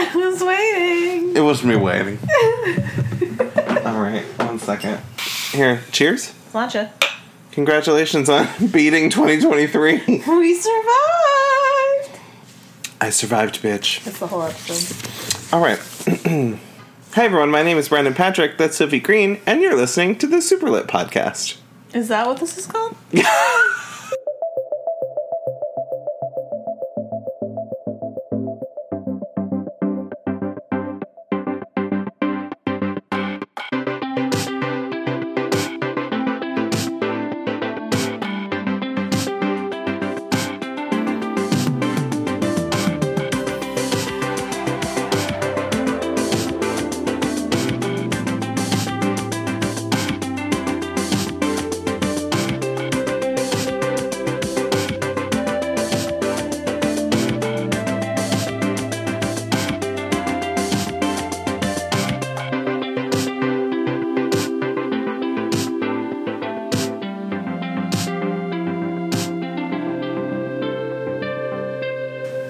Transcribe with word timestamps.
I 0.00 0.10
was 0.14 0.42
waiting. 0.42 1.36
It 1.36 1.40
was 1.40 1.64
me 1.64 1.74
waiting. 1.76 2.18
All 3.84 4.00
right, 4.00 4.24
one 4.38 4.58
second. 4.60 5.00
Here, 5.52 5.82
cheers. 5.90 6.32
Slancha. 6.52 6.90
Congratulations 7.50 8.28
on 8.28 8.46
beating 8.72 9.10
2023. 9.10 10.02
We 10.06 10.54
survived. 10.54 12.20
I 13.00 13.10
survived, 13.10 13.60
bitch. 13.62 14.04
That's 14.04 14.20
the 14.20 14.28
whole 14.28 14.42
episode. 14.42 15.52
All 15.54 15.60
right. 15.62 15.78
Hi, 17.14 17.24
everyone. 17.24 17.50
My 17.50 17.62
name 17.64 17.76
is 17.78 17.88
Brandon 17.88 18.14
Patrick. 18.14 18.56
That's 18.58 18.76
Sophie 18.76 19.00
Green, 19.00 19.40
and 19.46 19.60
you're 19.62 19.76
listening 19.76 20.16
to 20.18 20.26
the 20.28 20.36
Superlit 20.36 20.86
Podcast. 20.86 21.56
Is 21.92 22.06
that 22.08 22.26
what 22.26 22.38
this 22.38 22.56
is 22.56 22.66
called? 22.66 22.94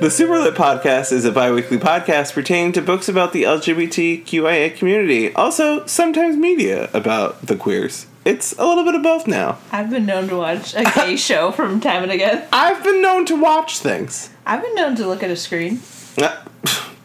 The 0.08 0.24
Superlit 0.24 0.54
Podcast 0.54 1.12
is 1.12 1.26
a 1.26 1.32
bi 1.32 1.52
weekly 1.52 1.76
podcast 1.76 2.32
pertaining 2.32 2.72
to 2.72 2.80
books 2.80 3.10
about 3.10 3.34
the 3.34 3.42
LGBTQIA 3.42 4.74
community, 4.74 5.34
also 5.34 5.84
sometimes 5.84 6.34
media 6.34 6.88
about 6.94 7.42
the 7.42 7.54
queers. 7.54 8.06
It's 8.24 8.54
a 8.54 8.66
little 8.66 8.84
bit 8.84 8.94
of 8.94 9.02
both 9.02 9.26
now. 9.26 9.58
I've 9.70 9.90
been 9.90 10.06
known 10.06 10.26
to 10.28 10.36
watch 10.36 10.74
a 10.74 10.84
gay 10.84 11.14
show 11.18 11.52
from 11.52 11.78
time 11.78 12.04
and 12.04 12.10
again. 12.10 12.48
I've 12.54 12.82
been 12.82 13.02
known 13.02 13.26
to 13.26 13.36
watch 13.36 13.80
things. 13.80 14.30
I've 14.46 14.62
been 14.62 14.74
known 14.76 14.96
to 14.96 15.06
look 15.06 15.22
at 15.22 15.30
a 15.30 15.36
screen. 15.36 15.78
Uh, 16.16 16.42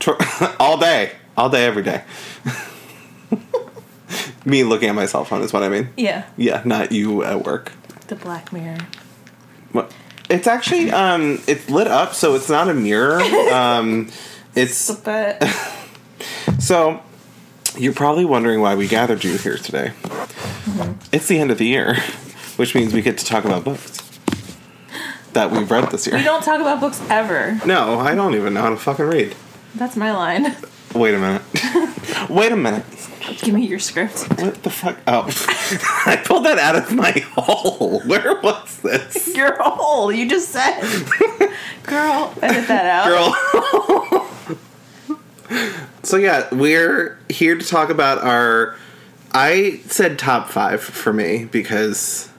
all 0.58 0.78
day. 0.78 1.12
All 1.36 1.50
day, 1.50 1.66
every 1.66 1.84
day. 1.84 2.06
Me 4.46 4.64
looking 4.64 4.88
at 4.88 4.96
my 4.96 5.08
cell 5.08 5.26
phone 5.26 5.42
is 5.42 5.52
what 5.52 5.64
I 5.64 5.68
mean. 5.68 5.90
Yeah. 5.98 6.24
Yeah, 6.38 6.62
not 6.64 6.94
you 6.94 7.22
at 7.26 7.44
work. 7.44 7.74
The 8.08 8.16
Black 8.16 8.54
Mirror. 8.54 8.78
What? 9.74 9.92
It's 10.30 10.48
actually 10.48 10.92
um 10.92 11.42
it's 11.48 11.70
lit 11.70 11.88
up 11.88 12.14
so 12.14 12.36
it's 12.36 12.50
not 12.50 12.70
a 12.70 12.74
mirror. 12.74 13.22
Um 13.54 14.10
it's 14.56 14.76
so 16.60 17.02
you're 17.78 17.94
probably 17.94 18.26
wondering 18.26 18.62
why 18.62 18.76
we 18.76 18.88
gathered 18.88 19.24
you 19.24 19.38
here 19.38 19.58
today. 19.58 19.94
It's 21.12 21.28
the 21.28 21.40
end 21.40 21.52
of 21.52 21.58
the 21.58 21.66
year, 21.66 21.96
which 22.56 22.74
means 22.76 22.94
we 22.94 23.02
get 23.02 23.18
to 23.20 23.26
talk 23.26 23.46
about 23.46 23.64
books 23.64 23.98
that 25.34 25.50
we've 25.52 25.70
read 25.70 25.90
this 25.92 26.06
year. 26.08 26.16
we 26.18 26.24
don't 26.24 26.44
talk 26.44 26.62
about 26.62 26.80
books 26.80 27.02
ever. 27.10 27.60
no, 27.66 28.00
I 28.00 28.14
don't 28.16 28.36
even 28.36 28.54
know 28.54 28.62
how 28.62 28.70
to 28.70 28.78
fucking 28.78 29.06
read. 29.06 29.36
That's 29.76 29.96
my 29.96 30.12
line. 30.12 30.56
Wait 30.94 31.16
a 31.16 31.20
minute. 31.20 31.42
Wait 32.30 32.52
a 32.52 32.56
minute. 32.56 32.86
Give 33.44 33.54
me 33.54 33.68
your 33.68 33.80
script. 33.80 34.20
What 34.40 34.64
the 34.64 34.70
fuck? 34.70 34.98
Oh, 35.06 35.26
I 36.06 36.16
pulled 36.24 36.46
that 36.46 36.58
out 36.58 36.78
of 36.78 36.94
my 36.94 37.12
hole. 37.36 38.00
Where 38.06 38.40
was 38.40 38.80
this? 38.80 39.28
Your 39.36 39.62
hole. 39.62 40.12
You 40.12 40.30
just 40.30 40.50
said. 40.50 40.80
Girl, 41.84 42.34
edit 42.42 42.68
that 42.70 42.86
out. 42.86 43.06
Girl. 45.50 45.60
so, 46.04 46.16
yeah, 46.18 46.48
we're 46.54 47.20
here 47.30 47.58
to 47.58 47.66
talk 47.66 47.90
about 47.90 48.20
our. 48.20 48.78
I 49.34 49.82
said 49.88 50.18
top 50.20 50.50
five 50.50 50.82
for 50.82 51.12
me 51.12 51.46
because 51.46 52.30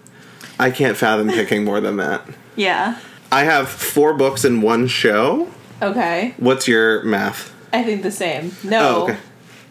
I 0.59 0.71
can't 0.71 0.97
fathom 0.97 1.29
picking 1.29 1.65
more 1.65 1.81
than 1.81 1.97
that. 1.99 2.27
Yeah. 2.57 2.99
I 3.31 3.45
have 3.45 3.69
four 3.69 4.15
books 4.15 4.45
in 4.45 4.63
one 4.63 4.87
show. 4.87 5.51
Okay. 5.83 6.35
What's 6.39 6.69
your 6.69 7.03
math? 7.03 7.53
I 7.73 7.83
think 7.83 8.03
the 8.03 8.13
same. 8.13 8.53
No. 8.63 8.81
Oh, 8.81 9.03
okay. 9.03 9.19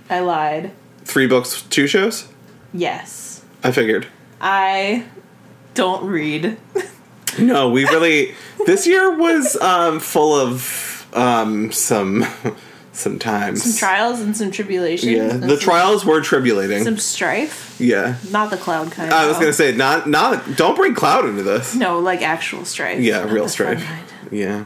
I 0.10 0.20
lied. 0.20 0.72
Three 1.06 1.28
books, 1.28 1.62
two 1.64 1.88
shows? 1.88 2.28
Yes. 2.74 3.44
I 3.64 3.72
figured. 3.72 4.08
I 4.42 5.06
don't 5.74 6.06
read. 6.08 6.58
No, 7.40 7.72
we 7.72 7.84
really. 7.86 8.36
this 8.68 8.86
year 8.86 9.18
was 9.18 9.56
um, 9.56 10.00
full 10.00 10.36
of 10.40 11.08
um, 11.14 11.72
some 11.72 12.24
some 12.92 13.18
times. 13.18 13.64
Some 13.64 13.76
trials 13.80 14.22
and 14.22 14.38
some 14.38 14.52
tribulations. 14.52 15.12
Yeah, 15.12 15.38
the 15.38 15.58
trials 15.58 16.06
were 16.06 16.22
tribulating. 16.22 16.84
Some 16.84 17.00
strife. 17.00 17.76
yeah, 17.80 18.18
Not 18.30 18.52
the 18.52 18.58
cloud 18.58 18.92
kind. 18.92 19.12
I 19.12 19.26
was 19.26 19.38
though. 19.38 19.42
gonna 19.42 19.54
say 19.54 19.76
not 19.76 20.08
not. 20.08 20.56
Don't 20.58 20.76
bring 20.76 20.94
cloud 20.94 21.26
into 21.26 21.42
this. 21.42 21.74
No, 21.74 21.98
like 21.98 22.22
actual 22.22 22.66
strife. 22.66 23.00
Yeah, 23.02 23.24
real 23.24 23.50
strife. 23.50 23.84
Yeah. 24.32 24.66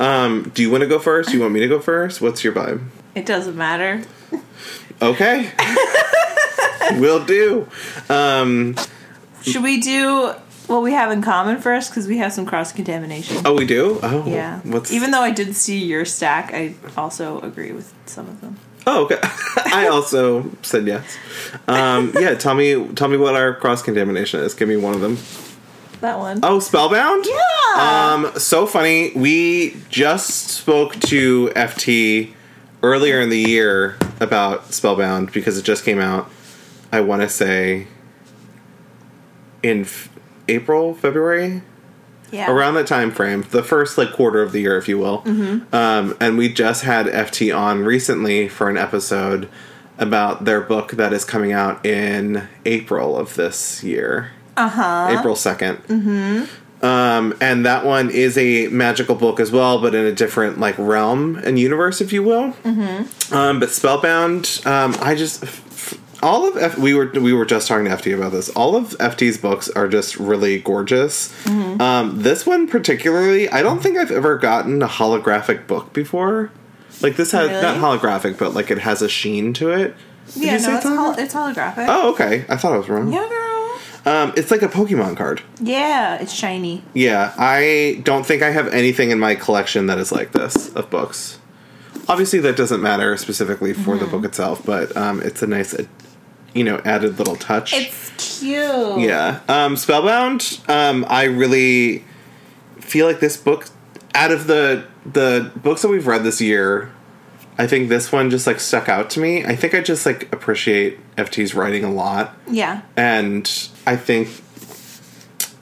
Um, 0.00 0.50
do 0.54 0.62
you 0.62 0.70
want 0.72 0.80
to 0.82 0.88
go 0.88 0.98
first? 0.98 1.28
Do 1.28 1.36
you 1.36 1.40
want 1.42 1.54
me 1.54 1.60
to 1.60 1.68
go 1.68 1.78
first? 1.78 2.20
What's 2.20 2.42
your 2.42 2.52
vibe? 2.52 2.82
It 3.14 3.26
doesn't 3.26 3.56
matter. 3.56 4.02
Okay. 5.00 5.50
Will 6.92 7.24
do. 7.24 7.68
Um, 8.08 8.76
Should 9.42 9.62
we 9.62 9.80
do 9.80 10.32
what 10.66 10.82
we 10.82 10.92
have 10.92 11.10
in 11.10 11.22
common 11.22 11.58
first? 11.60 11.90
Because 11.90 12.06
we 12.06 12.18
have 12.18 12.32
some 12.32 12.46
cross 12.46 12.72
contamination. 12.72 13.42
oh, 13.44 13.54
we 13.54 13.66
do. 13.66 13.98
Oh, 14.02 14.26
Yeah. 14.26 14.60
What's 14.60 14.92
Even 14.92 15.10
though 15.10 15.20
I 15.20 15.30
did 15.30 15.54
see 15.56 15.84
your 15.84 16.04
stack, 16.04 16.52
I 16.52 16.74
also 16.96 17.40
agree 17.40 17.72
with 17.72 17.92
some 18.06 18.28
of 18.28 18.40
them. 18.40 18.56
Oh, 18.86 19.04
okay. 19.04 19.18
I 19.72 19.88
also 19.88 20.50
said 20.62 20.86
yes. 20.86 21.18
Um, 21.66 22.12
yeah, 22.18 22.34
tell 22.34 22.54
me 22.54 22.86
tell 22.94 23.08
me 23.08 23.16
what 23.16 23.34
our 23.34 23.54
cross 23.54 23.82
contamination 23.82 24.40
is. 24.40 24.54
Give 24.54 24.68
me 24.68 24.76
one 24.76 24.94
of 24.94 25.00
them. 25.00 25.18
That 26.00 26.18
one. 26.18 26.40
Oh, 26.42 26.60
Spellbound? 26.60 27.26
Yeah. 27.26 28.12
Um, 28.14 28.38
so 28.38 28.66
funny. 28.66 29.12
We 29.16 29.76
just 29.88 30.50
spoke 30.50 30.94
to 31.00 31.48
FT 31.56 32.32
earlier 32.82 33.20
in 33.20 33.30
the 33.30 33.38
year 33.40 33.96
about 34.20 34.72
Spellbound 34.72 35.32
because 35.32 35.58
it 35.58 35.62
just 35.64 35.84
came 35.84 36.00
out. 36.00 36.30
I 36.92 37.00
want 37.00 37.22
to 37.22 37.28
say 37.28 37.88
in 39.62 39.82
f- 39.82 40.08
April, 40.48 40.94
February, 40.94 41.62
yeah. 42.30 42.50
around 42.50 42.74
that 42.74 42.86
time 42.86 43.10
frame, 43.10 43.44
the 43.50 43.62
first 43.62 43.98
like 43.98 44.12
quarter 44.12 44.42
of 44.42 44.52
the 44.52 44.60
year, 44.60 44.78
if 44.78 44.88
you 44.88 44.98
will. 44.98 45.22
Mm-hmm. 45.22 45.74
Um, 45.74 46.16
and 46.20 46.38
we 46.38 46.52
just 46.52 46.84
had 46.84 47.06
FT 47.06 47.56
on 47.56 47.84
recently 47.84 48.48
for 48.48 48.68
an 48.68 48.76
episode 48.76 49.48
about 49.98 50.44
their 50.44 50.60
book 50.60 50.92
that 50.92 51.12
is 51.12 51.24
coming 51.24 51.52
out 51.52 51.84
in 51.84 52.48
April 52.64 53.16
of 53.16 53.34
this 53.34 53.82
year. 53.82 54.32
Uh 54.56 54.68
huh. 54.68 55.16
April 55.18 55.34
2nd. 55.34 55.82
Mm-hmm. 55.86 56.44
Um, 56.86 57.34
and 57.40 57.66
that 57.66 57.84
one 57.84 58.10
is 58.10 58.38
a 58.38 58.68
magical 58.68 59.14
book 59.14 59.40
as 59.40 59.50
well, 59.50 59.80
but 59.80 59.94
in 59.94 60.04
a 60.04 60.12
different 60.12 60.58
like 60.60 60.76
realm 60.78 61.36
and 61.36 61.58
universe, 61.58 62.00
if 62.00 62.12
you 62.12 62.22
will. 62.22 62.52
Mm-hmm. 62.64 63.34
Um, 63.34 63.60
but 63.60 63.70
Spellbound, 63.70 64.60
um, 64.66 64.94
I 65.00 65.14
just 65.14 65.42
f- 65.42 65.98
all 66.22 66.48
of 66.48 66.56
F- 66.56 66.78
we 66.78 66.94
were 66.94 67.10
we 67.14 67.32
were 67.32 67.44
just 67.44 67.66
talking 67.68 67.84
to 67.86 67.90
FT 67.90 68.16
about 68.16 68.32
this. 68.32 68.48
All 68.50 68.76
of 68.76 68.90
FT's 68.98 69.36
books 69.38 69.68
are 69.70 69.88
just 69.88 70.16
really 70.16 70.60
gorgeous. 70.60 71.34
Um, 71.46 72.22
this 72.22 72.46
one 72.46 72.66
particularly, 72.68 73.48
I 73.50 73.62
don't 73.62 73.82
think 73.82 73.98
I've 73.98 74.10
ever 74.10 74.38
gotten 74.38 74.80
a 74.82 74.88
holographic 74.88 75.66
book 75.66 75.92
before. 75.92 76.50
Like 77.02 77.16
this 77.16 77.32
has 77.32 77.50
not 77.62 77.76
holographic, 77.76 78.38
but 78.38 78.54
like 78.54 78.70
it 78.70 78.78
has 78.78 79.02
a 79.02 79.08
sheen 79.08 79.52
to 79.54 79.70
it. 79.70 79.94
Did 80.34 80.42
Yeah, 80.42 80.52
you 80.54 80.58
say 80.60 80.70
no, 80.70 80.76
it's, 80.78 80.86
holographic? 80.86 80.96
hol- 80.96 81.18
it's 81.18 81.34
holographic. 81.34 81.86
Oh, 81.88 82.12
okay. 82.14 82.44
I 82.48 82.56
thought 82.56 82.72
I 82.72 82.78
was 82.78 82.88
wrong. 82.88 83.12
Yeah, 83.12 83.28
girl. 83.28 83.45
Um, 84.06 84.32
it's 84.36 84.50
like 84.52 84.62
a 84.62 84.68
Pokemon 84.68 85.16
card. 85.16 85.42
Yeah, 85.60 86.14
it's 86.16 86.32
shiny. 86.32 86.82
Yeah, 86.94 87.34
I 87.36 88.00
don't 88.04 88.24
think 88.24 88.40
I 88.42 88.50
have 88.50 88.68
anything 88.68 89.10
in 89.10 89.18
my 89.18 89.34
collection 89.34 89.86
that 89.86 89.98
is 89.98 90.12
like 90.12 90.30
this 90.32 90.72
of 90.74 90.88
books. 90.90 91.40
Obviously, 92.08 92.38
that 92.40 92.56
doesn't 92.56 92.80
matter 92.80 93.16
specifically 93.16 93.72
for 93.72 93.96
Mm-hmm. 93.96 94.04
the 94.04 94.06
book 94.10 94.24
itself, 94.24 94.64
but 94.64 94.96
um, 94.96 95.20
it's 95.22 95.42
a 95.42 95.46
nice, 95.48 95.74
you 96.54 96.62
know, 96.62 96.80
added 96.84 97.18
little 97.18 97.34
touch. 97.34 97.74
It's 97.74 98.38
cute. 98.38 99.00
yeah, 99.00 99.40
um, 99.48 99.76
Spellbound. 99.76 100.60
Um, 100.68 101.04
I 101.08 101.24
really 101.24 102.04
feel 102.78 103.06
like 103.06 103.18
this 103.18 103.36
book, 103.36 103.68
out 104.14 104.30
of 104.30 104.46
the 104.46 104.86
the 105.04 105.50
books 105.56 105.82
that 105.82 105.88
we've 105.88 106.06
read 106.06 106.22
this 106.22 106.40
year, 106.40 106.92
I 107.58 107.66
think 107.66 107.88
this 107.88 108.12
one 108.12 108.28
just 108.30 108.46
like 108.46 108.60
stuck 108.60 108.88
out 108.88 109.08
to 109.10 109.20
me. 109.20 109.44
I 109.44 109.56
think 109.56 109.74
I 109.74 109.80
just 109.80 110.04
like 110.04 110.30
appreciate 110.32 110.98
FT's 111.16 111.54
writing 111.54 111.84
a 111.84 111.92
lot. 111.92 112.34
Yeah. 112.50 112.82
And 112.96 113.50
I 113.86 113.96
think 113.96 114.28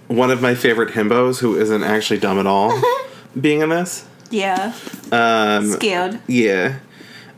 one 0.09 0.31
of 0.31 0.43
my 0.43 0.55
favorite 0.55 0.93
himbos, 0.95 1.39
who 1.39 1.57
isn't 1.57 1.83
actually 1.85 2.19
dumb 2.19 2.39
at 2.39 2.47
all, 2.47 2.79
being 3.41 3.61
in 3.61 3.69
this. 3.69 4.05
Yeah. 4.31 4.75
Um, 5.13 5.69
Scared. 5.71 6.21
yeah. 6.27 6.79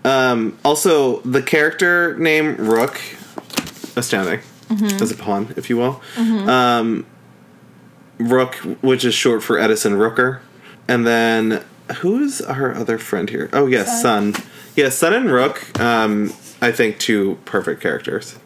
Um, 0.04 0.56
also, 0.64 1.20
the 1.20 1.42
character 1.42 2.16
name 2.18 2.56
Rook, 2.56 3.00
astounding, 3.96 4.40
Mm-hmm. 4.68 5.00
as 5.02 5.12
a 5.12 5.16
pawn, 5.16 5.52
if 5.56 5.68
you 5.70 5.76
will. 5.76 6.00
Um, 6.18 7.06
Rook, 8.18 8.54
which 8.82 9.04
is 9.04 9.14
short 9.14 9.42
for 9.44 9.58
Edison 9.60 9.92
Rooker, 9.92 10.40
and 10.88 11.06
then 11.06 11.62
who's 11.96 12.40
our 12.40 12.74
other 12.74 12.98
friend 12.98 13.28
here? 13.30 13.48
Oh 13.52 13.66
yes, 13.66 14.02
Sun. 14.02 14.34
Yeah, 14.74 14.88
Sun 14.90 15.14
and 15.14 15.30
Rook. 15.30 15.78
Um, 15.80 16.32
I 16.60 16.72
think 16.72 16.98
two 16.98 17.38
perfect 17.44 17.80
characters. 17.80 18.38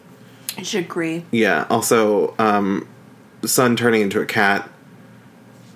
I 0.57 0.63
should 0.63 0.85
agree. 0.85 1.25
Yeah. 1.31 1.65
Also, 1.69 2.35
um, 2.37 2.87
Sun 3.43 3.75
turning 3.75 4.01
into 4.01 4.21
a 4.21 4.25
cat 4.25 4.69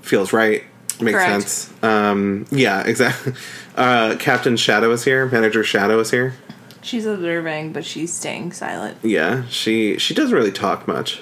feels 0.01 0.33
right. 0.33 0.63
Makes 1.01 1.17
Correct. 1.17 1.49
sense. 1.49 1.83
Um, 1.83 2.45
yeah, 2.51 2.83
exactly. 2.85 3.33
Uh, 3.75 4.15
Captain 4.15 4.55
Shadow 4.55 4.89
is 4.93 5.03
here. 5.03 5.25
Manager 5.25 5.61
Shadow 5.61 5.99
is 5.99 6.09
here. 6.09 6.35
She's 6.81 7.05
observing, 7.05 7.73
but 7.73 7.83
she's 7.83 8.13
staying 8.13 8.53
silent. 8.53 8.97
Yeah, 9.03 9.43
she 9.49 9.97
she 9.97 10.13
doesn't 10.13 10.33
really 10.33 10.53
talk 10.53 10.87
much. 10.87 11.19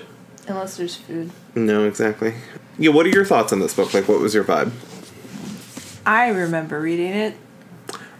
Unless 0.48 0.78
there's 0.78 0.96
food. 0.96 1.32
No, 1.56 1.88
exactly. 1.88 2.36
Yeah, 2.78 2.92
what 2.92 3.08
are 3.08 3.10
your 3.10 3.26
thoughts 3.26 3.52
on 3.52 3.60
this 3.60 3.74
book? 3.74 3.92
Like, 3.96 4.08
what 4.08 4.20
was 4.20 4.36
your 4.36 4.44
vibe? 4.44 4.72
I 6.06 6.30
remember 6.30 6.80
reading 6.80 7.12
it. 7.14 7.38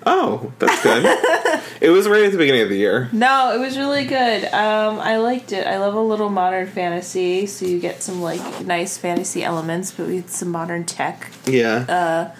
Oh, 0.06 0.52
that's 0.60 0.84
good. 0.84 1.06
it 1.82 1.90
was 1.90 2.08
right 2.10 2.24
at 2.24 2.32
the 2.34 2.38
beginning 2.38 2.62
of 2.62 2.70
the 2.70 2.76
year. 2.78 3.10
No, 3.14 3.54
it 3.56 3.60
was 3.60 3.78
really 3.78 4.04
good. 4.06 4.44
Um, 4.46 5.00
I 5.00 5.18
liked 5.18 5.54
it. 5.54 5.66
I 5.66 5.78
love 5.78 5.94
a 5.96 6.02
little 6.02 6.30
modern 6.30 6.68
fantasy, 6.68 7.46
so 7.46 7.66
you 7.66 7.80
get 7.80 8.04
some 8.04 8.22
like 8.22 8.66
nice 8.66 8.98
fantasy 8.98 9.44
elements, 9.44 9.92
but 9.92 10.08
with 10.08 10.30
some 10.30 10.50
modern 10.50 10.84
tech. 10.84 11.32
Yeah. 11.46 11.86
Uh, 11.88 12.36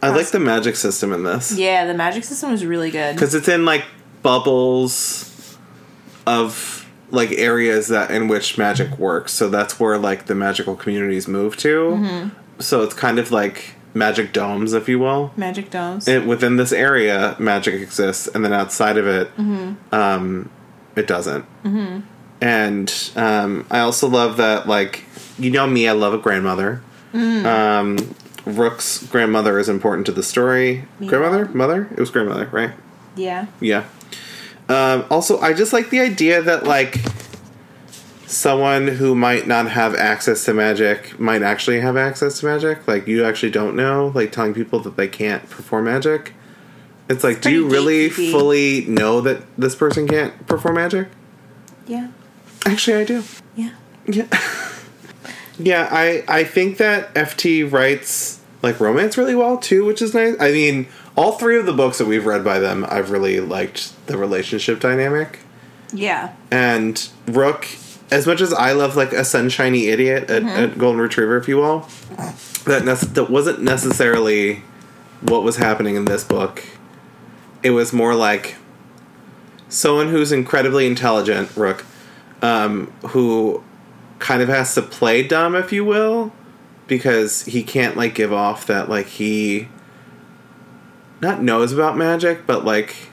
I 0.00 0.10
like 0.10 0.28
the 0.28 0.38
magic 0.38 0.76
system 0.76 1.12
in 1.12 1.24
this. 1.24 1.58
yeah, 1.58 1.86
the 1.86 1.94
magic 1.94 2.22
system 2.22 2.52
was 2.52 2.64
really 2.64 2.92
good. 2.92 3.14
because 3.16 3.34
it's 3.34 3.48
in 3.48 3.64
like 3.64 3.84
bubbles 4.22 5.58
of 6.26 6.86
like 7.10 7.32
areas 7.32 7.88
that 7.88 8.10
in 8.10 8.28
which 8.28 8.58
magic 8.58 8.98
works 8.98 9.32
so 9.32 9.48
that's 9.48 9.80
where 9.80 9.96
like 9.96 10.26
the 10.26 10.34
magical 10.34 10.76
communities 10.76 11.26
move 11.26 11.56
to 11.56 12.30
so 12.58 12.82
it's 12.82 12.92
kind 12.92 13.18
of 13.18 13.30
like 13.30 13.74
magic 13.98 14.32
domes 14.32 14.72
if 14.72 14.88
you 14.88 14.98
will. 14.98 15.32
Magic 15.36 15.70
domes. 15.70 16.06
and 16.08 16.26
within 16.28 16.56
this 16.56 16.72
area 16.72 17.36
magic 17.38 17.74
exists 17.74 18.26
and 18.28 18.44
then 18.44 18.52
outside 18.52 18.96
of 18.96 19.06
it 19.06 19.30
um 19.92 20.48
it 20.96 21.06
doesn't. 21.06 21.44
And 22.40 23.10
um 23.16 23.66
i 23.70 23.80
also 23.80 24.08
love 24.08 24.36
that 24.38 24.68
like 24.68 25.04
you 25.38 25.50
know 25.50 25.66
me 25.66 25.88
i 25.88 25.92
love 25.92 26.14
a 26.14 26.18
grandmother. 26.18 26.80
Um 27.12 28.14
rook's 28.44 29.04
grandmother 29.06 29.58
is 29.58 29.68
important 29.68 30.06
to 30.06 30.12
the 30.12 30.22
story. 30.22 30.84
Me 31.00 31.06
grandmother? 31.08 31.46
Mother? 31.46 31.88
It 31.92 31.98
was 32.00 32.10
grandmother 32.10 32.46
right? 32.52 32.70
Yeah. 33.16 33.46
yeah. 33.60 33.84
Um, 34.68 35.06
also, 35.10 35.40
I 35.40 35.54
just 35.54 35.72
like 35.72 35.90
the 35.90 36.00
idea 36.00 36.40
that 36.42 36.64
like 36.64 36.98
someone 38.28 38.88
who 38.88 39.14
might 39.14 39.46
not 39.46 39.70
have 39.70 39.94
access 39.94 40.44
to 40.44 40.52
magic 40.52 41.18
might 41.18 41.42
actually 41.42 41.80
have 41.80 41.96
access 41.96 42.40
to 42.40 42.46
magic. 42.46 42.86
Like 42.86 43.06
you 43.06 43.24
actually 43.24 43.50
don't 43.50 43.74
know. 43.74 44.12
Like 44.14 44.32
telling 44.32 44.54
people 44.54 44.78
that 44.80 44.96
they 44.96 45.08
can't 45.08 45.48
perform 45.48 45.86
magic. 45.86 46.34
It's 47.08 47.24
like, 47.24 47.40
do 47.40 47.50
you 47.50 47.66
really 47.66 48.10
fully 48.10 48.84
know 48.84 49.22
that 49.22 49.42
this 49.56 49.74
person 49.74 50.06
can't 50.06 50.46
perform 50.46 50.74
magic? 50.74 51.08
Yeah. 51.86 52.08
Actually, 52.66 52.98
I 52.98 53.04
do. 53.04 53.24
Yeah. 53.56 53.70
Yeah. 54.06 54.26
yeah, 55.58 55.88
I 55.90 56.22
I 56.28 56.44
think 56.44 56.76
that 56.76 57.14
FT 57.14 57.70
writes 57.70 58.40
like 58.62 58.78
romance 58.78 59.16
really 59.16 59.34
well 59.34 59.56
too, 59.56 59.86
which 59.86 60.02
is 60.02 60.12
nice. 60.12 60.36
I 60.38 60.52
mean, 60.52 60.86
all 61.16 61.32
three 61.32 61.58
of 61.58 61.64
the 61.64 61.72
books 61.72 61.96
that 61.96 62.06
we've 62.06 62.26
read 62.26 62.44
by 62.44 62.58
them, 62.58 62.84
I've 62.88 63.10
really 63.10 63.40
liked 63.40 64.06
the 64.06 64.18
relationship 64.18 64.78
dynamic. 64.80 65.38
Yeah. 65.94 66.34
And 66.50 67.08
Rook, 67.26 67.66
as 68.10 68.26
much 68.26 68.40
as 68.40 68.52
I 68.52 68.72
love 68.72 68.96
like 68.96 69.12
a 69.12 69.24
sunshiny 69.24 69.88
idiot, 69.88 70.30
a, 70.30 70.64
a 70.64 70.68
golden 70.68 71.00
retriever, 71.00 71.36
if 71.36 71.48
you 71.48 71.56
will, 71.56 71.80
that 72.64 72.82
nece- 72.82 73.14
that 73.14 73.30
wasn't 73.30 73.62
necessarily 73.62 74.62
what 75.20 75.42
was 75.42 75.56
happening 75.56 75.96
in 75.96 76.04
this 76.04 76.24
book. 76.24 76.64
It 77.62 77.70
was 77.70 77.92
more 77.92 78.14
like 78.14 78.56
someone 79.68 80.08
who's 80.08 80.32
incredibly 80.32 80.86
intelligent, 80.86 81.54
Rook, 81.56 81.84
um, 82.40 82.86
who 83.08 83.62
kind 84.18 84.42
of 84.42 84.48
has 84.48 84.74
to 84.74 84.82
play 84.82 85.26
dumb, 85.26 85.54
if 85.54 85.72
you 85.72 85.84
will, 85.84 86.32
because 86.86 87.44
he 87.44 87.62
can't 87.62 87.96
like 87.96 88.14
give 88.14 88.32
off 88.32 88.66
that 88.66 88.88
like 88.88 89.06
he 89.06 89.68
not 91.20 91.42
knows 91.42 91.72
about 91.72 91.96
magic, 91.96 92.46
but 92.46 92.64
like 92.64 93.07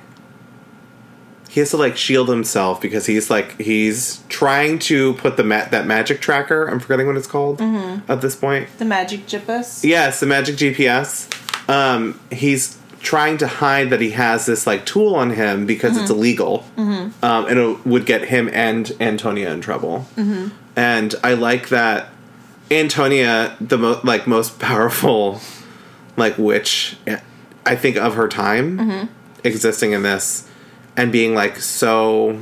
he 1.56 1.62
has 1.62 1.70
to 1.70 1.78
like 1.78 1.96
shield 1.96 2.28
himself 2.28 2.82
because 2.82 3.06
he's 3.06 3.30
like 3.30 3.58
he's 3.62 4.22
trying 4.28 4.78
to 4.78 5.14
put 5.14 5.38
the 5.38 5.44
ma- 5.46 5.64
that 5.70 5.88
magic 5.88 6.20
tracker. 6.20 6.68
I'm 6.68 6.82
forgetting 6.82 7.08
what 7.08 7.16
it's 7.16 7.28
called 7.28 7.60
mm-hmm. 7.60 8.12
at 8.12 8.20
this 8.20 8.36
point. 8.36 8.68
The 8.78 8.84
magic 8.84 9.26
GPS. 9.26 9.82
Yes, 9.82 10.20
the 10.20 10.26
magic 10.26 10.58
GPS. 10.58 11.32
Um, 11.70 12.20
he's 12.30 12.78
trying 13.00 13.38
to 13.38 13.48
hide 13.48 13.90
that 13.92 14.02
he 14.02 14.10
has 14.12 14.46
this 14.46 14.68
like 14.68 14.86
tool 14.86 15.16
on 15.16 15.30
him 15.30 15.66
because 15.66 15.96
it's 15.96 16.12
mm-hmm. 16.12 16.20
illegal, 16.20 16.66
mm-hmm. 16.76 17.24
um, 17.24 17.46
and 17.46 17.58
it 17.58 17.86
would 17.86 18.06
get 18.06 18.26
him 18.26 18.50
and 18.52 18.92
Antonia 19.00 19.50
in 19.54 19.62
trouble. 19.62 20.08
And 20.76 21.16
I 21.24 21.36
like 21.36 21.70
that 21.70 22.10
Antonia, 22.70 23.56
the 23.62 23.78
mo- 23.78 24.02
like 24.04 24.28
most 24.28 24.60
powerful 24.60 25.40
like 26.18 26.38
witch, 26.38 26.98
I 27.66 27.78
think 27.78 27.96
of 27.96 28.16
her 28.16 28.28
time, 28.28 29.10
existing 29.46 29.94
in 29.94 30.04
this, 30.04 30.50
and 30.98 31.12
being 31.12 31.34
like 31.34 31.58
so 31.58 32.40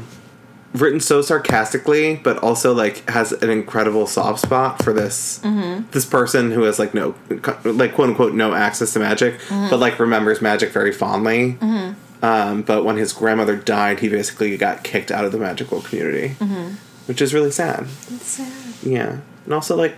written 0.74 1.00
so 1.00 1.22
sarcastically, 1.22 2.16
but 2.16 2.38
also 2.40 2.74
like 2.74 3.08
has 3.10 3.32
an 3.32 3.50
incredible 3.50 4.08
soft 4.08 4.40
spot 4.40 4.82
for 4.82 4.92
this 4.92 5.40
mm-hmm. 5.40 5.90
this 5.92 6.06
person 6.06 6.52
who 6.52 6.64
has 6.64 6.80
like 6.80 6.94
no 6.94 7.16
like 7.64 7.94
quote 7.94 8.10
unquote 8.10 8.34
no 8.34 8.54
access 8.54 8.94
to 8.94 9.00
magic, 9.00 9.36
mm-hmm. 9.40 9.70
but 9.70 9.80
like 9.80 10.00
remembers 10.00 10.42
magic 10.42 10.72
very 10.72 10.92
fondly. 10.92 11.54
Mm-hmm. 11.54 12.26
Um, 12.26 12.62
but 12.62 12.86
when 12.86 12.96
his 12.96 13.12
grandmother 13.12 13.58
died, 13.58 14.00
he 14.00 14.08
basically 14.08 14.56
got 14.56 14.84
kicked 14.84 15.12
out 15.12 15.26
of 15.26 15.34
the 15.34 15.38
magical 15.38 15.82
community, 15.82 16.30
which 17.06 17.22
is 17.22 17.34
really 17.34 17.52
sad. 17.52 17.82
It's 18.10 18.26
sad. 18.26 18.74
Yeah, 18.82 19.20
and 19.46 19.54
also 19.54 19.76
like 19.76 19.96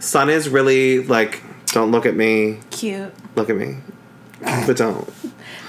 Sun 0.00 0.28
is 0.28 0.48
really 0.48 1.04
like 1.04 1.42
don't 1.68 1.90
look 1.90 2.06
at 2.06 2.14
me, 2.14 2.60
Cute. 2.70 3.12
look 3.34 3.50
at 3.50 3.56
me, 3.56 3.78
but 4.40 4.76
don't, 4.76 5.10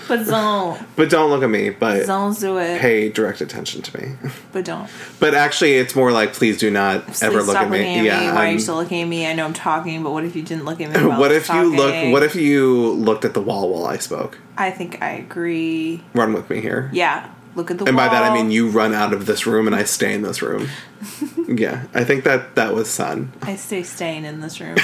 But 0.07 0.25
don't. 0.28 0.96
but 0.96 1.10
don't 1.10 1.30
look 1.30 1.44
at 1.44 1.50
me, 1.50 1.69
but 1.72 2.06
don't 2.06 2.38
do 2.40 2.57
it. 2.57 2.80
pay 2.80 3.09
direct 3.09 3.42
attention 3.42 3.81
to 3.81 4.02
me. 4.02 4.16
But 4.52 4.64
don't. 4.66 4.90
But 5.19 5.33
actually, 5.33 5.74
it's 5.74 5.95
more 5.95 6.12
like, 6.14 6.31
please 6.33 6.57
do 6.57 6.71
not 6.71 7.21
ever 7.21 7.40
Please 7.40 7.47
look 7.47 7.57
at 7.57 7.69
me. 7.69 8.00
at 8.00 8.06
yeah. 8.06 8.19
me. 8.19 8.26
Why 8.28 8.31
are 8.31 8.38
I'm- 8.45 8.54
you 8.54 8.59
still 8.59 8.76
looking 8.76 9.02
at 9.02 9.07
me? 9.07 9.28
I 9.28 9.33
know 9.33 9.44
I'm 9.45 9.54
talking, 9.54 10.02
but 10.02 10.12
what 10.12 10.24
if 10.24 10.35
you 10.35 10.44
didn't 10.44 10.64
look 10.64 10.80
at 10.80 10.92
me? 10.92 11.06
While 11.07 11.19
what 11.21 11.31
if 11.31 11.50
you 11.50 11.76
look? 11.76 12.14
What 12.14 12.24
if 12.24 12.35
you 12.35 12.92
looked 12.94 13.26
at 13.26 13.33
the 13.33 13.42
wall 13.42 13.69
while 13.74 13.85
I 13.85 13.97
spoke? 13.97 14.38
I 14.57 14.71
think 14.71 15.02
I 15.02 15.09
agree. 15.12 16.04
Run 16.14 16.31
with 16.33 16.50
me 16.50 16.62
here. 16.62 16.90
Yeah. 16.94 17.30
Look 17.56 17.71
at 17.71 17.78
the 17.78 17.83
wall. 17.83 17.90
And 17.90 17.97
wall. 17.97 18.07
by 18.07 18.14
that 18.14 18.31
I 18.31 18.33
mean 18.33 18.52
you 18.52 18.69
run 18.69 18.94
out 18.94 19.12
of 19.14 19.26
this 19.26 19.45
room 19.45 19.68
and 19.68 19.76
I 19.76 19.83
stay 19.83 20.14
in 20.14 20.21
this 20.21 20.42
room. 20.42 20.69
yeah, 21.47 21.85
I 21.94 22.04
think 22.04 22.24
that 22.24 22.56
that 22.56 22.74
was 22.74 22.90
Sun. 22.90 23.33
I 23.42 23.56
stay 23.56 23.83
staying 23.83 24.24
in 24.26 24.40
this 24.42 24.59
room. 24.62 24.78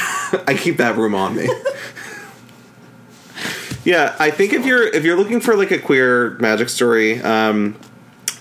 I 0.48 0.58
keep 0.60 0.78
that 0.78 0.98
room 0.98 1.16
on 1.16 1.36
me. 1.36 1.48
Yeah, 3.84 4.16
I 4.20 4.32
think 4.32 4.54
if 4.54 4.66
you're 4.66 4.88
if 4.88 5.04
you're 5.04 5.18
looking 5.18 5.42
for 5.42 5.56
like 5.56 5.72
a 5.72 5.80
queer 5.80 6.32
magic 6.40 6.70
story, 6.70 7.22
um, 7.22 7.80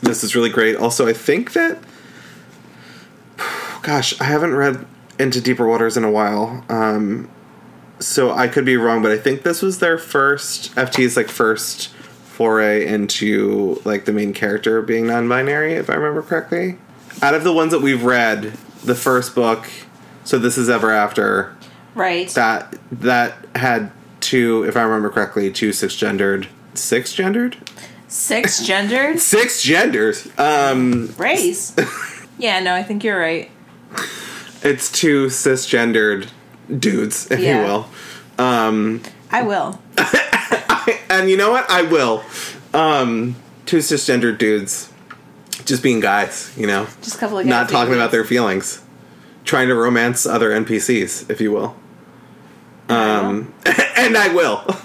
this 0.02 0.22
is 0.22 0.34
really 0.34 0.50
great. 0.50 0.76
Also, 0.76 1.06
I 1.06 1.12
think 1.12 1.52
that, 1.52 1.78
gosh, 3.82 4.18
I 4.20 4.24
haven't 4.24 4.54
read 4.54 4.86
Into 5.18 5.40
Deeper 5.40 5.66
Waters 5.66 5.96
in 5.96 6.04
a 6.04 6.10
while, 6.10 6.64
um, 6.68 7.30
so 7.98 8.32
I 8.32 8.48
could 8.48 8.64
be 8.64 8.76
wrong, 8.76 9.02
but 9.02 9.12
I 9.12 9.18
think 9.18 9.42
this 9.42 9.62
was 9.62 9.78
their 9.78 9.98
first 9.98 10.74
FT's 10.74 11.16
like 11.16 11.28
first 11.28 11.88
foray 11.88 12.86
into 12.86 13.80
like 13.84 14.06
the 14.06 14.12
main 14.12 14.32
character 14.32 14.80
being 14.82 15.06
non-binary, 15.06 15.74
if 15.74 15.90
I 15.90 15.94
remember 15.94 16.22
correctly. 16.22 16.78
Out 17.22 17.34
of 17.34 17.44
the 17.44 17.52
ones 17.52 17.72
that 17.72 17.80
we've 17.80 18.02
read, 18.02 18.52
the 18.84 18.94
first 18.94 19.34
book, 19.34 19.68
so 20.24 20.38
this 20.38 20.56
is 20.56 20.70
Ever 20.70 20.90
After 20.90 21.54
right. 21.94 22.28
that 22.30 22.76
that 22.90 23.36
had 23.54 23.92
two, 24.20 24.64
if 24.64 24.76
I 24.76 24.82
remember 24.82 25.10
correctly, 25.10 25.50
two 25.50 25.72
six 25.72 25.96
gendered, 25.96 26.48
six 26.74 27.12
gendered, 27.12 27.56
Six 28.08 28.64
gendered 28.66 29.20
six 29.20 29.62
genders. 29.62 30.28
Um, 30.38 31.14
race. 31.18 31.74
Yeah, 32.38 32.58
no, 32.60 32.74
I 32.74 32.82
think 32.82 33.04
you're 33.04 33.18
right. 33.20 33.50
it's 34.62 34.90
two 34.90 35.26
cisgendered 35.26 36.28
dudes, 36.74 37.30
if 37.30 37.38
Yeah. 37.38 37.58
you 37.60 37.64
will. 37.66 37.88
Um, 38.38 39.02
I 39.30 39.42
will. 39.42 39.78
and 41.10 41.28
you 41.28 41.36
know 41.36 41.50
what? 41.50 41.70
I 41.70 41.82
will. 41.82 42.24
Um, 42.72 43.36
two 43.66 43.76
cisgendered 43.78 44.38
dudes, 44.38 44.90
just 45.66 45.82
being 45.82 46.00
guys, 46.00 46.50
you 46.56 46.66
know, 46.66 46.86
Just 47.02 47.16
a 47.16 47.18
couple 47.18 47.38
of 47.38 47.44
not 47.44 47.68
talking 47.68 47.92
about 47.92 48.10
their 48.10 48.24
feelings, 48.24 48.80
trying 49.44 49.68
to 49.68 49.74
romance 49.74 50.24
other 50.24 50.50
NPCs, 50.50 51.28
if 51.30 51.42
you 51.42 51.52
will. 51.52 51.76
Um, 52.90 53.54
and 53.96 54.16
I 54.16 54.32
will. 54.34 54.64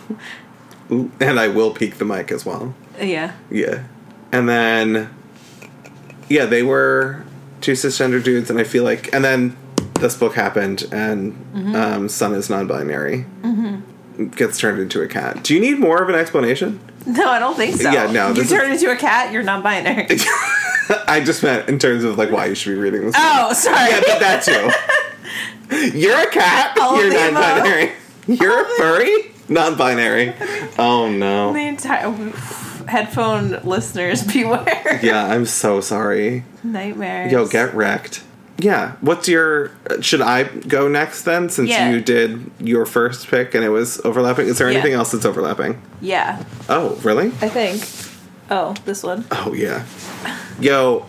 And 1.19 1.39
I 1.39 1.47
will 1.47 1.71
peek 1.71 1.97
the 1.97 2.05
mic 2.05 2.31
as 2.31 2.45
well. 2.45 2.75
Yeah. 3.01 3.31
Yeah. 3.49 3.85
And 4.31 4.47
then, 4.47 5.09
yeah, 6.29 6.45
they 6.45 6.61
were 6.61 7.23
two 7.59 7.71
cisgender 7.71 8.23
dudes, 8.23 8.51
and 8.51 8.59
I 8.59 8.65
feel 8.65 8.83
like, 8.83 9.11
and 9.11 9.25
then 9.25 9.57
this 9.99 10.15
book 10.15 10.35
happened, 10.35 10.87
and 10.91 11.33
Mm-hmm. 11.55 11.75
um, 11.75 12.07
Sun 12.09 12.35
is 12.35 12.51
non 12.51 12.67
binary. 12.67 13.25
Mm-hmm. 13.41 14.27
Gets 14.27 14.59
turned 14.59 14.79
into 14.79 15.01
a 15.01 15.07
cat. 15.07 15.43
Do 15.43 15.55
you 15.55 15.59
need 15.59 15.79
more 15.79 16.03
of 16.03 16.09
an 16.09 16.13
explanation? 16.15 16.79
No, 17.07 17.29
I 17.31 17.39
don't 17.39 17.57
think 17.57 17.77
so. 17.77 17.89
Yeah, 17.89 18.11
no, 18.11 18.31
You 18.33 18.43
turn 18.45 18.71
into 18.71 18.91
a 18.91 18.95
cat, 18.95 19.33
you're 19.33 19.41
non 19.43 19.63
binary. 19.63 20.05
I 21.07 21.19
just 21.25 21.41
meant 21.41 21.67
in 21.67 21.79
terms 21.79 22.03
of 22.03 22.15
like 22.19 22.29
why 22.29 22.45
you 22.45 22.53
should 22.53 22.75
be 22.75 22.79
reading 22.79 23.05
this. 23.07 23.15
oh, 23.17 23.53
sorry. 23.53 23.89
Yeah, 23.89 24.01
but 24.01 24.19
that 24.19 24.43
too. 24.43 24.69
You're 25.93 26.17
a 26.19 26.29
cat. 26.31 26.77
All 26.79 27.01
You're 27.01 27.13
non-binary. 27.13 27.91
You're 28.27 28.61
a 28.61 28.77
furry. 28.77 29.31
Non-binary. 29.49 30.33
Oh 30.79 31.09
no. 31.11 31.53
the 31.53 31.59
entire 31.59 32.11
headphone 32.87 33.59
listeners 33.63 34.23
beware. 34.33 34.99
Yeah, 35.03 35.25
I'm 35.27 35.45
so 35.45 35.81
sorry. 35.81 36.43
Nightmares. 36.63 37.31
Yo, 37.31 37.47
get 37.47 37.73
wrecked. 37.73 38.23
Yeah. 38.57 38.93
What's 39.01 39.27
your? 39.27 39.71
Should 40.01 40.21
I 40.21 40.43
go 40.43 40.87
next 40.87 41.23
then? 41.23 41.49
Since 41.49 41.69
Yeah. 41.69 41.89
you 41.91 41.99
did 42.01 42.49
your 42.59 42.85
first 42.85 43.27
pick 43.27 43.53
and 43.53 43.63
it 43.63 43.69
was 43.69 43.99
overlapping. 44.05 44.47
Is 44.47 44.57
there 44.57 44.69
Yeah. 44.71 44.77
anything 44.79 44.93
else 44.93 45.11
that's 45.11 45.25
overlapping? 45.25 45.81
Yeah, 46.01 46.43
Oh, 46.69 46.97
really? 47.03 47.27
I 47.41 47.49
think. 47.49 47.83
Oh, 48.49 48.73
this 48.85 49.03
one. 49.03 49.25
Oh 49.31 49.53
yeah. 49.53 49.83
Yo. 50.59 51.05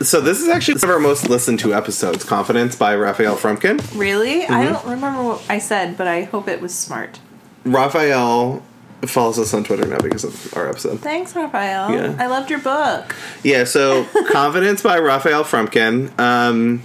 So 0.00 0.20
this 0.20 0.40
is 0.40 0.48
actually 0.48 0.74
one 0.74 0.84
of 0.84 0.90
our 0.90 0.98
most 1.00 1.28
listened 1.28 1.58
to 1.60 1.74
episodes. 1.74 2.24
"Confidence" 2.24 2.76
by 2.76 2.94
Rafael 2.96 3.36
Frumkin. 3.36 3.80
Really? 3.98 4.44
I 4.44 4.46
Mm-hmm. 4.64 4.72
don't 4.72 4.86
remember 4.86 5.22
what 5.22 5.42
I 5.50 5.58
said, 5.58 5.96
but 5.98 6.06
I 6.06 6.22
hope 6.24 6.48
it 6.48 6.60
was 6.60 6.74
smart. 6.74 7.18
Rafael 7.64 8.62
follows 9.02 9.38
us 9.38 9.52
on 9.52 9.64
Twitter 9.64 9.86
now 9.86 9.98
because 9.98 10.24
of 10.24 10.54
our 10.56 10.68
episode. 10.68 11.00
Thanks, 11.00 11.36
Rafael. 11.36 11.92
Yeah. 11.92 12.16
I 12.18 12.26
loved 12.26 12.48
your 12.50 12.58
book. 12.60 13.14
Yeah, 13.42 13.64
so 13.64 14.04
Confidence 14.30 14.82
by 14.82 14.98
Rafael 14.98 15.44
Frumkin. 15.44 16.18
Um 16.18 16.82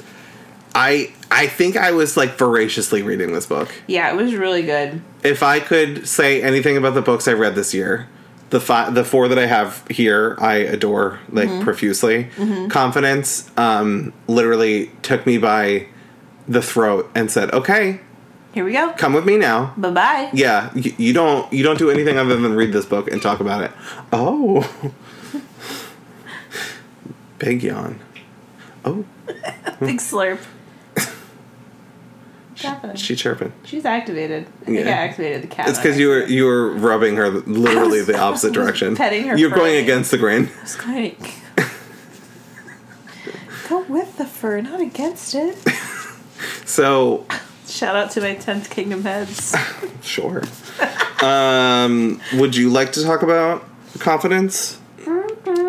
I 0.75 1.11
I 1.29 1.47
think 1.47 1.77
I 1.77 1.91
was 1.91 2.17
like 2.17 2.37
voraciously 2.37 3.01
reading 3.03 3.31
this 3.31 3.45
book. 3.45 3.69
Yeah, 3.87 4.11
it 4.11 4.17
was 4.17 4.35
really 4.35 4.63
good. 4.63 5.01
If 5.23 5.43
I 5.43 5.59
could 5.61 6.07
say 6.07 6.41
anything 6.41 6.75
about 6.77 6.93
the 6.93 7.01
books 7.01 7.27
I 7.27 7.33
read 7.33 7.55
this 7.55 7.73
year, 7.73 8.07
the 8.51 8.59
five, 8.59 8.93
the 8.93 9.03
four 9.03 9.27
that 9.27 9.39
I 9.39 9.45
have 9.47 9.85
here, 9.89 10.35
I 10.39 10.55
adore 10.57 11.19
like 11.31 11.49
profusely. 11.63 12.27
Confidence 12.69 13.49
um 13.57 14.13
literally 14.27 14.91
took 15.01 15.25
me 15.25 15.37
by 15.39 15.87
the 16.47 16.61
throat 16.61 17.09
and 17.15 17.31
said, 17.31 17.51
"Okay, 17.53 17.99
Here 18.53 18.63
we 18.65 18.73
go. 18.73 18.91
come 18.97 19.13
with 19.13 19.25
me 19.25 19.37
now." 19.37 19.73
Bye 19.77 19.89
bye. 19.91 20.29
Yeah, 20.33 20.69
y- 20.75 20.93
you 20.97 21.13
don't 21.13 21.51
you 21.51 21.63
don't 21.63 21.79
do 21.79 21.89
anything 21.89 22.17
other 22.17 22.35
than 22.37 22.53
read 22.55 22.71
this 22.73 22.85
book 22.85 23.09
and 23.11 23.21
talk 23.21 23.39
about 23.39 23.63
it. 23.63 23.71
Oh, 24.13 24.69
big 27.39 27.63
yawn. 27.63 27.99
Oh, 28.83 29.05
Big 29.79 29.97
slurp. 29.99 30.39
What's 32.63 32.73
happening? 32.75 32.95
she 32.95 33.15
chirping. 33.15 33.53
She's 33.63 33.85
activated. 33.85 34.45
I 34.61 34.65
think 34.65 34.77
Yeah. 34.79 34.87
I 34.87 34.91
activated 34.91 35.41
the 35.43 35.47
cat. 35.47 35.69
It's 35.69 35.77
because 35.77 35.97
you 35.99 36.09
were 36.09 36.25
you 36.27 36.45
were 36.45 36.71
rubbing 36.71 37.15
her 37.15 37.29
literally 37.47 37.99
was- 37.99 38.07
the 38.07 38.19
opposite 38.19 38.53
direction. 38.53 38.95
petting 38.95 39.27
her 39.27 39.37
You're 39.37 39.49
going 39.49 39.77
against 39.81 40.11
the 40.11 40.17
grain. 40.17 40.49
I 40.57 40.61
was 40.61 40.77
like, 40.85 41.33
go 43.69 43.83
with 43.87 44.17
the 44.17 44.25
fur, 44.25 44.61
not 44.61 44.81
against 44.81 45.33
it. 45.35 45.57
So 46.65 47.25
Shout 47.67 47.95
out 47.95 48.11
to 48.11 48.21
my 48.21 48.35
10th 48.35 48.69
Kingdom 48.69 49.03
heads. 49.03 49.55
sure. 50.01 50.41
um, 51.21 52.19
would 52.33 52.55
you 52.55 52.69
like 52.69 52.93
to 52.93 53.03
talk 53.03 53.21
about 53.21 53.63
confidence? 53.99 54.79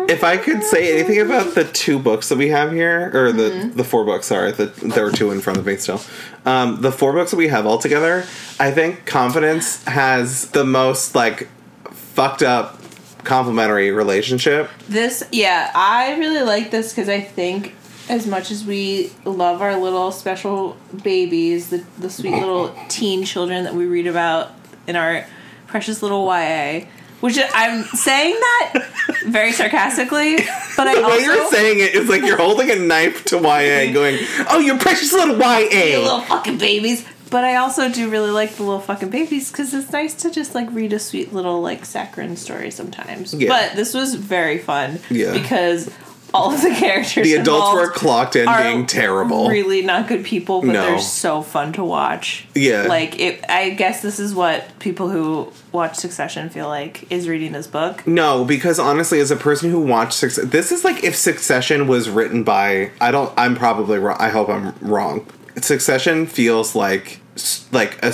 If 0.09 0.23
I 0.23 0.37
could 0.37 0.63
say 0.63 0.93
anything 0.97 1.19
about 1.21 1.55
the 1.55 1.63
two 1.63 1.99
books 1.99 2.29
that 2.29 2.37
we 2.37 2.49
have 2.49 2.71
here, 2.71 3.11
or 3.13 3.31
the 3.31 3.43
Mm-hmm. 3.43 3.77
the 3.77 3.83
four 3.83 4.03
books, 4.05 4.27
sorry, 4.27 4.51
the, 4.51 4.65
there 4.65 5.05
were 5.05 5.11
two 5.11 5.31
in 5.31 5.41
front 5.41 5.59
of 5.59 5.65
me 5.65 5.77
still. 5.77 6.01
Um, 6.45 6.81
the 6.81 6.91
four 6.91 7.13
books 7.13 7.31
that 7.31 7.37
we 7.37 7.47
have 7.49 7.65
all 7.65 7.77
together, 7.77 8.25
I 8.59 8.71
think 8.71 9.05
confidence 9.05 9.83
has 9.85 10.49
the 10.51 10.63
most 10.65 11.15
like 11.15 11.47
fucked 11.91 12.41
up 12.43 12.79
complementary 13.23 13.91
relationship. 13.91 14.69
This, 14.89 15.23
yeah, 15.31 15.71
I 15.73 16.17
really 16.17 16.41
like 16.43 16.71
this 16.71 16.91
because 16.91 17.09
I 17.09 17.21
think 17.21 17.75
as 18.09 18.27
much 18.27 18.51
as 18.51 18.65
we 18.65 19.11
love 19.23 19.61
our 19.61 19.77
little 19.77 20.11
special 20.11 20.75
babies, 21.03 21.69
the, 21.69 21.83
the 21.99 22.09
sweet 22.09 22.33
little 22.33 22.75
teen 22.89 23.23
children 23.23 23.63
that 23.63 23.73
we 23.73 23.85
read 23.85 24.07
about 24.07 24.51
in 24.87 24.95
our 24.97 25.25
precious 25.67 26.01
little 26.01 26.25
YA, 26.25 26.85
which 27.23 27.39
I'm 27.53 27.83
saying 27.83 28.33
that 28.33 28.85
very 29.23 29.53
sarcastically, 29.53 30.35
but 30.75 30.89
I 30.89 30.95
The 31.01 31.07
way 31.07 31.23
you're 31.23 31.49
saying 31.49 31.79
it 31.79 31.95
is 31.95 32.09
like 32.09 32.21
you're 32.21 32.35
holding 32.35 32.69
a 32.69 32.75
knife 32.75 33.23
to 33.25 33.37
YA, 33.37 33.93
going, 33.93 34.17
"Oh, 34.49 34.59
you 34.59 34.77
precious 34.77 35.13
little 35.13 35.37
YA." 35.37 35.99
little 36.01 36.19
fucking 36.19 36.57
babies. 36.57 37.07
But 37.29 37.45
I 37.45 37.55
also 37.55 37.89
do 37.89 38.09
really 38.09 38.29
like 38.29 38.55
the 38.55 38.63
little 38.63 38.81
fucking 38.81 39.09
babies 39.09 39.49
because 39.49 39.73
it's 39.73 39.89
nice 39.93 40.13
to 40.15 40.31
just 40.31 40.53
like 40.53 40.69
read 40.71 40.91
a 40.91 40.99
sweet 40.99 41.31
little 41.31 41.61
like 41.61 41.85
saccharine 41.85 42.35
story 42.35 42.71
sometimes. 42.71 43.33
Yeah. 43.33 43.47
But 43.47 43.77
this 43.77 43.93
was 43.93 44.15
very 44.15 44.57
fun. 44.57 44.99
Yeah. 45.09 45.31
Because 45.31 45.89
all 46.33 46.53
of 46.53 46.61
the 46.61 46.69
characters 46.69 47.23
The 47.23 47.35
adults 47.35 47.73
were 47.73 47.89
clocked 47.89 48.35
in 48.35 48.47
being 48.47 48.85
terrible. 48.85 49.49
Really 49.49 49.81
not 49.81 50.07
good 50.07 50.25
people, 50.25 50.61
but 50.61 50.67
No. 50.67 50.85
they're 50.85 50.99
so 50.99 51.41
fun 51.41 51.73
to 51.73 51.83
watch. 51.83 52.47
Yeah. 52.55 52.83
Like 52.83 53.19
it 53.19 53.43
I 53.49 53.71
guess 53.71 54.01
this 54.01 54.19
is 54.19 54.33
what 54.33 54.79
people 54.79 55.09
who 55.09 55.51
watch 55.71 55.95
Succession 55.95 56.49
feel 56.49 56.67
like 56.67 57.11
is 57.11 57.27
reading 57.27 57.51
this 57.51 57.67
book. 57.67 58.05
No, 58.07 58.43
because 58.43 58.79
honestly, 58.79 59.19
as 59.19 59.31
a 59.31 59.35
person 59.35 59.69
who 59.69 59.79
watched 59.79 60.13
Succession, 60.13 60.49
this 60.49 60.71
is 60.71 60.83
like 60.83 61.03
if 61.03 61.15
Succession 61.15 61.87
was 61.87 62.09
written 62.09 62.43
by 62.43 62.91
I 62.99 63.11
don't. 63.11 63.31
I'm 63.37 63.55
probably 63.55 63.99
wrong. 63.99 64.17
I 64.19 64.29
hope 64.29 64.49
I'm 64.49 64.73
wrong. 64.81 65.25
Succession 65.61 66.25
feels 66.25 66.75
like 66.75 67.19
like 67.71 67.99
a 68.03 68.13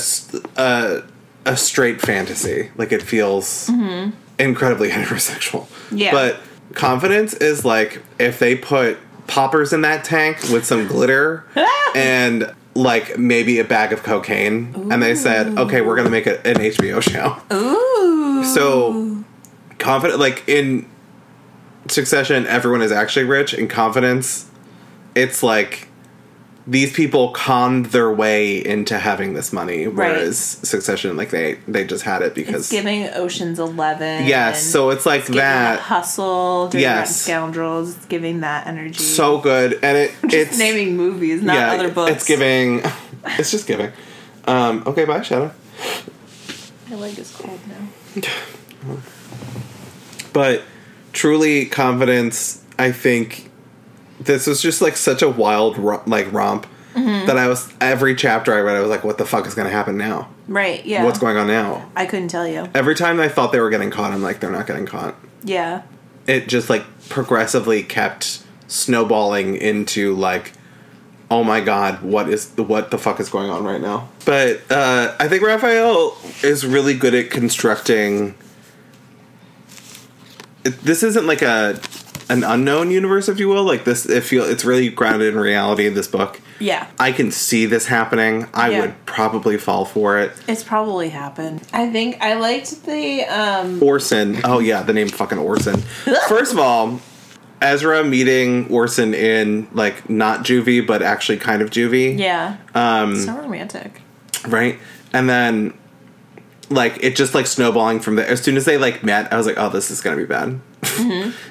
a 1.45 1.57
straight 1.57 2.01
fantasy. 2.01 2.69
Like 2.75 2.91
it 2.91 3.01
feels 3.01 3.67
mm-hmm. 3.67 4.11
incredibly 4.37 4.89
heterosexual. 4.91 5.67
Yeah. 5.91 6.11
But 6.11 6.39
confidence 6.73 7.33
is 7.33 7.65
like 7.65 8.01
if 8.19 8.39
they 8.39 8.55
put 8.55 8.97
poppers 9.27 9.73
in 9.73 9.81
that 9.81 10.03
tank 10.03 10.37
with 10.51 10.65
some 10.65 10.87
glitter 10.87 11.45
and 11.95 12.53
like 12.75 13.17
maybe 13.17 13.59
a 13.59 13.63
bag 13.63 13.91
of 13.91 14.03
cocaine, 14.03 14.73
and 14.91 15.01
they 15.03 15.15
said, 15.15 15.57
"Okay, 15.57 15.81
we're 15.81 15.95
gonna 15.95 16.09
make 16.09 16.27
it 16.27 16.45
an 16.45 16.57
HBO 16.57 17.01
show." 17.01 17.37
Ooh. 17.53 18.43
So 18.45 19.23
confident, 19.77 20.19
like 20.19 20.47
in 20.47 20.89
Succession, 21.87 22.45
everyone 22.47 22.81
is 22.81 22.91
actually 22.91 23.25
rich. 23.25 23.53
In 23.53 23.67
Confidence, 23.67 24.49
it's 25.15 25.41
like 25.43 25.88
these 26.69 26.93
people 26.93 27.31
conned 27.31 27.87
their 27.87 28.11
way 28.11 28.63
into 28.63 28.99
having 28.99 29.33
this 29.33 29.51
money, 29.51 29.87
whereas 29.87 30.37
Succession, 30.37 31.17
like 31.17 31.31
they 31.31 31.55
they 31.67 31.83
just 31.83 32.03
had 32.03 32.21
it 32.21 32.35
because 32.35 32.61
It's 32.61 32.71
giving 32.71 33.07
Ocean's 33.15 33.57
Eleven. 33.59 34.25
yes. 34.27 34.63
So 34.63 34.91
it's 34.91 35.05
like 35.05 35.21
It's 35.21 35.29
that. 35.31 35.79
hustle, 35.79 36.69
Yes. 36.73 37.21
Scoundrels. 37.23 37.95
Giving 38.05 38.41
that 38.41 38.67
energy. 38.67 39.01
So 39.01 39.39
good, 39.39 39.79
and 39.81 39.97
it 39.97 40.11
just 40.23 40.33
it's 40.35 40.57
naming 40.59 40.95
movies, 40.95 41.41
not 41.41 41.55
yeah, 41.55 41.71
other 41.73 41.89
books. 41.91 42.11
It's 42.11 42.27
giving. 42.27 42.81
It's 43.37 43.51
just 43.51 43.67
giving. 43.67 43.91
Um, 44.47 44.81
okay, 44.87 45.03
bye, 45.03 45.21
Shadow. 45.21 45.51
My 46.89 46.95
leg 46.95 47.19
is 47.19 47.31
cold 47.35 47.59
now. 47.67 48.95
but 50.33 50.61
truly 51.11 51.65
confidence 51.65 52.63
i 52.77 52.91
think 52.91 53.48
this 54.19 54.47
was 54.47 54.61
just 54.61 54.81
like 54.81 54.97
such 54.97 55.21
a 55.21 55.29
wild 55.29 55.77
like 56.07 56.31
romp 56.31 56.65
Mm-hmm. 56.95 57.27
that 57.27 57.37
i 57.37 57.47
was 57.47 57.71
every 57.79 58.15
chapter 58.15 58.51
i 58.51 58.59
read 58.61 58.75
i 58.75 58.79
was 58.79 58.89
like 58.89 59.03
what 59.03 59.19
the 59.19 59.25
fuck 59.25 59.45
is 59.45 59.53
going 59.53 59.67
to 59.67 59.71
happen 59.71 59.95
now 59.95 60.27
Right. 60.47 60.83
Yeah. 60.83 61.05
what's 61.05 61.19
going 61.19 61.37
on 61.37 61.45
now 61.45 61.87
I 61.95 62.07
couldn't 62.07 62.29
tell 62.29 62.47
you. 62.47 62.67
every 62.73 62.95
time 62.95 63.19
i 63.19 63.29
thought 63.29 63.51
they 63.51 63.59
were 63.59 63.69
getting 63.69 63.91
caught 63.91 64.11
i'm 64.11 64.23
like 64.23 64.39
they're 64.39 64.49
not 64.51 64.65
getting 64.65 64.87
caught 64.87 65.15
Yeah. 65.43 65.83
it 66.25 66.47
just 66.49 66.67
like 66.67 66.83
progressively 67.07 67.83
kept 67.83 68.41
snowballing 68.67 69.55
into 69.55 70.15
like 70.15 70.53
oh 71.29 71.43
my 71.43 71.61
god 71.61 72.01
what 72.01 72.27
is 72.27 72.49
the 72.55 72.63
what 72.63 72.89
the 72.89 72.97
fuck 72.97 73.19
is 73.19 73.29
going 73.29 73.51
on 73.51 73.63
right 73.63 73.81
now 73.81 74.09
but 74.25 74.59
uh 74.71 75.15
i 75.19 75.27
think 75.27 75.43
rafael 75.43 76.17
is 76.41 76.65
really 76.65 76.95
good 76.95 77.13
at 77.13 77.29
constructing 77.29 78.33
this 80.63 81.03
isn't 81.03 81.25
like 81.27 81.41
a 81.43 81.79
an 82.29 82.43
unknown 82.43 82.91
universe 82.91 83.27
if 83.27 83.39
you 83.39 83.47
will 83.47 83.63
like 83.63 83.83
this 83.85 84.05
it 84.05 84.23
feel 84.23 84.43
it's 84.45 84.63
really 84.63 84.87
grounded 84.89 85.33
in 85.33 85.39
reality 85.39 85.89
this 85.89 86.07
book 86.07 86.39
Yeah. 86.59 86.85
i 86.99 87.11
can 87.11 87.31
see 87.31 87.65
this 87.65 87.87
happening 87.87 88.47
i 88.53 88.69
Yeah. 88.69 88.81
would 88.81 89.05
probably 89.05 89.57
fall 89.57 89.83
for 89.85 90.17
it 90.19 90.31
It's 90.47 90.63
probably 90.63 91.09
happened. 91.09 91.61
I 91.73 91.89
think 91.89 92.21
I 92.21 92.35
liked 92.35 92.85
the 92.85 93.23
um 93.25 93.81
Orson. 93.81 94.39
Oh 94.43 94.59
yeah, 94.59 94.83
the 94.83 94.93
name 94.93 95.09
fucking 95.09 95.37
Orson. 95.39 95.77
First 96.27 96.53
of 96.53 96.59
all, 96.59 96.99
Ezra 97.61 98.03
meeting 98.03 98.67
Orson 98.71 99.13
in 99.13 99.67
like 99.73 100.09
not 100.09 100.45
juvie, 100.45 100.85
but 100.85 101.01
actually 101.01 101.37
kind 101.39 101.61
of 101.61 101.69
juvie. 101.71 102.17
yeah. 102.17 102.57
Um, 102.75 103.15
so 103.17 103.35
romantic. 103.35 104.01
right. 104.47 104.77
And 105.11 105.27
then 105.27 105.73
like 106.69 107.03
it 107.03 107.15
just 107.15 107.33
like 107.33 107.47
snowballing 107.47 107.99
from 107.99 108.15
there. 108.15 108.27
As 108.27 108.41
soon 108.41 108.55
as 108.55 108.65
they 108.65 108.77
like 108.77 109.03
met, 109.03 109.33
I 109.33 109.37
was 109.37 109.45
like, 109.47 109.57
oh, 109.57 109.69
this 109.69 109.89
is 109.91 109.99
gonna 110.01 110.15
be 110.17 110.25
bad, 110.25 110.59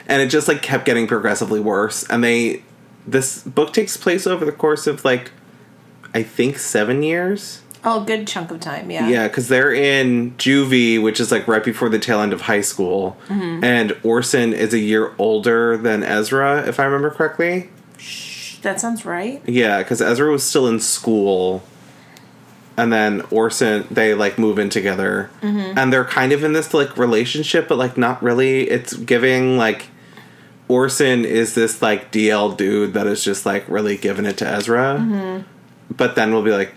and 0.07 0.23
it 0.23 0.29
just 0.29 0.49
like 0.49 0.63
kept 0.63 0.85
getting 0.85 1.07
progressively 1.07 1.61
worse. 1.61 2.05
And 2.09 2.23
they, 2.23 2.63
this 3.07 3.43
book 3.43 3.73
takes 3.73 3.97
place 3.97 4.27
over 4.27 4.45
the 4.45 4.53
course 4.53 4.87
of 4.87 5.05
like, 5.05 5.31
I 6.15 6.23
think 6.23 6.59
seven 6.59 7.03
years. 7.03 7.63
Oh, 7.85 8.05
good 8.05 8.27
chunk 8.27 8.51
of 8.51 8.61
time. 8.61 8.91
Yeah. 8.91 9.09
Yeah, 9.09 9.29
because 9.29 9.49
they're 9.49 9.73
in 9.73 10.33
juvie, 10.33 11.01
which 11.01 11.21
is 11.21 11.31
like 11.31 11.47
right 11.47 11.63
before 11.63 11.89
the 11.89 11.99
tail 11.99 12.21
end 12.21 12.33
of 12.33 12.43
high 12.43 12.61
school, 12.61 13.17
mm-hmm. 13.29 13.63
and 13.63 13.97
Orson 14.03 14.53
is 14.53 14.75
a 14.75 14.79
year 14.79 15.15
older 15.19 15.77
than 15.77 16.03
Ezra, 16.03 16.67
if 16.67 16.81
I 16.81 16.85
remember 16.85 17.11
correctly. 17.11 17.71
That 18.63 18.81
sounds 18.81 19.05
right. 19.05 19.41
Yeah, 19.47 19.79
because 19.79 20.03
Ezra 20.03 20.31
was 20.31 20.43
still 20.43 20.67
in 20.67 20.81
school, 20.81 21.63
and 22.79 22.93
then 22.93 23.23
Orson 23.33 23.87
they 23.91 24.15
like 24.15 24.39
move 24.39 24.59
in 24.59 24.71
together, 24.71 25.31
mm-hmm. 25.43 25.77
and 25.77 25.93
they're 25.93 26.05
kind 26.05 26.33
of 26.33 26.45
in 26.45 26.53
this 26.53 26.73
like 26.73 26.97
relationship, 26.97 27.67
but 27.69 27.77
like 27.77 27.99
not 27.99 28.23
really. 28.23 28.71
It's 28.71 28.95
giving 28.95 29.59
like 29.59 29.89
Orson 30.69 31.25
is 31.25 31.57
this 31.57 31.83
like 31.83 32.13
DL 32.13 32.57
dude 32.57 32.95
that 32.95 33.09
is 33.09 33.25
just 33.25 33.45
like 33.45 33.69
really 33.69 33.97
giving 33.97 34.25
it 34.25 34.39
to 34.39 34.47
Ezra, 34.49 34.97
mm-hmm. 35.01 35.43
but 35.95 36.15
then 36.15 36.33
we'll 36.33 36.45
be 36.45 36.53
like, 36.53 36.73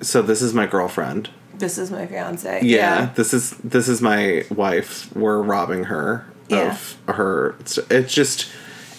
so 0.00 0.22
this 0.22 0.40
is 0.40 0.54
my 0.54 0.66
girlfriend. 0.66 1.28
This 1.58 1.76
is 1.76 1.90
my 1.90 2.06
fiance. 2.06 2.60
Yeah, 2.62 3.10
this 3.14 3.34
is 3.34 3.50
this 3.58 3.86
is 3.86 4.00
my 4.00 4.44
wife. 4.50 5.14
We're 5.14 5.42
robbing 5.42 5.84
her 5.84 6.26
Yeah. 6.48 6.72
of 6.72 6.96
her. 7.14 7.54
It's, 7.60 7.76
it's 7.90 8.14
just 8.14 8.48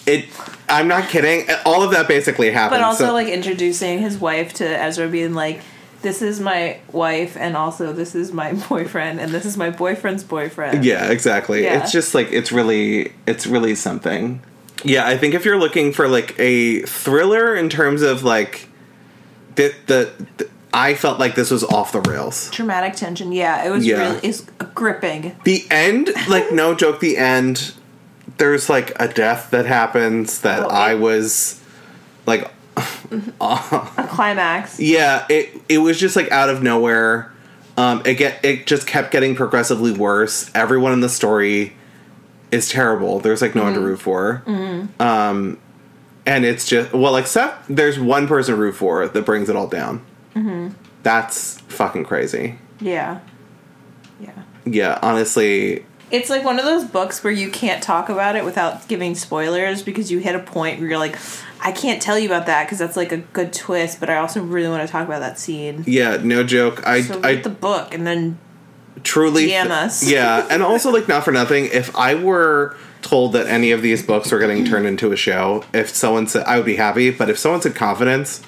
it. 0.06 0.26
I'm 0.68 0.86
not 0.86 1.08
kidding. 1.08 1.48
All 1.64 1.82
of 1.82 1.90
that 1.90 2.06
basically 2.06 2.52
happened. 2.52 2.80
But 2.80 2.84
also 2.86 3.06
so- 3.06 3.12
like 3.12 3.26
introducing 3.26 3.98
his 3.98 4.16
wife 4.18 4.52
to 4.54 4.64
Ezra 4.64 5.08
being 5.08 5.34
like, 5.34 5.60
This 6.02 6.22
is 6.22 6.40
my 6.40 6.78
wife 6.92 7.36
and 7.36 7.56
also 7.56 7.92
this 7.92 8.14
is 8.14 8.32
my 8.32 8.52
boyfriend 8.68 9.20
and 9.20 9.32
this 9.32 9.44
is 9.44 9.56
my 9.56 9.70
boyfriend's 9.70 10.24
boyfriend. 10.24 10.84
Yeah, 10.84 11.10
exactly. 11.10 11.64
Yeah. 11.64 11.82
It's 11.82 11.92
just 11.92 12.14
like 12.14 12.30
it's 12.32 12.52
really 12.52 13.12
it's 13.26 13.46
really 13.46 13.74
something. 13.74 14.40
Yeah, 14.84 15.06
I 15.06 15.16
think 15.16 15.34
if 15.34 15.44
you're 15.44 15.58
looking 15.58 15.92
for 15.92 16.06
like 16.06 16.38
a 16.38 16.82
thriller 16.82 17.54
in 17.56 17.68
terms 17.68 18.02
of 18.02 18.22
like 18.22 18.68
the 19.56 19.74
the, 19.86 20.12
the 20.36 20.48
I 20.72 20.94
felt 20.94 21.18
like 21.18 21.34
this 21.34 21.50
was 21.50 21.64
off 21.64 21.92
the 21.92 22.02
rails. 22.02 22.50
Dramatic 22.50 22.94
tension, 22.94 23.32
yeah. 23.32 23.64
It 23.66 23.70
was 23.70 23.86
Yeah. 23.86 23.96
really 24.14 24.28
it's 24.28 24.42
gripping. 24.74 25.34
The 25.44 25.64
end, 25.70 26.10
like 26.28 26.52
no 26.52 26.74
joke, 26.74 27.00
the 27.00 27.16
end 27.16 27.72
there's 28.38 28.68
like 28.68 28.92
a 29.00 29.08
death 29.08 29.50
that 29.50 29.64
happens 29.64 30.42
that 30.42 30.62
Oh, 30.64 30.68
I 30.68 30.94
was 30.94 31.62
like 32.26 32.50
Mm-hmm. 33.08 33.30
A 33.40 33.44
uh, 33.44 34.06
climax. 34.08 34.78
Yeah, 34.80 35.26
it 35.28 35.60
it 35.68 35.78
was 35.78 35.98
just 35.98 36.16
like 36.16 36.30
out 36.30 36.48
of 36.48 36.62
nowhere. 36.62 37.32
Um, 37.76 38.02
it 38.04 38.14
get 38.14 38.44
it 38.44 38.66
just 38.66 38.86
kept 38.86 39.10
getting 39.10 39.34
progressively 39.34 39.92
worse. 39.92 40.50
Everyone 40.54 40.92
in 40.92 41.00
the 41.00 41.08
story 41.08 41.74
is 42.50 42.68
terrible. 42.68 43.20
There's 43.20 43.42
like 43.42 43.54
no 43.54 43.64
one 43.64 43.72
to 43.74 43.78
mm-hmm. 43.78 43.88
root 43.88 44.00
for. 44.00 44.42
Mm-hmm. 44.46 45.02
Um, 45.02 45.58
and 46.24 46.44
it's 46.44 46.66
just 46.66 46.92
well, 46.92 47.16
except 47.16 47.64
there's 47.68 47.98
one 47.98 48.26
person 48.26 48.54
to 48.54 48.60
root 48.60 48.74
for 48.74 49.06
that 49.08 49.24
brings 49.24 49.48
it 49.48 49.56
all 49.56 49.68
down. 49.68 50.04
That's 51.06 51.60
fucking 51.68 52.04
crazy. 52.04 52.58
Yeah. 52.80 53.20
Yeah. 54.18 54.42
Yeah, 54.64 54.98
honestly, 55.02 55.86
It's 56.10 56.30
like 56.30 56.44
one 56.44 56.58
of 56.58 56.64
those 56.64 56.84
books 56.84 57.24
where 57.24 57.32
you 57.32 57.50
can't 57.50 57.82
talk 57.82 58.08
about 58.08 58.36
it 58.36 58.44
without 58.44 58.86
giving 58.86 59.14
spoilers 59.14 59.82
because 59.82 60.10
you 60.10 60.18
hit 60.18 60.34
a 60.34 60.40
point 60.40 60.78
where 60.78 60.88
you're 60.88 60.98
like, 60.98 61.18
I 61.60 61.72
can't 61.72 62.00
tell 62.00 62.18
you 62.18 62.26
about 62.26 62.46
that 62.46 62.64
because 62.64 62.78
that's 62.78 62.96
like 62.96 63.10
a 63.10 63.18
good 63.18 63.52
twist, 63.52 63.98
but 63.98 64.08
I 64.08 64.18
also 64.18 64.40
really 64.42 64.68
want 64.68 64.86
to 64.86 64.92
talk 64.92 65.06
about 65.06 65.20
that 65.20 65.38
scene. 65.38 65.82
yeah, 65.86 66.18
no 66.22 66.44
joke. 66.44 66.86
I 66.86 67.02
So 67.02 67.20
I 67.24 67.36
the 67.36 67.50
book 67.50 67.92
and 67.92 68.06
then 68.06 68.38
truly 69.02 69.48
DM 69.48 69.70
us. 69.70 70.02
yeah 70.10 70.46
and 70.50 70.62
also 70.62 70.90
like 70.90 71.08
not 71.08 71.24
for 71.24 71.32
nothing 71.32 71.66
if 71.66 71.94
i 71.96 72.14
were 72.14 72.76
told 73.02 73.32
that 73.34 73.46
any 73.46 73.70
of 73.70 73.82
these 73.82 74.02
books 74.02 74.32
were 74.32 74.38
getting 74.38 74.64
turned 74.64 74.86
into 74.86 75.12
a 75.12 75.16
show 75.16 75.64
if 75.72 75.90
someone 75.90 76.26
said 76.26 76.42
i 76.44 76.56
would 76.56 76.66
be 76.66 76.76
happy 76.76 77.10
but 77.10 77.30
if 77.30 77.38
someone 77.38 77.60
said 77.60 77.74
confidence 77.74 78.42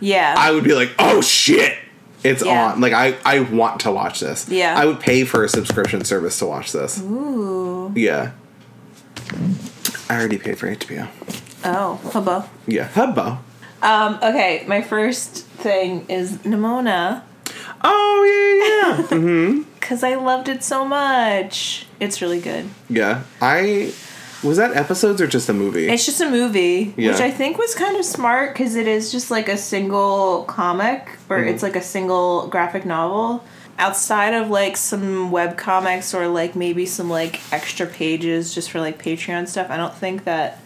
yeah, 0.00 0.34
i 0.38 0.50
would 0.50 0.64
be 0.64 0.74
like 0.74 0.90
oh 0.98 1.20
shit 1.20 1.76
it's 2.24 2.44
Yeah. 2.44 2.72
on 2.72 2.80
like 2.80 2.92
i 2.92 3.16
i 3.24 3.40
want 3.40 3.80
to 3.80 3.90
watch 3.90 4.20
this 4.20 4.48
Yeah. 4.48 4.74
i 4.78 4.84
would 4.86 5.00
pay 5.00 5.24
for 5.24 5.42
a 5.44 5.48
subscription 5.48 6.04
service 6.04 6.38
to 6.40 6.46
watch 6.46 6.72
this 6.72 7.00
ooh 7.02 7.92
yeah 7.94 8.32
i 10.08 10.14
already 10.18 10.38
paid 10.38 10.58
for 10.58 10.68
hbo 10.74 11.08
oh 11.64 12.00
hubba. 12.12 12.48
yeah 12.66 12.88
hubbo 12.88 13.38
Um, 13.82 14.18
okay, 14.22 14.62
my 14.68 14.82
first 14.82 15.46
thing 15.64 16.04
is 16.10 16.36
Nimona 16.44 17.22
oh 17.82 18.18
yeah 18.28 19.06
yeah 19.08 19.18
yeah 19.18 19.62
because 19.80 20.04
I 20.04 20.14
loved 20.16 20.48
it 20.48 20.62
so 20.62 20.84
much. 20.84 21.86
It's 21.98 22.20
really 22.20 22.40
good. 22.40 22.66
yeah 22.90 23.22
i 23.40 23.92
was 24.42 24.56
that 24.56 24.74
episodes 24.76 25.20
or 25.20 25.26
just 25.26 25.48
a 25.48 25.52
movie 25.52 25.88
It's 25.88 26.06
just 26.06 26.20
a 26.20 26.28
movie, 26.30 26.94
Yeah. 26.96 27.12
which 27.12 27.20
I 27.20 27.30
think 27.30 27.58
was 27.58 27.74
kind 27.74 27.96
of 27.96 28.04
smart 28.04 28.52
because 28.54 28.74
it 28.74 28.86
is 28.88 29.12
just 29.12 29.30
like 29.30 29.48
a 29.48 29.56
single 29.56 30.44
comic 30.44 31.08
or 31.28 31.38
Mm-hmm. 31.38 31.48
it's 31.48 31.62
like 31.62 31.76
a 31.76 31.82
single 31.82 32.46
graphic 32.48 32.84
novel. 32.86 33.44
Outside 33.78 34.34
of 34.34 34.50
like 34.50 34.76
some 34.76 35.30
web 35.30 35.56
comics 35.56 36.12
or 36.14 36.26
like 36.28 36.54
maybe 36.54 36.84
some 36.86 37.08
like 37.08 37.40
extra 37.52 37.86
pages 37.86 38.54
just 38.54 38.70
for 38.70 38.78
like 38.80 39.02
Patreon 39.02 39.48
stuff, 39.48 39.70
I 39.70 39.76
don't 39.78 39.94
think 39.94 40.24
that 40.24 40.60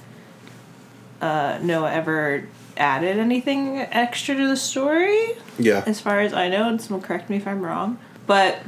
uh, 1.20 1.58
Noah 1.62 1.92
ever 1.92 2.46
added 2.76 3.18
anything 3.18 3.78
extra 3.78 4.34
to 4.34 4.48
the 4.48 4.56
story 4.56 5.28
yeah 5.60 5.84
as 5.86 6.00
far 6.00 6.18
as 6.20 6.32
I 6.32 6.48
know, 6.48 6.68
and 6.68 6.82
someone 6.82 7.02
correct 7.06 7.30
me 7.30 7.36
if 7.36 7.46
I'm 7.46 7.62
wrong. 7.62 7.98
But 8.26 8.58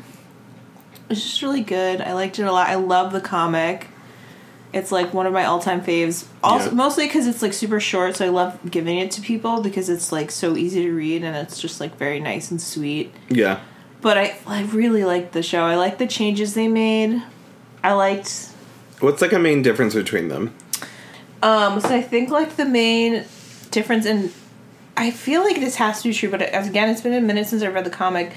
it's 1.10 1.22
just 1.22 1.42
really 1.42 1.62
good. 1.62 2.00
I 2.00 2.12
liked 2.12 2.38
it 2.38 2.44
a 2.44 2.52
lot. 2.52 2.68
I 2.68 2.76
love 2.76 3.12
the 3.12 3.20
comic. 3.20 3.88
It's 4.76 4.92
like 4.92 5.14
one 5.14 5.26
of 5.26 5.32
my 5.32 5.44
all-time 5.46 5.80
faves. 5.80 6.26
Also, 6.44 6.68
Yeah. 6.68 6.74
mostly 6.74 7.06
because 7.06 7.26
it's 7.26 7.40
like 7.42 7.54
super 7.54 7.80
short, 7.80 8.16
so 8.16 8.26
I 8.26 8.28
love 8.28 8.58
giving 8.70 8.98
it 8.98 9.10
to 9.12 9.20
people 9.22 9.62
because 9.62 9.88
it's 9.88 10.12
like 10.12 10.30
so 10.30 10.54
easy 10.56 10.82
to 10.82 10.92
read 10.92 11.24
and 11.24 11.34
it's 11.34 11.58
just 11.60 11.80
like 11.80 11.96
very 11.96 12.20
nice 12.20 12.50
and 12.50 12.60
sweet. 12.60 13.12
yeah 13.30 13.60
But 14.02 14.18
I, 14.18 14.36
I 14.46 14.62
really 14.64 15.04
liked 15.04 15.32
the 15.32 15.42
show. 15.42 15.62
I 15.64 15.76
liked 15.76 15.98
the 15.98 16.06
changes 16.06 16.52
they 16.54 16.68
made. 16.68 17.22
I 17.82 17.92
liked 17.94 18.50
what's 19.00 19.22
like 19.22 19.32
a 19.32 19.38
main 19.38 19.62
difference 19.62 19.94
between 19.94 20.28
them 20.28 20.52
Um, 21.42 21.80
so 21.80 21.88
I 21.94 22.02
think 22.02 22.30
like 22.30 22.56
the 22.56 22.64
main 22.66 23.24
difference 23.70 24.04
in 24.06 24.30
I 24.98 25.10
feel 25.10 25.42
like 25.44 25.56
this 25.60 25.76
has 25.76 26.02
to 26.02 26.08
be 26.08 26.14
true, 26.14 26.30
but 26.30 26.40
as 26.42 26.66
again, 26.68 26.88
it's 26.88 27.02
been 27.02 27.12
a 27.12 27.20
minute 27.20 27.46
since 27.46 27.62
I 27.62 27.68
read 27.68 27.84
the 27.84 27.90
comic. 28.04 28.32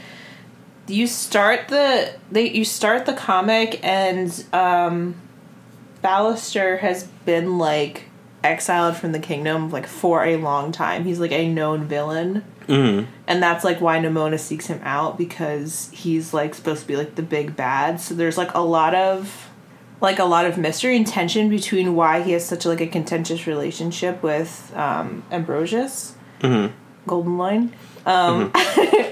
You 0.87 1.05
start 1.07 1.67
the 1.69 2.13
they 2.31 2.49
you 2.49 2.65
start 2.65 3.05
the 3.05 3.13
comic 3.13 3.79
and 3.83 4.29
um 4.53 5.15
Ballister 6.03 6.79
has 6.79 7.05
been 7.25 7.57
like 7.57 8.05
exiled 8.43 8.95
from 8.95 9.11
the 9.11 9.19
kingdom 9.19 9.69
like 9.69 9.87
for 9.87 10.23
a 10.23 10.37
long 10.37 10.71
time. 10.71 11.03
He's 11.03 11.19
like 11.19 11.31
a 11.31 11.47
known 11.47 11.85
villain. 11.85 12.43
mm-hmm. 12.67 13.09
And 13.27 13.43
that's 13.43 13.63
like 13.63 13.81
why 13.81 13.99
Nimona 13.99 14.39
seeks 14.39 14.67
him 14.67 14.79
out 14.83 15.17
because 15.17 15.89
he's 15.93 16.33
like 16.33 16.55
supposed 16.55 16.81
to 16.81 16.87
be 16.87 16.95
like 16.95 17.15
the 17.15 17.23
big 17.23 17.55
bad. 17.55 17.99
So 17.99 18.13
there's 18.15 18.37
like 18.37 18.53
a 18.53 18.61
lot 18.61 18.95
of 18.95 19.49
like 20.01 20.19
a 20.19 20.23
lot 20.23 20.45
of 20.45 20.57
mystery 20.57 20.95
and 20.95 21.05
tension 21.05 21.49
between 21.49 21.95
why 21.95 22.21
he 22.21 22.31
has 22.31 22.45
such 22.45 22.65
like 22.65 22.79
a 22.81 22.87
contentious 22.87 23.45
relationship 23.47 24.23
with 24.23 24.71
um 24.75 25.23
Ambrosius. 25.31 26.15
Mm-hmm. 26.39 26.73
Goldenloin. 27.09 27.71
Um 28.05 28.51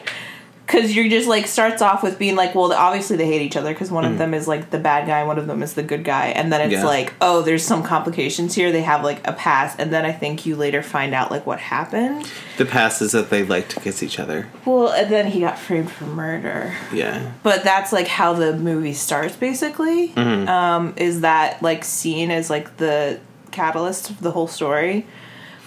Cause 0.68 0.94
you're 0.94 1.08
just 1.08 1.30
like 1.30 1.48
starts 1.48 1.82
off 1.82 2.04
with 2.04 2.20
being 2.20 2.36
like, 2.36 2.54
well, 2.54 2.74
obviously 2.74 3.16
they 3.16 3.26
hate 3.26 3.42
each 3.42 3.56
other 3.56 3.72
because 3.74 3.90
one 3.90 4.04
of 4.04 4.18
them 4.18 4.34
is 4.34 4.50
like 4.50 4.70
the 4.70 4.78
bad 4.78 5.08
guy, 5.08 5.24
one 5.24 5.40
of 5.40 5.48
them 5.48 5.64
is 5.64 5.76
the 5.76 5.82
good 5.84 6.04
guy, 6.04 6.28
and 6.28 6.52
then 6.52 6.60
it's 6.60 6.74
Yeah. 6.82 6.86
like, 6.86 7.14
oh, 7.22 7.42
there's 7.42 7.64
some 7.64 7.84
complications 7.84 8.54
here. 8.54 8.72
They 8.74 8.82
have 8.82 9.02
like 9.02 9.26
a 9.26 9.32
past, 9.32 9.80
and 9.80 9.94
then 9.94 10.04
I 10.06 10.12
think 10.12 10.46
you 10.46 10.58
later 10.58 10.84
find 10.84 11.14
out 11.16 11.32
like 11.32 11.46
what 11.46 11.60
happened. 11.60 12.30
The 12.58 12.66
past 12.66 13.02
is 13.02 13.14
that 13.14 13.30
they 13.30 13.44
like 13.44 13.70
to 13.70 13.80
kiss 13.80 14.04
each 14.04 14.20
other. 14.20 14.50
Well, 14.66 14.90
and 14.92 15.10
then 15.10 15.28
he 15.28 15.40
got 15.40 15.58
framed 15.58 15.90
for 15.90 16.04
murder. 16.04 16.74
Yeah. 16.94 17.32
But 17.44 17.64
that's 17.64 17.94
like 17.94 18.08
how 18.08 18.34
the 18.34 18.54
movie 18.58 18.94
starts, 18.94 19.38
basically. 19.38 20.14
Um, 20.18 20.94
is 20.98 21.22
that 21.22 21.64
like 21.64 21.86
scene 21.86 22.30
as 22.30 22.50
like 22.50 22.76
the 22.76 23.20
catalyst 23.52 24.10
of 24.10 24.20
the 24.22 24.32
whole 24.32 24.48
story. 24.48 25.08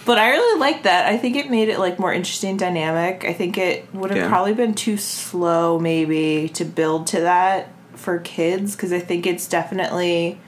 But 0.05 0.17
I 0.17 0.29
really 0.31 0.59
like 0.59 0.83
that. 0.83 1.05
I 1.05 1.17
think 1.17 1.35
it 1.35 1.49
made 1.51 1.69
it 1.69 1.77
like 1.79 1.99
more 1.99 2.11
interesting, 2.13 2.57
dynamic. 2.57 3.23
I 3.23 3.33
think 3.33 3.57
it 3.57 3.85
would 3.93 4.09
have 4.09 4.17
Yeah. 4.19 4.27
probably 4.29 4.53
been 4.53 4.73
too 4.73 4.97
slow, 4.97 5.77
maybe, 5.79 6.49
to 6.55 6.65
build 6.65 7.07
to 7.07 7.21
that 7.21 7.67
for 7.95 8.17
kids 8.19 8.75
because 8.75 8.91
I 8.91 8.99
think 8.99 9.27
it's 9.27 9.47
definitely 9.47 10.39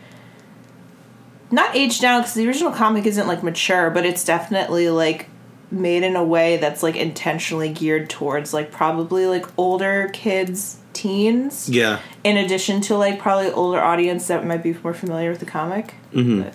not 1.52 1.76
aged 1.76 2.02
down 2.02 2.22
because 2.22 2.34
the 2.34 2.48
original 2.48 2.72
comic 2.72 3.06
isn't 3.06 3.28
like 3.28 3.44
mature, 3.44 3.90
but 3.92 4.06
it's 4.06 4.24
definitely 4.26 4.90
like 4.90 5.28
made 5.70 6.04
in 6.04 6.16
a 6.16 6.24
way 6.24 6.58
that's 6.58 6.82
like 6.84 6.96
intentionally 6.96 7.70
geared 7.70 8.10
towards 8.10 8.54
like 8.54 8.72
probably 8.72 9.28
like 9.28 9.46
older 9.58 10.10
kids, 10.14 10.78
teens, 10.94 11.70
Yeah. 11.70 12.00
in 12.24 12.38
addition 12.38 12.82
to 12.82 12.98
like 12.98 13.20
probably 13.20 13.52
older 13.52 13.80
audience 13.80 14.28
that 14.28 14.46
might 14.46 14.64
be 14.64 14.76
more 14.84 14.94
familiar 14.96 15.30
with 15.30 15.40
the 15.40 15.46
comic. 15.46 15.94
Mm-hmm. 16.12 16.50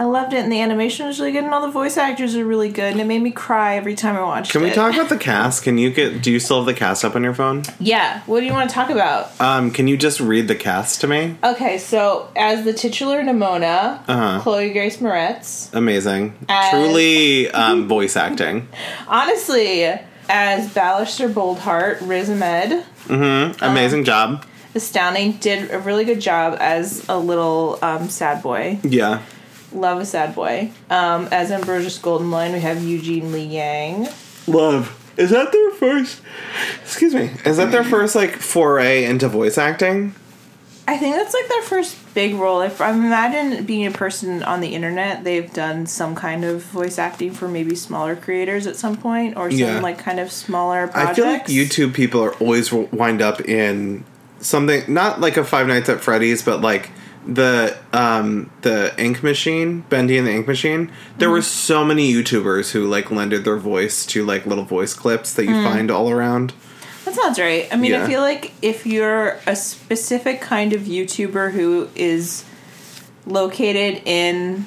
I 0.00 0.04
loved 0.04 0.32
it, 0.32 0.38
and 0.38 0.50
the 0.50 0.60
animation 0.62 1.06
was 1.06 1.20
really 1.20 1.32
good, 1.32 1.44
and 1.44 1.52
all 1.52 1.60
the 1.60 1.70
voice 1.70 1.98
actors 1.98 2.34
are 2.34 2.44
really 2.44 2.70
good, 2.70 2.92
and 2.92 3.00
it 3.02 3.04
made 3.06 3.20
me 3.22 3.30
cry 3.30 3.76
every 3.76 3.94
time 3.94 4.16
I 4.16 4.22
watched 4.22 4.48
it. 4.50 4.52
Can 4.54 4.62
we 4.62 4.70
talk 4.70 4.94
about 4.94 5.10
the 5.10 5.18
cast? 5.18 5.62
Can 5.62 5.76
you 5.76 5.90
get? 5.90 6.22
Do 6.22 6.32
you 6.32 6.40
still 6.40 6.56
have 6.56 6.66
the 6.66 6.72
cast 6.72 7.04
up 7.04 7.14
on 7.14 7.22
your 7.22 7.34
phone? 7.34 7.64
Yeah. 7.78 8.22
What 8.24 8.40
do 8.40 8.46
you 8.46 8.52
want 8.52 8.70
to 8.70 8.74
talk 8.74 8.88
about? 8.88 9.38
Um, 9.40 9.70
can 9.70 9.86
you 9.88 9.98
just 9.98 10.18
read 10.18 10.48
the 10.48 10.54
cast 10.54 11.02
to 11.02 11.06
me? 11.06 11.36
Okay, 11.44 11.76
so 11.76 12.30
as 12.34 12.64
the 12.64 12.72
titular 12.72 13.20
Nimona, 13.22 14.00
Uh-huh. 14.08 14.40
Chloe 14.40 14.72
Grace 14.72 14.96
Moretz. 14.96 15.72
Amazing. 15.74 16.32
As- 16.48 16.70
Truly 16.70 17.50
um, 17.50 17.86
voice 17.86 18.16
acting. 18.16 18.68
Honestly, 19.06 19.84
as 20.30 20.68
Ballister 20.72 21.30
Boldheart, 21.30 21.98
Riz 22.08 22.30
Ahmed, 22.30 22.84
Mm-hmm. 23.06 23.62
Amazing 23.64 24.04
job. 24.04 24.46
astounding, 24.74 25.32
did 25.32 25.70
a 25.72 25.78
really 25.80 26.04
good 26.06 26.20
job 26.20 26.56
as 26.60 27.04
a 27.08 27.18
little 27.18 27.78
um, 27.82 28.08
sad 28.08 28.42
boy. 28.42 28.78
Yeah. 28.82 29.20
Love 29.72 30.00
a 30.00 30.04
sad 30.06 30.34
boy. 30.34 30.70
Um, 30.88 31.28
as 31.30 31.50
Ambrosius 31.50 31.98
Goldenloin, 31.98 32.52
we 32.52 32.60
have 32.60 32.82
Eugene 32.82 33.32
Lee 33.32 33.44
Yang. 33.44 34.08
Love. 34.46 34.96
Is 35.16 35.30
that 35.30 35.52
their 35.52 35.70
first? 35.72 36.20
Excuse 36.82 37.14
me. 37.14 37.30
Is 37.44 37.56
that 37.58 37.70
their 37.70 37.84
first 37.84 38.14
like 38.14 38.32
foray 38.36 39.04
into 39.04 39.28
voice 39.28 39.58
acting? 39.58 40.14
I 40.88 40.96
think 40.96 41.14
that's 41.14 41.34
like 41.34 41.46
their 41.48 41.62
first 41.62 41.96
big 42.14 42.34
role. 42.34 42.62
If 42.62 42.80
I 42.80 42.90
imagine 42.90 43.64
being 43.64 43.86
a 43.86 43.92
person 43.92 44.42
on 44.42 44.60
the 44.60 44.74
internet, 44.74 45.22
they've 45.22 45.52
done 45.52 45.86
some 45.86 46.16
kind 46.16 46.44
of 46.44 46.62
voice 46.64 46.98
acting 46.98 47.32
for 47.32 47.46
maybe 47.46 47.76
smaller 47.76 48.16
creators 48.16 48.66
at 48.66 48.74
some 48.76 48.96
point, 48.96 49.36
or 49.36 49.50
some 49.50 49.60
Yeah. 49.60 49.80
like 49.80 49.98
kind 49.98 50.18
of 50.18 50.32
smaller 50.32 50.88
projects. 50.88 51.10
I 51.18 51.22
feel 51.22 51.26
like 51.32 51.46
YouTube 51.46 51.94
people 51.94 52.20
are 52.24 52.34
always 52.34 52.72
wind 52.72 53.22
up 53.22 53.40
in 53.42 54.02
something 54.40 54.82
not 54.92 55.20
like 55.20 55.36
a 55.36 55.44
Five 55.44 55.68
Nights 55.68 55.88
at 55.88 56.00
Freddy's, 56.00 56.42
but 56.42 56.60
like 56.60 56.90
the 57.26 57.76
um 57.92 58.50
the 58.62 58.94
ink 58.98 59.22
machine 59.22 59.80
bendy 59.90 60.16
and 60.16 60.26
the 60.26 60.32
ink 60.32 60.46
machine 60.46 60.90
there 61.18 61.28
were 61.28 61.42
so 61.42 61.84
many 61.84 62.10
youtubers 62.10 62.70
who 62.70 62.86
like 62.88 63.10
lended 63.10 63.44
their 63.44 63.58
voice 63.58 64.06
to 64.06 64.24
like 64.24 64.46
little 64.46 64.64
voice 64.64 64.94
clips 64.94 65.34
that 65.34 65.44
you 65.44 65.52
find 65.62 65.90
all 65.90 66.10
around 66.10 66.54
That 67.04 67.14
sounds 67.14 67.38
right. 67.38 67.68
I 67.72 67.76
mean, 67.76 67.90
Yeah. 67.92 68.04
I 68.04 68.06
feel 68.06 68.20
like 68.22 68.52
if 68.62 68.86
you're 68.86 69.38
a 69.46 69.54
specific 69.56 70.40
kind 70.40 70.72
of 70.72 70.82
YouTuber 70.82 71.52
who 71.52 71.88
is 71.94 72.44
located 73.26 74.02
in 74.06 74.66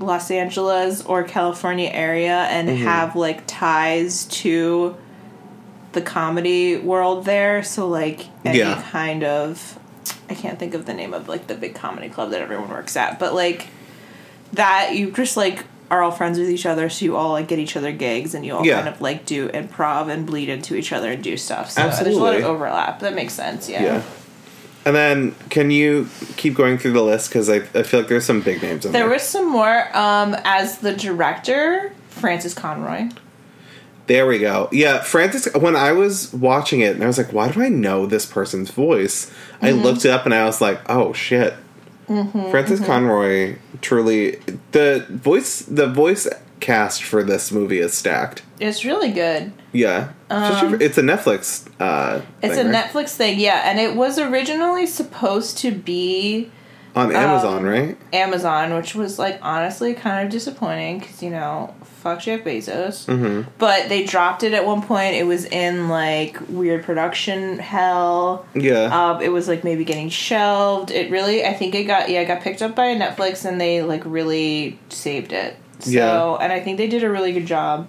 Los 0.00 0.30
Angeles 0.30 1.04
or 1.04 1.22
California 1.24 1.90
area 1.92 2.38
and 2.50 2.68
Mm-hmm. 2.68 2.84
have 2.84 3.16
like 3.16 3.42
ties 3.46 4.24
to 4.42 4.96
the 5.92 6.00
comedy 6.02 6.76
world 6.76 7.24
there, 7.24 7.62
so 7.62 7.88
like 7.88 8.26
any 8.44 8.58
Yeah. 8.58 8.82
kind 8.90 9.24
of 9.24 9.78
I 10.28 10.34
can't 10.34 10.58
think 10.58 10.74
of 10.74 10.86
the 10.86 10.94
name 10.94 11.14
of 11.14 11.28
like 11.28 11.46
the 11.46 11.54
big 11.54 11.74
comedy 11.74 12.08
club 12.08 12.30
that 12.30 12.40
everyone 12.40 12.68
works 12.68 12.96
at, 12.96 13.18
but 13.18 13.34
like 13.34 13.68
that 14.52 14.94
you 14.94 15.10
just 15.12 15.36
like 15.36 15.64
are 15.90 16.02
all 16.02 16.10
friends 16.10 16.38
with 16.38 16.50
each 16.50 16.66
other, 16.66 16.88
so 16.90 17.04
you 17.04 17.16
all 17.16 17.32
like 17.32 17.48
get 17.48 17.58
each 17.58 17.76
other 17.76 17.92
gigs 17.92 18.34
and 18.34 18.44
you 18.44 18.54
all 18.54 18.66
Yeah. 18.66 18.82
kind 18.82 18.88
of 18.94 19.00
like 19.00 19.24
do 19.24 19.48
improv 19.48 20.08
and 20.10 20.26
bleed 20.26 20.48
into 20.48 20.74
each 20.76 20.92
other 20.92 21.12
and 21.12 21.22
do 21.22 21.36
stuff. 21.36 21.70
So 21.70 21.80
there's 21.82 22.16
a 22.16 22.20
lot 22.20 22.36
of 22.36 22.44
overlap. 22.44 23.00
That 23.00 23.14
makes 23.14 23.32
sense. 23.32 23.68
Yeah. 23.68 23.82
yeah 23.82 24.02
and 24.88 24.96
then 24.96 25.34
can 25.50 25.70
you 25.70 26.08
keep 26.36 26.54
going 26.54 26.78
through 26.78 26.92
the 26.92 27.02
list 27.02 27.28
because 27.28 27.50
I, 27.50 27.56
I 27.56 27.82
feel 27.82 28.00
like 28.00 28.08
there's 28.08 28.24
some 28.24 28.40
big 28.40 28.62
names 28.62 28.84
there, 28.84 28.92
There 28.92 29.08
was 29.08 29.22
some 29.22 29.50
more. 29.50 29.94
Um, 29.96 30.34
as 30.44 30.78
the 30.78 30.94
director, 30.94 31.92
Frances 32.08 32.54
Conroy. 32.54 33.10
There 34.08 34.26
we 34.26 34.38
go 34.40 34.68
yeah 34.72 35.00
frances 35.02 35.46
when 35.54 35.76
i 35.76 35.92
was 35.92 36.32
watching 36.32 36.80
it 36.80 36.94
and 36.94 37.04
i 37.04 37.06
was 37.06 37.18
like 37.18 37.32
why 37.32 37.50
do 37.52 37.62
i 37.62 37.68
know 37.68 38.06
this 38.06 38.26
person's 38.26 38.70
voice 38.70 39.30
i 39.62 39.70
Mm-hmm. 39.70 39.82
looked 39.84 40.04
it 40.04 40.10
up 40.10 40.24
and 40.24 40.34
i 40.34 40.44
was 40.44 40.60
like 40.60 40.80
oh 40.90 41.12
shit 41.12 41.54
frances 42.06 42.80
conroy 42.80 43.56
truly 43.82 44.40
the 44.72 45.04
voice 45.10 45.60
the 45.62 45.86
voice 45.86 46.26
cast 46.60 47.04
for 47.04 47.22
this 47.22 47.52
movie 47.52 47.78
is 47.78 47.92
stacked 47.94 48.42
It's 48.58 48.84
really 48.84 49.12
good. 49.12 49.52
yeah 49.72 50.08
for- 50.28 50.82
it's 50.82 50.98
a 50.98 51.02
netflix 51.02 51.68
uh 51.80 52.16
Um, 52.16 52.22
It's 52.42 52.54
thing, 52.56 52.66
a 52.66 52.70
right? 52.72 52.84
Netflix 52.90 53.10
thing, 53.10 53.38
yeah, 53.38 53.62
and 53.70 53.78
it 53.78 53.94
was 53.94 54.18
originally 54.18 54.86
supposed 54.86 55.58
to 55.58 55.70
be 55.70 56.50
on 56.96 57.14
amazon 57.14 57.58
um, 57.58 57.64
right 57.64 57.96
Amazon, 58.12 58.74
which 58.74 58.94
was 58.94 59.18
like 59.18 59.38
honestly 59.42 59.94
kind 59.94 60.24
of 60.26 60.32
disappointing 60.32 60.98
because 61.00 61.22
you 61.22 61.30
know 61.30 61.74
fuck 61.82 62.20
Jeff 62.20 62.42
Bezos. 62.44 63.06
Mm-hmm. 63.06 63.50
But 63.58 63.88
they 63.88 64.04
dropped 64.04 64.42
it 64.44 64.52
at 64.54 64.64
one 64.64 64.82
point. 64.82 65.14
It 65.16 65.24
was 65.26 65.44
in 65.44 65.88
like 65.88 66.38
weird 66.48 66.84
production 66.84 67.58
hell. 67.58 68.46
yeah 68.54 68.84
Um, 69.10 69.20
it 69.20 69.28
was 69.30 69.48
like 69.48 69.64
maybe 69.64 69.84
getting 69.84 70.08
shelved. 70.08 70.90
It 70.90 71.10
really, 71.10 71.44
I 71.44 71.52
think 71.52 71.74
it 71.74 71.84
got 71.84 72.08
yeah, 72.08 72.20
it 72.20 72.26
got 72.26 72.40
picked 72.40 72.62
up 72.62 72.74
by 72.74 72.94
Netflix 72.94 73.44
and 73.44 73.60
they 73.60 73.82
like 73.82 74.02
really 74.04 74.78
saved 74.88 75.32
it. 75.32 75.56
So, 75.80 75.90
Yeah. 75.90 76.34
and 76.40 76.52
I 76.52 76.60
think 76.60 76.78
they 76.78 76.86
did 76.88 77.04
a 77.04 77.10
really 77.10 77.32
good 77.32 77.46
job. 77.46 77.88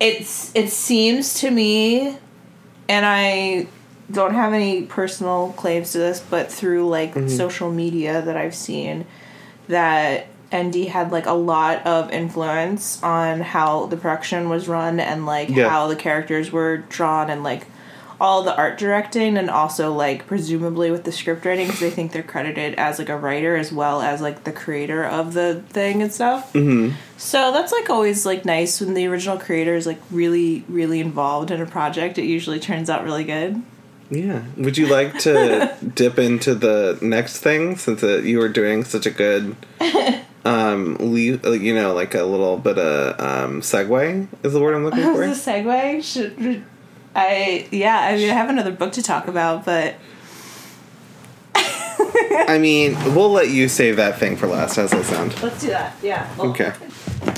It's 0.00 0.54
it 0.54 0.70
seems 0.70 1.34
to 1.40 1.50
me, 1.50 2.16
and 2.88 3.04
I 3.04 3.66
don't 4.10 4.34
have 4.34 4.52
any 4.52 4.82
personal 4.82 5.52
claims 5.56 5.92
to 5.92 5.98
this, 5.98 6.20
but 6.20 6.50
through 6.50 6.88
like 6.88 7.14
Mm-hmm. 7.14 7.28
social 7.28 7.70
media 7.70 8.22
that 8.22 8.36
I've 8.36 8.54
seen, 8.54 9.04
that 9.68 10.26
ND 10.54 10.86
had 10.86 11.12
like 11.12 11.26
a 11.26 11.32
lot 11.34 11.86
of 11.86 12.10
influence 12.10 13.02
on 13.02 13.40
how 13.40 13.86
the 13.86 13.96
production 13.98 14.48
was 14.48 14.66
run 14.68 14.98
and 14.98 15.26
like 15.26 15.50
Yeah. 15.50 15.68
how 15.68 15.88
the 15.88 15.96
characters 15.96 16.50
were 16.50 16.78
drawn 16.78 17.28
and 17.28 17.42
like 17.44 17.66
all 18.20 18.42
the 18.42 18.56
art 18.56 18.76
directing 18.78 19.36
and 19.36 19.48
also 19.48 19.92
like 19.92 20.26
presumably 20.26 20.90
with 20.90 21.04
the 21.04 21.12
script 21.12 21.44
writing 21.44 21.66
because 21.68 21.82
I 21.84 21.90
think 21.90 22.10
they're 22.10 22.22
credited 22.24 22.74
as 22.74 22.98
like 22.98 23.08
a 23.10 23.16
writer 23.16 23.54
as 23.56 23.70
well 23.72 24.00
as 24.02 24.20
like 24.20 24.42
the 24.42 24.50
creator 24.50 25.04
of 25.04 25.34
the 25.34 25.62
thing 25.68 26.02
and 26.02 26.12
stuff. 26.12 26.52
Mm-hmm. 26.54 26.96
So 27.16 27.52
that's 27.52 27.70
like 27.70 27.88
always 27.90 28.26
like 28.26 28.44
nice 28.44 28.80
when 28.80 28.94
the 28.94 29.06
original 29.06 29.38
creator 29.38 29.74
is 29.76 29.86
like 29.86 30.00
really 30.10 30.64
really 30.68 30.98
involved 30.98 31.50
in 31.52 31.60
a 31.60 31.66
project. 31.66 32.18
It 32.18 32.24
usually 32.24 32.58
turns 32.58 32.88
out 32.90 33.04
really 33.04 33.22
good. 33.24 33.62
Yeah 34.10 34.42
would 34.56 34.78
you 34.78 34.86
like 34.86 35.18
to 35.18 35.74
dip 35.94 36.18
into 36.18 36.54
the 36.54 36.98
next 37.02 37.38
thing 37.38 37.76
since 37.76 38.02
uh, 38.02 38.18
you 38.18 38.38
were 38.38 38.48
doing 38.48 38.84
such 38.84 39.04
a 39.06 39.10
good 39.10 39.54
um 40.44 40.96
leave 40.98 41.44
you 41.44 41.74
know 41.74 41.92
like 41.92 42.14
a 42.14 42.22
little 42.22 42.56
bit 42.56 42.78
of 42.78 43.20
um 43.20 43.60
segue 43.60 44.26
is 44.42 44.52
the 44.52 44.60
word 44.60 44.74
i'm 44.74 44.84
looking 44.84 45.02
for 45.14 45.22
Is 45.24 45.46
a 45.46 45.50
segue? 45.50 46.02
Should 46.02 46.64
I? 47.14 47.66
Yeah, 47.72 47.98
I 47.98 48.16
mean 48.16 48.30
I 48.30 48.34
have 48.34 48.48
another 48.48 48.70
book 48.70 48.92
to 48.92 49.02
talk 49.02 49.26
about, 49.28 49.64
but 49.64 49.96
I 51.54 52.58
mean, 52.60 52.94
we'll 53.14 53.32
let 53.32 53.48
you 53.50 53.68
save 53.68 53.96
that 53.96 54.18
thing 54.18 54.36
for 54.36 54.46
last. 54.46 54.76
How's 54.76 54.90
that 54.92 55.04
sound? 55.04 55.40
let's 55.42 55.60
do 55.60 55.68
that. 55.68 55.96
Yeah. 56.02 56.32
Well, 56.36 56.50
Okay. 56.50 56.72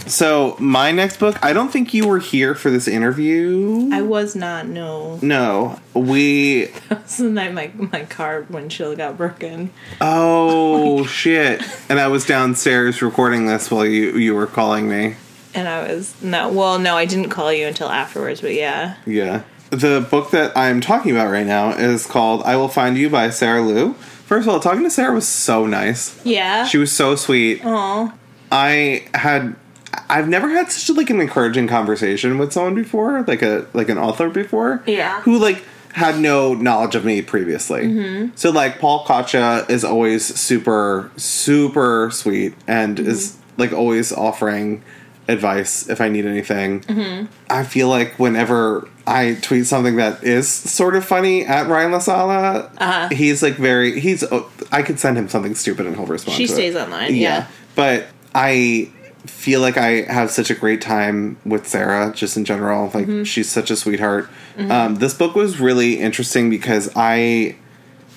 So, 0.07 0.57
my 0.59 0.93
next 0.93 1.19
book, 1.19 1.39
I 1.43 1.53
don't 1.53 1.71
think 1.71 1.95
you 1.95 2.09
were 2.09 2.19
here 2.19 2.55
for 2.55 2.71
this 2.71 2.89
interview. 2.89 3.91
I 3.93 4.03
was 4.03 4.35
not. 4.35 4.67
No. 4.67 5.19
no. 5.23 5.79
We. 5.95 6.67
That's 6.89 7.19
the 7.19 7.31
night 7.31 7.55
my 7.55 7.71
my 7.75 8.05
car 8.05 8.47
windshield 8.51 8.97
got 8.99 9.17
broken. 9.17 9.71
Oh, 10.01 11.05
shit. 11.07 11.63
And 11.89 12.01
I 12.01 12.09
was 12.09 12.25
downstairs 12.27 13.03
recording 13.03 13.47
this 13.47 13.71
while 13.71 13.87
you, 13.87 14.13
you 14.13 14.35
were 14.35 14.47
calling 14.47 14.89
me. 14.89 15.17
And 15.55 15.69
I 15.69 15.93
was 15.93 16.21
no. 16.23 16.51
Well, 16.51 16.79
no, 16.79 16.97
I 16.97 17.05
didn't 17.07 17.31
call 17.31 17.53
you 17.53 17.67
until 17.67 17.89
afterwards. 17.89 18.41
But 18.41 18.55
yeah. 18.55 18.97
Yeah. 19.07 19.43
The 19.71 20.07
book 20.11 20.33
that 20.33 20.57
I'm 20.57 20.81
talking 20.81 21.13
about 21.13 21.31
right 21.31 21.47
now 21.47 21.71
is 21.71 22.05
called 22.05 22.43
I 22.43 22.57
Will 22.57 22.69
Find 22.69 22.99
You 22.99 23.09
by 23.09 23.31
Sarah 23.31 23.63
Lyu. 23.63 23.95
First 23.95 24.49
of 24.49 24.55
all, 24.55 24.61
talking 24.61 24.83
to 24.83 24.91
Sarah 24.91 25.15
was 25.15 25.29
so 25.29 25.67
nice. 25.67 26.25
Yeah. 26.25 26.65
She 26.65 26.79
was 26.79 26.93
so 26.93 27.15
sweet. 27.15 27.65
Aw. 27.65 28.13
I 28.53 29.07
had 29.15 29.55
I've 30.11 30.29
never 30.29 30.49
had 30.49 30.71
such 30.73 30.95
like 30.97 31.09
an 31.11 31.21
encouraging 31.21 31.69
conversation 31.69 32.37
with 32.39 32.53
someone 32.53 32.75
before, 32.75 33.23
like 33.23 33.43
a 33.43 33.67
like 33.73 33.89
an 33.89 33.99
author 33.99 34.29
before. 34.29 34.83
Yeah. 34.87 35.21
Who 35.23 35.39
like 35.39 35.65
had 35.93 36.19
no 36.21 36.55
knowledge 36.55 36.95
of 36.95 37.05
me 37.05 37.23
previously. 37.23 37.83
Mm-hmm. 37.87 38.37
So 38.37 38.51
like 38.51 38.79
Paul 38.79 39.05
Kacha 39.07 39.67
is 39.69 39.85
always 39.85 40.25
super 40.39 41.11
super 41.17 42.11
sweet 42.13 42.55
and 42.67 42.99
is 43.01 43.37
like 43.57 43.73
always 43.73 44.13
offering 44.13 44.83
advice 45.29 45.89
if 45.89 46.01
I 46.01 46.09
need 46.09 46.27
anything. 46.27 46.81
Mm-hmm. 46.83 47.27
I 47.49 47.65
feel 47.65 47.89
like 47.89 48.19
whenever 48.19 48.89
I 49.07 49.35
tweet 49.43 49.67
something 49.67 49.97
that 49.97 50.23
is 50.25 50.49
sort 50.49 50.95
of 50.97 51.05
funny 51.05 51.45
at 51.47 51.67
Ryan 51.69 51.93
LaSala, 51.93 52.71
Uh-huh. 52.79 53.09
he's 53.11 53.43
like 53.43 53.55
very 53.55 53.99
he's 54.01 54.25
I 54.73 54.83
could 54.83 54.99
send 55.01 55.17
him 55.19 55.29
something 55.29 55.55
stupid 55.55 55.87
and 55.87 55.97
he'll 55.97 56.07
respond. 56.07 56.37
She 56.37 56.47
to 56.47 56.53
it. 56.53 56.55
stays 56.55 56.77
online, 56.77 57.15
yeah. 57.15 57.47
but 57.75 58.07
I 58.35 58.91
feel 59.27 59.61
like 59.61 59.77
I 59.77 60.03
have 60.13 60.31
such 60.31 60.51
a 60.51 60.55
great 60.55 60.81
time 60.81 61.37
with 61.45 61.67
Sarah 61.69 62.13
just 62.15 62.37
in 62.37 62.45
general. 62.45 62.91
Like 62.95 63.07
Mm-hmm. 63.07 63.23
she's 63.25 63.51
such 63.51 63.71
a 63.71 63.77
sweetheart. 63.77 64.29
Um, 64.59 64.97
this 64.97 65.15
book 65.15 65.35
was 65.35 65.59
really 65.61 65.99
interesting 66.01 66.51
because 66.51 66.91
I 66.95 67.57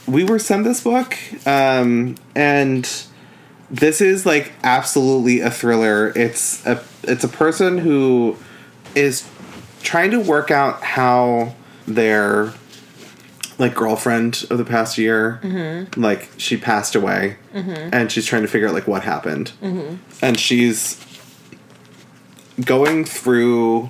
we 0.08 0.24
were 0.26 0.40
sent 0.40 0.66
this 0.66 0.82
book 0.82 1.16
um, 1.48 2.16
and 2.36 2.90
this 3.72 4.02
is 4.02 4.26
like 4.26 4.52
absolutely 4.64 5.40
a 5.40 5.50
thriller. 5.50 6.12
It's 6.16 6.66
a 6.66 6.84
it's 7.04 7.24
a 7.24 7.30
person 7.30 7.78
who 7.80 8.38
is 8.96 9.28
trying 9.82 10.12
to 10.12 10.20
work 10.20 10.52
out 10.52 10.84
how 10.84 11.56
their 11.88 12.54
like 13.60 13.76
girlfriend 13.76 14.46
of 14.50 14.58
the 14.58 14.66
past 14.66 14.98
year. 14.98 15.40
Mm-hmm. 15.44 16.02
Like 16.02 16.30
she 16.38 16.58
passed 16.58 16.96
away, 16.96 17.38
and 17.54 18.12
she's 18.12 18.26
trying 18.26 18.42
to 18.44 18.48
figure 18.48 18.68
out 18.68 18.74
like 18.74 18.88
what 18.88 19.04
happened, 19.04 19.52
Mm-hmm. 19.62 19.96
and 20.26 20.40
she's 20.40 21.04
going 22.66 23.04
through 23.06 23.90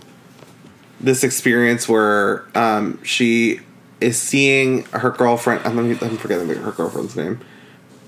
this 1.00 1.24
experience 1.24 1.88
where 1.90 2.46
um, 2.56 3.02
she 3.04 3.60
is 4.00 4.18
seeing 4.18 4.84
her 4.86 5.10
girlfriend. 5.12 5.66
I'm, 5.66 5.78
I'm 5.80 6.18
forgetting 6.18 6.48
her 6.50 6.72
girlfriend's 6.72 7.16
name. 7.16 7.40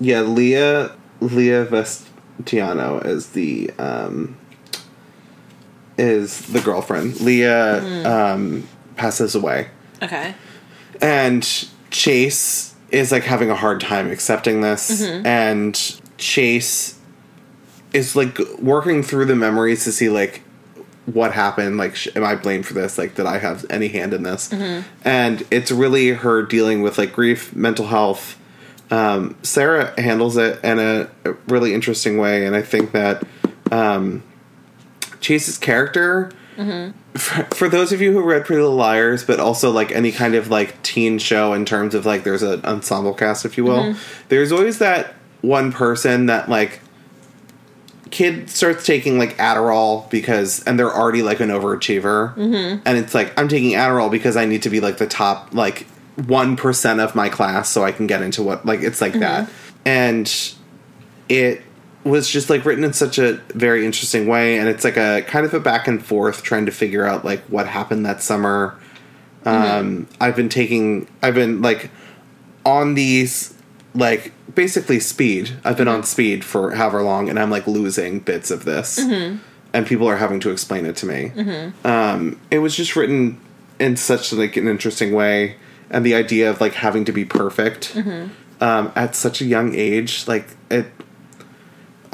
Yeah, 0.00 0.20
Leah 0.22 0.94
Leah 1.20 1.66
Vestiano 1.66 3.04
is 3.04 3.30
the 3.30 3.70
um, 3.78 4.36
is 5.98 6.40
the 6.48 6.60
girlfriend. 6.60 7.20
Leah 7.20 8.06
um, 8.06 8.66
passes 8.96 9.34
away, 9.34 9.68
Okay. 10.02 10.34
And 11.00 11.68
Chase 11.90 12.74
is 12.90 13.10
like 13.12 13.24
having 13.24 13.50
a 13.50 13.56
hard 13.56 13.80
time 13.80 14.10
accepting 14.10 14.60
this, 14.60 15.02
and 15.26 16.00
Chase 16.18 16.98
is 17.92 18.14
like 18.16 18.38
working 18.58 19.02
through 19.02 19.24
the 19.26 19.36
memories 19.36 19.84
to 19.84 19.92
see 19.92 20.08
like 20.08 20.42
what 21.06 21.32
happened. 21.32 21.76
Like 21.78 21.94
sh- 21.96 22.08
am 22.16 22.24
i 22.24 22.34
blamed 22.34 22.66
for 22.66 22.74
this? 22.74 22.98
Like 22.98 23.14
did 23.14 23.26
i 23.26 23.38
have 23.38 23.64
any 23.70 23.88
hand 23.88 24.12
in 24.12 24.22
this? 24.24 24.52
And 25.04 25.46
it's 25.50 25.70
really 25.70 26.10
her 26.10 26.42
dealing 26.42 26.82
with 26.82 26.98
like 26.98 27.12
grief 27.12 27.54
mental 27.54 27.86
health. 27.86 28.38
Um, 28.90 29.36
sarah 29.42 30.00
handles 30.00 30.36
it 30.36 30.62
in 30.64 30.78
a, 30.78 31.08
a 31.24 31.32
really 31.48 31.74
interesting 31.74 32.18
way. 32.18 32.46
And 32.46 32.54
i 32.56 32.62
think 32.62 32.92
that 32.92 33.22
um, 33.72 34.22
chase's 35.20 35.58
character 35.58 36.30
for, 37.14 37.44
for 37.54 37.68
those 37.68 37.92
of 37.92 38.00
you 38.00 38.12
who 38.12 38.22
read 38.22 38.44
pretty 38.44 38.62
little 38.62 38.76
liars 38.76 39.24
but 39.24 39.38
also 39.40 39.70
like 39.70 39.92
any 39.92 40.12
kind 40.12 40.34
of 40.34 40.48
like 40.48 40.82
teen 40.82 41.18
show 41.18 41.52
in 41.52 41.64
terms 41.64 41.94
of 41.94 42.06
like 42.06 42.24
there's 42.24 42.42
an 42.42 42.64
ensemble 42.64 43.14
cast 43.14 43.44
if 43.44 43.56
you 43.56 43.64
will 43.64 43.94
there's 44.28 44.52
always 44.52 44.78
that 44.78 45.14
one 45.42 45.70
person 45.70 46.26
that 46.26 46.48
like 46.48 46.80
kid 48.10 48.48
starts 48.48 48.86
taking 48.86 49.18
like 49.18 49.36
Adderall 49.36 50.08
because 50.10 50.62
and 50.64 50.78
they're 50.78 50.94
already 50.94 51.22
like 51.22 51.40
an 51.40 51.50
overachiever. 51.50 52.34
Mm-hmm. 52.34 52.82
and 52.86 52.98
it's 52.98 53.14
like 53.14 53.38
I'm 53.38 53.48
taking 53.48 53.72
Adderall 53.72 54.10
because 54.10 54.36
I 54.36 54.46
need 54.46 54.62
to 54.62 54.70
be 54.70 54.80
like 54.80 54.98
the 54.98 55.06
top 55.06 55.52
like 55.52 55.86
1% 56.16 57.04
of 57.04 57.14
my 57.14 57.28
class 57.28 57.68
so 57.68 57.84
I 57.84 57.92
can 57.92 58.06
get 58.06 58.22
into 58.22 58.42
what 58.42 58.64
like 58.64 58.80
it's 58.80 59.00
like 59.00 59.12
that. 59.14 59.50
And 59.84 60.32
it 61.28 61.62
was 62.06 62.28
just 62.28 62.48
like 62.48 62.64
written 62.64 62.84
in 62.84 62.92
such 62.92 63.18
a 63.18 63.34
very 63.54 63.84
interesting 63.84 64.26
way 64.26 64.58
and 64.58 64.68
it's 64.68 64.84
like 64.84 64.96
a 64.96 65.22
kind 65.26 65.44
of 65.44 65.52
a 65.52 65.60
back 65.60 65.88
and 65.88 66.04
forth 66.04 66.42
trying 66.42 66.64
to 66.66 66.72
figure 66.72 67.04
out 67.04 67.24
like 67.24 67.40
what 67.44 67.66
happened 67.66 68.06
that 68.06 68.22
summer 68.22 68.78
um 69.44 70.06
I've 70.20 70.36
been 70.36 70.48
taking 70.48 71.08
I've 71.22 71.34
been 71.34 71.62
like 71.62 71.90
on 72.64 72.94
these 72.94 73.54
like 73.94 74.32
basically 74.54 75.00
speed. 75.00 75.50
I've 75.64 75.76
been 75.76 75.88
on 75.88 76.02
speed 76.02 76.44
for 76.44 76.72
however 76.72 77.02
long, 77.02 77.28
and 77.28 77.38
I'm 77.38 77.50
like 77.50 77.66
losing 77.66 78.20
bits 78.20 78.50
of 78.50 78.64
this, 78.64 78.98
and 79.72 79.86
people 79.86 80.06
are 80.08 80.16
having 80.16 80.40
to 80.40 80.50
explain 80.50 80.84
it 80.86 80.96
to 80.96 81.06
me. 81.06 81.32
Um, 81.84 82.40
it 82.50 82.58
was 82.58 82.74
just 82.76 82.96
written 82.96 83.40
in 83.78 83.96
such 83.96 84.32
like 84.32 84.56
an 84.56 84.68
interesting 84.68 85.12
way, 85.12 85.56
and 85.90 86.04
the 86.04 86.14
idea 86.14 86.50
of 86.50 86.60
like 86.60 86.74
having 86.74 87.04
to 87.06 87.12
be 87.12 87.24
perfect 87.24 87.94
um, 88.60 88.92
at 88.94 89.14
such 89.14 89.40
a 89.40 89.44
young 89.44 89.74
age, 89.74 90.26
like 90.26 90.48
it. 90.70 90.86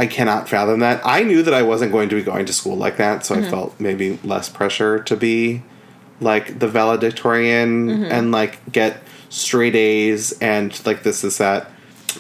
I 0.02 0.06
cannot 0.08 0.48
fathom 0.48 0.80
that. 0.80 1.00
I 1.04 1.22
knew 1.22 1.44
that 1.44 1.54
I 1.54 1.62
wasn't 1.62 1.92
going 1.92 2.08
to 2.08 2.16
be 2.16 2.24
going 2.24 2.44
to 2.46 2.52
school 2.52 2.74
like 2.76 2.96
that, 2.96 3.24
so 3.24 3.36
I 3.36 3.42
felt 3.48 3.78
maybe 3.78 4.18
less 4.24 4.48
pressure 4.48 5.00
to 5.04 5.16
be 5.16 5.62
like 6.20 6.58
the 6.58 6.66
valedictorian 6.66 7.88
and 8.10 8.32
like 8.32 8.58
get 8.72 9.00
straight 9.28 9.76
A's 9.76 10.32
and 10.40 10.84
like 10.84 11.04
this 11.04 11.22
is 11.22 11.38
that. 11.38 11.70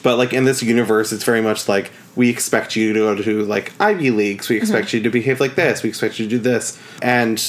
But 0.04 0.16
like 0.16 0.32
in 0.32 0.44
this 0.44 0.62
universe, 0.62 1.12
it's 1.12 1.24
very 1.24 1.40
much 1.42 1.68
like 1.68 1.90
we 2.14 2.30
expect 2.30 2.76
you 2.76 2.92
to 2.92 3.00
go 3.00 3.16
to 3.16 3.42
like 3.46 3.72
Ivy 3.80 4.12
Leagues. 4.12 4.48
We 4.48 4.58
expect 4.58 4.92
you 4.92 5.02
to 5.02 5.10
behave 5.10 5.40
like 5.40 5.56
this. 5.56 5.82
We 5.82 5.88
expect 5.88 6.20
you 6.20 6.26
to 6.26 6.30
do 6.30 6.38
this. 6.38 6.80
And 7.02 7.42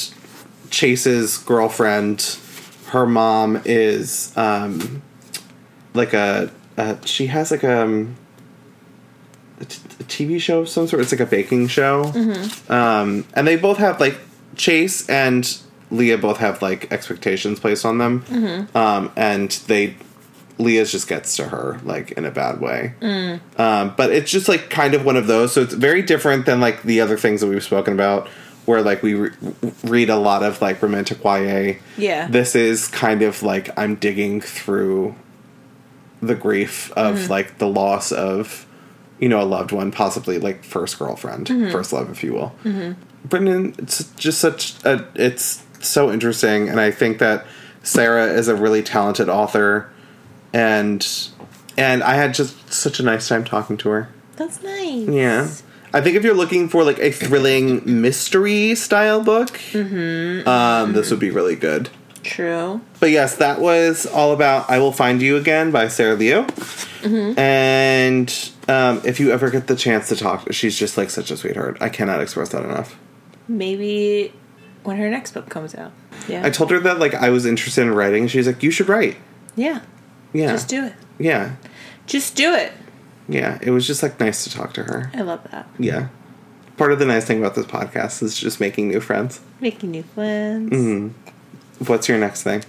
Chase's 0.71 1.37
girlfriend, 1.37 2.39
her 2.87 3.05
mom 3.05 3.61
is 3.65 4.35
um 4.35 5.03
like 5.93 6.13
a, 6.13 6.51
a 6.77 6.97
she 7.05 7.27
has 7.27 7.51
like 7.51 7.63
um 7.63 8.15
a, 9.63 9.65
t- 9.65 9.79
a 9.99 10.03
TV 10.03 10.39
show 10.39 10.59
of 10.61 10.69
some 10.69 10.87
sort. 10.87 11.01
It's 11.01 11.11
like 11.11 11.21
a 11.21 11.25
baking 11.25 11.67
show. 11.67 12.03
Um, 12.69 13.25
and 13.33 13.47
they 13.47 13.55
both 13.55 13.77
have 13.77 13.99
like 13.99 14.17
Chase 14.55 15.09
and 15.09 15.57
Leah 15.91 16.17
both 16.17 16.37
have 16.37 16.61
like 16.61 16.91
expectations 16.91 17.59
placed 17.59 17.85
on 17.85 17.97
them. 17.97 18.23
Um, 18.75 19.11
and 19.15 19.49
they 19.67 19.95
Leah's 20.59 20.91
just 20.91 21.07
gets 21.07 21.35
to 21.37 21.45
her 21.47 21.79
like 21.83 22.11
in 22.11 22.25
a 22.25 22.31
bad 22.31 22.61
way. 22.61 22.93
Um, 23.57 23.93
but 23.97 24.11
it's 24.11 24.29
just 24.31 24.47
like 24.47 24.69
kind 24.69 24.93
of 24.93 25.03
one 25.03 25.17
of 25.17 25.25
those. 25.27 25.51
So 25.53 25.61
it's 25.61 25.73
very 25.73 26.01
different 26.03 26.45
than 26.45 26.59
like 26.61 26.83
the 26.83 27.01
other 27.01 27.17
things 27.17 27.41
that 27.41 27.47
we've 27.47 27.63
spoken 27.63 27.93
about, 27.93 28.27
where 28.65 28.81
like 28.81 29.01
we 29.01 29.15
re- 29.15 29.31
read 29.83 30.09
a 30.09 30.15
lot 30.17 30.43
of 30.43 30.61
like 30.61 30.81
romantic 30.81 31.23
YA. 31.23 31.73
Yeah. 31.97 32.27
This 32.27 32.55
is 32.55 32.87
kind 32.87 33.21
of 33.23 33.41
like 33.43 33.69
I'm 33.77 33.95
digging 33.95 34.41
through 34.41 35.15
the 36.21 36.35
grief 36.35 36.91
of 36.93 37.29
like 37.29 37.57
the 37.57 37.67
loss 37.67 38.11
of 38.11 38.65
you 39.23 39.29
know 39.29 39.41
a 39.41 39.47
loved 39.47 39.71
one, 39.71 39.89
possibly 39.89 40.37
like 40.37 40.65
first 40.65 40.99
girlfriend, 40.99 41.47
mm-hmm. 41.47 41.71
first 41.71 41.93
love, 41.93 42.11
if 42.11 42.25
you 42.25 42.33
will. 42.33 42.53
Mm-hmm. 42.65 43.01
Brendan, 43.25 43.73
it's 43.77 44.03
just 44.15 44.39
such 44.39 44.75
a 44.83 45.07
it's 45.15 45.63
so 45.79 46.11
interesting, 46.11 46.67
and 46.67 46.77
I 46.77 46.91
think 46.91 47.19
that 47.19 47.45
Sarah 47.83 48.27
is 48.33 48.49
a 48.49 48.55
really 48.55 48.83
talented 48.83 49.29
author, 49.29 49.89
and 50.51 51.07
and 51.77 52.03
I 52.03 52.15
had 52.15 52.33
just 52.33 52.73
such 52.73 52.99
a 52.99 53.03
nice 53.03 53.29
time 53.29 53.45
talking 53.45 53.77
to 53.77 53.89
her. 53.91 54.09
That's 54.35 54.61
nice. 54.61 55.07
Yeah. 55.07 55.49
I 55.93 56.01
think 56.01 56.17
if 56.17 56.23
you're 56.25 56.33
looking 56.33 56.67
for 56.67 56.83
like 56.83 56.99
a 56.99 57.11
thrilling 57.11 58.01
mystery 58.01 58.75
style 58.75 59.23
book, 59.23 59.51
mm-hmm. 59.71 60.45
um, 60.49 60.91
this 60.91 61.11
would 61.11 61.19
be 61.21 61.29
really 61.29 61.55
good. 61.55 61.89
True. 62.23 62.81
But 62.99 63.11
yes, 63.11 63.37
that 63.37 63.61
was 63.61 64.05
all 64.05 64.33
about 64.33 64.69
"I 64.69 64.79
Will 64.79 64.91
Find 64.91 65.21
You 65.21 65.37
Again" 65.37 65.71
by 65.71 65.87
Sarah 65.87 66.17
Lyu. 66.17 66.45
And 67.37 68.52
um, 68.67 69.01
if 69.05 69.19
you 69.19 69.31
ever 69.31 69.49
get 69.49 69.67
the 69.67 69.75
chance 69.75 70.07
to 70.09 70.15
talk, 70.15 70.51
she's 70.53 70.77
just 70.77 70.97
like 70.97 71.09
such 71.09 71.31
a 71.31 71.37
sweetheart. 71.37 71.77
I 71.81 71.89
cannot 71.89 72.21
express 72.21 72.49
that 72.49 72.63
enough. 72.63 72.97
Maybe 73.47 74.33
when 74.83 74.97
her 74.97 75.09
next 75.09 75.31
book 75.31 75.49
comes 75.49 75.75
out. 75.75 75.91
Yeah. 76.27 76.45
I 76.45 76.49
told 76.49 76.71
her 76.71 76.79
that 76.79 76.99
like 76.99 77.13
I 77.13 77.29
was 77.29 77.45
interested 77.45 77.81
in 77.81 77.93
writing. 77.93 78.27
She's 78.27 78.47
like, 78.47 78.63
"You 78.63 78.71
should 78.71 78.89
write." 78.89 79.17
yeah. 79.55 79.81
Yeah, 80.35 80.47
Just 80.51 80.67
do 80.67 80.83
it. 80.85 80.93
yeah, 81.19 81.51
Just 82.07 82.35
do 82.35 82.55
it. 82.55 82.71
yeah. 83.29 83.59
It 83.61 83.69
was 83.69 83.85
just 83.85 84.01
like 84.01 84.19
nice 84.19 84.43
to 84.45 84.49
talk 84.49 84.73
to 84.73 84.83
her. 84.83 85.11
I 85.13 85.21
love 85.21 85.43
that. 85.51 85.67
Yeah. 85.77 86.07
Part 86.75 86.91
of 86.91 86.97
the 86.97 87.05
nice 87.05 87.23
thing 87.25 87.37
about 87.37 87.53
this 87.53 87.67
podcast 87.67 88.23
is 88.23 88.35
just 88.35 88.59
making 88.59 88.87
new 88.87 88.99
friends. 88.99 89.41
Making 89.61 89.91
new 89.91 90.01
friends. 90.01 90.71
Mm-hmm. 90.71 91.85
What's 91.85 92.09
your 92.09 92.17
next 92.17 92.41
thing? 92.41 92.63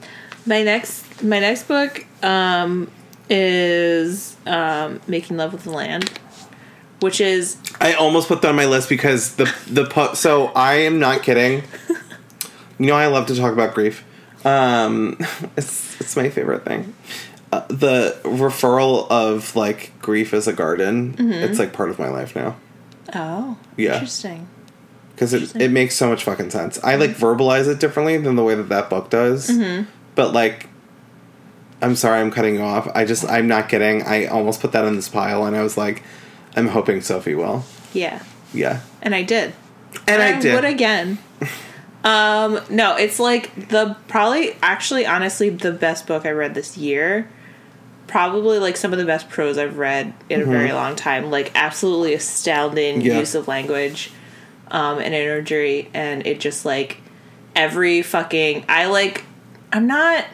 My 0.44 0.62
next 0.62 1.22
my 1.22 1.38
next 1.38 1.62
book 1.66 2.04
um 2.22 2.90
is 3.30 4.36
um 4.46 5.00
Making 5.06 5.36
Love 5.36 5.52
with 5.52 5.64
the 5.64 5.70
Land, 5.70 6.10
which 7.00 7.20
is 7.20 7.56
I 7.80 7.94
almost 7.94 8.28
put 8.28 8.42
that 8.42 8.48
on 8.48 8.56
my 8.56 8.66
list 8.66 8.88
because 8.88 9.36
the 9.36 9.52
the 9.68 9.84
po- 9.86 10.14
so 10.14 10.46
I 10.48 10.74
am 10.74 10.98
not 10.98 11.22
kidding. 11.22 11.62
You 12.78 12.86
know 12.86 12.94
I 12.96 13.06
love 13.06 13.26
to 13.26 13.36
talk 13.36 13.52
about 13.52 13.74
grief. 13.74 14.04
Um, 14.44 15.16
it's 15.56 16.00
it's 16.00 16.16
my 16.16 16.28
favorite 16.28 16.64
thing. 16.64 16.94
Uh, 17.52 17.64
the 17.68 18.18
referral 18.24 19.08
of 19.10 19.54
like 19.54 19.92
grief 20.02 20.34
as 20.34 20.48
a 20.48 20.52
garden. 20.52 21.14
It's 21.18 21.58
like 21.58 21.72
part 21.72 21.90
of 21.90 21.98
my 21.98 22.08
life 22.08 22.34
now 22.34 22.56
oh 23.14 23.56
Yeah. 23.76 23.94
interesting. 23.94 24.48
because 25.14 25.32
it 25.34 25.54
it 25.54 25.70
makes 25.70 25.94
so 25.94 26.08
much 26.08 26.24
fucking 26.24 26.50
sense. 26.50 26.82
I 26.82 26.96
like 26.96 27.10
verbalize 27.10 27.68
it 27.68 27.78
differently 27.78 28.16
than 28.18 28.34
the 28.34 28.42
way 28.42 28.54
that 28.56 28.68
that 28.70 28.90
book 28.90 29.08
does. 29.10 29.50
But 30.16 30.32
like, 30.32 30.68
I'm 31.82 31.96
sorry, 31.96 32.20
I'm 32.20 32.30
cutting 32.30 32.54
you 32.54 32.62
off. 32.62 32.88
I 32.94 33.04
just 33.04 33.28
I'm 33.28 33.46
not 33.48 33.68
kidding. 33.68 34.02
I 34.02 34.26
almost 34.26 34.60
put 34.60 34.72
that 34.72 34.84
in 34.84 34.96
this 34.96 35.08
pile, 35.08 35.44
and 35.44 35.54
I 35.56 35.62
was 35.62 35.76
like, 35.76 36.02
I'm 36.56 36.68
hoping 36.68 37.00
Sophie 37.00 37.34
will. 37.34 37.64
Yeah, 37.92 38.22
Yeah, 38.52 38.80
and 39.02 39.14
I 39.14 39.22
did. 39.22 39.52
and 40.08 40.20
I, 40.22 40.40
did. 40.40 40.54
would 40.54 40.64
again. 40.64 41.18
um, 42.04 42.60
no, 42.70 42.96
it's 42.96 43.18
like 43.20 43.68
the 43.68 43.96
probably 44.08 44.56
actually 44.62 45.06
honestly 45.06 45.48
the 45.50 45.72
best 45.72 46.06
book 46.06 46.26
I 46.26 46.30
read 46.30 46.54
this 46.54 46.76
year. 46.76 47.28
Probably 48.06 48.58
like 48.58 48.76
some 48.76 48.92
of 48.92 48.98
the 48.98 49.04
best 49.06 49.28
prose 49.30 49.56
I've 49.58 49.78
read 49.78 50.12
in 50.28 50.42
a 50.42 50.44
very 50.44 50.72
long 50.72 50.94
time. 50.94 51.30
Like 51.30 51.50
absolutely 51.54 52.14
astounding 52.14 53.00
Yeah. 53.00 53.18
use 53.18 53.34
of 53.34 53.48
language, 53.48 54.12
um, 54.70 54.98
and 54.98 55.14
imagery, 55.14 55.90
and 55.94 56.26
it 56.26 56.38
just 56.40 56.64
like 56.64 56.98
every 57.56 58.02
fucking 58.02 58.64
I 58.68 58.86
like. 58.86 59.24
I'm 59.72 59.86
not 59.86 60.24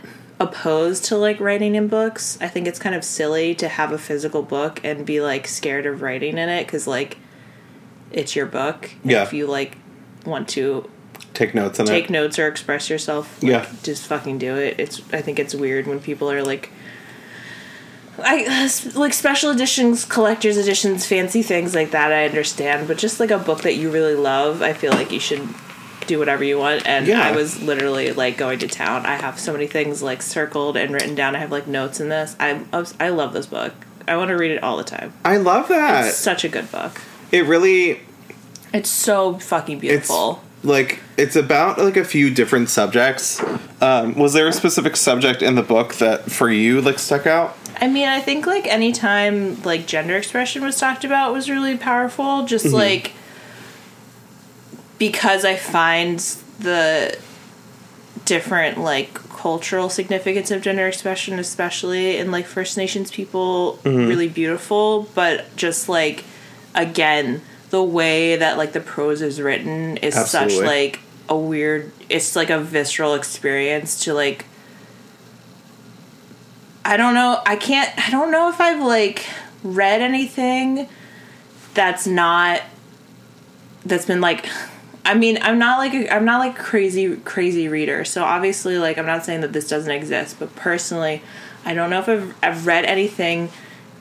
opposed 0.40 1.04
to 1.04 1.16
like 1.16 1.38
writing 1.38 1.74
in 1.74 1.86
books. 1.86 2.38
I 2.40 2.48
think 2.48 2.66
it's 2.66 2.78
kind 2.78 2.94
of 2.94 3.04
silly 3.04 3.54
to 3.56 3.68
have 3.68 3.92
a 3.92 3.98
physical 3.98 4.42
book 4.42 4.80
and 4.82 5.04
be 5.06 5.20
like 5.20 5.46
scared 5.46 5.86
of 5.86 6.00
writing 6.02 6.38
in 6.38 6.48
it 6.48 6.66
because 6.66 6.86
like 6.86 7.18
it's 8.10 8.34
your 8.34 8.46
book. 8.46 8.90
Yeah. 9.04 9.22
If 9.22 9.32
you 9.32 9.46
like 9.46 9.76
want 10.24 10.48
to 10.50 10.88
take 11.34 11.54
notes 11.54 11.78
on 11.78 11.86
take 11.86 12.06
it. 12.06 12.10
notes 12.10 12.38
or 12.38 12.48
express 12.48 12.88
yourself. 12.90 13.42
Like, 13.42 13.50
Yeah. 13.52 13.66
just 13.82 14.06
fucking 14.06 14.38
do 14.38 14.56
it. 14.56 14.80
It's 14.80 15.02
I 15.12 15.20
think 15.20 15.38
it's 15.38 15.54
weird 15.54 15.86
when 15.86 16.00
people 16.00 16.30
are 16.30 16.42
like, 16.42 16.70
I 18.18 18.68
like 18.94 19.12
special 19.12 19.50
editions, 19.50 20.04
collector's 20.04 20.56
editions, 20.56 21.06
fancy 21.06 21.42
things 21.42 21.74
like 21.74 21.90
that. 21.92 22.12
I 22.12 22.24
understand, 22.26 22.88
but 22.88 22.98
just 22.98 23.20
like 23.20 23.30
a 23.30 23.38
book 23.38 23.62
that 23.62 23.76
you 23.76 23.90
really 23.90 24.14
love, 24.14 24.62
I 24.62 24.72
feel 24.72 24.92
like 24.92 25.12
you 25.12 25.20
should 25.20 25.46
do 26.10 26.18
whatever 26.18 26.42
you 26.44 26.58
want. 26.58 26.86
And 26.86 27.06
Yeah. 27.06 27.22
I 27.22 27.32
was 27.32 27.62
literally 27.62 28.12
like 28.12 28.36
going 28.36 28.58
to 28.58 28.68
town. 28.68 29.06
I 29.06 29.14
have 29.16 29.38
so 29.38 29.52
many 29.52 29.66
things 29.66 30.02
like 30.02 30.20
circled 30.22 30.76
and 30.76 30.92
written 30.92 31.14
down. 31.14 31.34
I 31.36 31.38
have 31.38 31.52
like 31.52 31.66
notes 31.66 32.00
in 32.00 32.08
this. 32.08 32.36
I 32.40 32.60
I 33.00 33.08
love 33.10 33.32
this 33.32 33.46
book. 33.46 33.72
I 34.08 34.16
want 34.16 34.28
to 34.30 34.36
read 34.36 34.50
it 34.50 34.62
all 34.62 34.76
the 34.76 34.84
time. 34.84 35.12
I 35.24 35.36
love 35.36 35.68
that. 35.68 36.08
It's 36.08 36.16
such 36.16 36.44
a 36.44 36.48
good 36.48 36.70
book. 36.72 37.00
it 37.32 37.46
really 37.46 38.00
It's 38.74 38.90
so 38.90 39.38
fucking 39.38 39.76
it's 39.76 39.80
beautiful. 39.82 40.42
like 40.64 40.98
it's 41.16 41.36
about 41.36 41.78
like 41.78 41.96
a 41.96 42.04
few 42.04 42.28
different 42.30 42.68
subjects. 42.70 43.40
Um, 43.80 44.14
was 44.14 44.32
there 44.32 44.48
a 44.48 44.52
specific 44.52 44.96
subject 44.96 45.42
in 45.42 45.54
the 45.54 45.62
book 45.62 45.94
that 45.96 46.30
for 46.30 46.50
you 46.50 46.80
like 46.80 46.98
stuck 46.98 47.26
out? 47.26 47.56
I 47.80 47.86
mean, 47.88 48.08
I 48.08 48.20
think 48.20 48.46
like 48.46 48.66
anytime 48.66 49.62
like 49.62 49.86
gender 49.86 50.16
expression 50.16 50.62
was 50.62 50.76
talked 50.78 51.04
about 51.04 51.32
was 51.32 51.48
really 51.48 51.76
powerful. 51.78 52.44
Just 52.46 52.66
like 52.66 53.12
because 55.00 55.44
I 55.44 55.56
find 55.56 56.20
the 56.60 57.18
different 58.26 58.78
like 58.78 59.14
cultural 59.30 59.88
significance 59.88 60.52
of 60.52 60.62
gender 60.62 60.86
expression, 60.86 61.40
especially 61.40 62.18
in 62.18 62.30
like 62.30 62.46
First 62.46 62.76
Nations 62.76 63.10
people, 63.10 63.80
mm-hmm. 63.82 64.06
really 64.06 64.28
beautiful. 64.28 65.08
But 65.16 65.56
just 65.56 65.88
like 65.88 66.22
again, 66.76 67.40
the 67.70 67.82
way 67.82 68.36
that 68.36 68.58
like 68.58 68.72
the 68.72 68.80
prose 68.80 69.22
is 69.22 69.40
written 69.40 69.96
is 69.96 70.14
such 70.14 70.54
like 70.58 71.00
a 71.28 71.36
weird. 71.36 71.90
It's 72.08 72.36
like 72.36 72.50
a 72.50 72.60
visceral 72.60 73.14
experience 73.14 74.04
to 74.04 74.14
like 74.14 74.44
I 76.84 76.96
don't 76.96 77.14
know. 77.14 77.40
I 77.46 77.56
can't. 77.56 77.90
I 77.98 78.10
don't 78.10 78.30
know 78.30 78.48
if 78.50 78.60
I've 78.60 78.82
like 78.82 79.24
read 79.62 80.02
anything 80.02 80.88
that's 81.72 82.06
not 82.06 82.60
that's 83.84 84.04
been 84.04 84.20
like. 84.20 84.46
I 85.10 85.14
mean, 85.14 85.38
I'm 85.42 85.58
not 85.58 85.78
like 85.78 85.92
a, 85.94 86.14
I'm 86.14 86.24
not 86.24 86.38
like 86.38 86.58
a 86.58 86.62
crazy 86.62 87.16
crazy 87.16 87.66
reader. 87.68 88.04
So 88.04 88.22
obviously, 88.24 88.78
like 88.78 88.96
I'm 88.98 89.06
not 89.06 89.24
saying 89.24 89.40
that 89.40 89.52
this 89.52 89.68
doesn't 89.68 89.90
exist, 89.90 90.36
but 90.38 90.54
personally, 90.56 91.22
I 91.64 91.74
don't 91.74 91.90
know 91.90 91.98
if 91.98 92.08
I've 92.08 92.34
I've 92.42 92.66
read 92.66 92.84
anything 92.84 93.50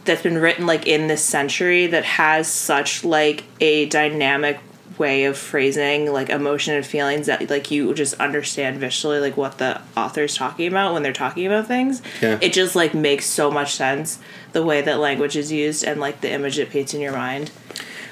that's 0.06 0.22
been 0.22 0.38
written 0.38 0.66
like 0.66 0.88
in 0.88 1.08
this 1.08 1.24
century 1.24 1.88
that 1.88 2.06
has 2.06 2.48
such 2.48 3.04
like 3.04 3.44
a 3.60 3.86
dynamic 3.88 4.60
way 4.98 5.24
of 5.26 5.38
phrasing 5.38 6.12
like 6.12 6.30
emotion 6.30 6.74
and 6.76 6.86
feelings 6.86 7.28
that 7.28 7.50
like 7.50 7.72
you 7.72 7.94
just 7.94 8.14
understand 8.16 8.78
visually 8.78 9.20
like 9.20 9.38
what 9.38 9.58
the 9.58 9.80
author's 9.96 10.36
talking 10.36 10.68
about 10.68 10.94
when 10.94 11.04
they're 11.04 11.14
talking 11.14 11.48
about 11.48 11.66
things 11.68 12.02
Yeah. 12.22 12.38
it 12.42 12.52
just 12.52 12.76
like 12.76 12.94
makes 12.94 13.26
so 13.26 13.50
much 13.50 13.76
sense 13.76 14.20
the 14.52 14.62
way 14.62 14.82
that 14.82 15.00
language 15.00 15.38
is 15.38 15.54
used 15.54 15.86
and 15.86 16.02
like 16.02 16.20
the 16.20 16.30
image 16.30 16.60
it 16.60 16.70
paints 16.70 16.94
in 16.94 17.00
your 17.00 17.14
mind 17.14 17.50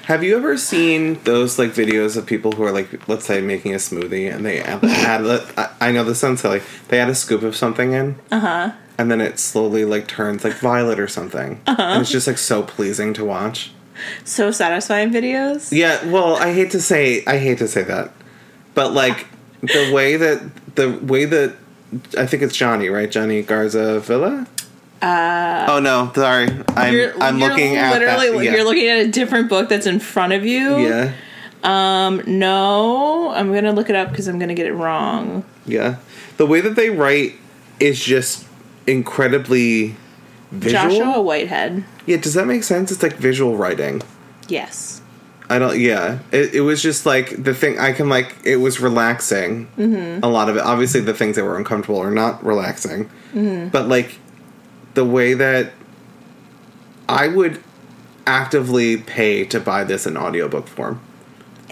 Have 0.08 0.24
you 0.24 0.38
ever 0.38 0.56
seen 0.56 1.22
those 1.24 1.58
like 1.58 1.72
videos 1.72 2.16
of 2.16 2.24
people 2.24 2.52
who 2.52 2.62
are 2.62 2.72
like, 2.72 3.06
let's 3.10 3.26
say, 3.26 3.42
making 3.42 3.74
a 3.74 3.76
smoothie 3.76 4.34
and 4.34 4.42
they 4.44 4.58
add, 4.60 4.82
add 4.82 5.44
I- 5.58 5.88
I 5.88 5.92
know 5.92 6.02
this 6.02 6.18
sounds 6.18 6.40
silly. 6.40 6.62
They 6.88 6.98
add 6.98 7.10
a 7.10 7.14
scoop 7.14 7.42
of 7.42 7.54
something 7.54 7.92
in, 7.92 8.16
uh 8.30 8.40
huh, 8.40 8.72
and 8.96 9.10
then 9.10 9.20
it 9.20 9.38
slowly 9.38 9.84
like 9.84 10.08
turns 10.08 10.44
like 10.44 10.54
violet 10.54 10.98
or 10.98 11.08
something, 11.08 11.60
uh-huh. 11.66 11.82
and 11.82 12.00
it's 12.00 12.10
just 12.10 12.26
like 12.26 12.38
so 12.38 12.62
pleasing 12.62 13.12
to 13.14 13.24
watch. 13.24 13.70
so 14.24 14.50
satisfying 14.50 15.10
videos 15.10 15.70
Yeah, 15.72 16.02
well, 16.08 16.36
I 16.36 16.54
hate 16.54 16.70
to 16.70 16.80
say 16.80 17.22
I 17.26 17.36
hate 17.36 17.58
to 17.58 17.68
say 17.68 17.82
that, 17.82 18.10
but 18.72 18.94
like 18.94 19.26
the 19.60 19.92
way 19.92 20.16
that 20.16 20.74
the 20.74 20.90
way 20.90 21.26
that 21.26 21.54
I 22.16 22.24
think 22.24 22.42
it's 22.42 22.56
Jonny, 22.56 22.88
right? 22.88 23.10
Jonny 23.10 23.42
Garza 23.42 24.00
Villa. 24.00 24.46
Uh, 25.00 25.66
oh 25.68 25.78
no, 25.80 26.10
sorry. 26.14 26.48
I'm 26.76 27.22
I'm 27.22 27.38
looking 27.38 27.76
at 27.76 27.98
that. 28.00 28.22
Yeah. 28.34 28.52
you're 28.56 28.64
looking 28.64 28.88
at 28.88 29.06
a 29.06 29.08
different 29.08 29.48
book 29.48 29.68
that's 29.68 29.86
in 29.86 30.00
front 30.00 30.32
of 30.32 30.44
you 30.44 30.78
yeah, 30.78 31.12
um 31.62 32.22
no 32.26 33.30
i'm 33.32 33.52
gonna 33.52 33.72
look 33.72 33.88
it 33.90 33.96
up 33.96 34.10
because 34.10 34.26
i'm 34.28 34.38
gonna 34.38 34.54
get 34.54 34.66
it 34.66 34.72
wrong 34.72 35.44
yeah. 35.66 35.96
The 36.38 36.46
way 36.46 36.60
that 36.62 36.76
they 36.76 36.88
write 36.88 37.34
is 37.78 38.02
just 38.02 38.46
incredibly 38.86 39.96
visual. 40.50 40.82
joshua 40.88 41.20
whitehead 41.20 41.84
Yeah, 42.06 42.16
does 42.16 42.34
that 42.34 42.46
make 42.46 42.64
sense? 42.64 42.90
It's 42.90 43.02
like 43.02 43.14
visual 43.14 43.56
writing. 43.56 44.02
yes 44.48 45.02
I 45.50 45.58
don't. 45.58 45.78
Yeah, 45.78 46.18
it, 46.30 46.56
it 46.56 46.60
was 46.60 46.82
just 46.82 47.06
like 47.06 47.42
the 47.42 47.54
thing. 47.54 47.78
I 47.78 47.92
can 47.94 48.10
like. 48.10 48.36
It 48.44 48.56
was 48.56 48.80
relaxing. 48.80 49.66
Mm-hmm. 49.78 50.22
A 50.22 50.28
lot 50.28 50.50
of 50.50 50.56
it. 50.56 50.60
Obviously, 50.60 51.00
the 51.00 51.14
things 51.14 51.36
that 51.36 51.44
were 51.44 51.56
uncomfortable 51.56 51.98
are 52.00 52.10
not 52.10 52.44
relaxing. 52.44 53.06
Mm-hmm. 53.32 53.68
But 53.68 53.88
like 53.88 54.18
the 54.98 55.04
way 55.04 55.32
that 55.32 55.70
I 57.08 57.28
would 57.28 57.62
actively 58.26 58.96
pay 58.96 59.44
to 59.44 59.60
buy 59.60 59.84
this 59.84 60.08
in 60.08 60.16
audiobook 60.16 60.66
form, 60.66 61.00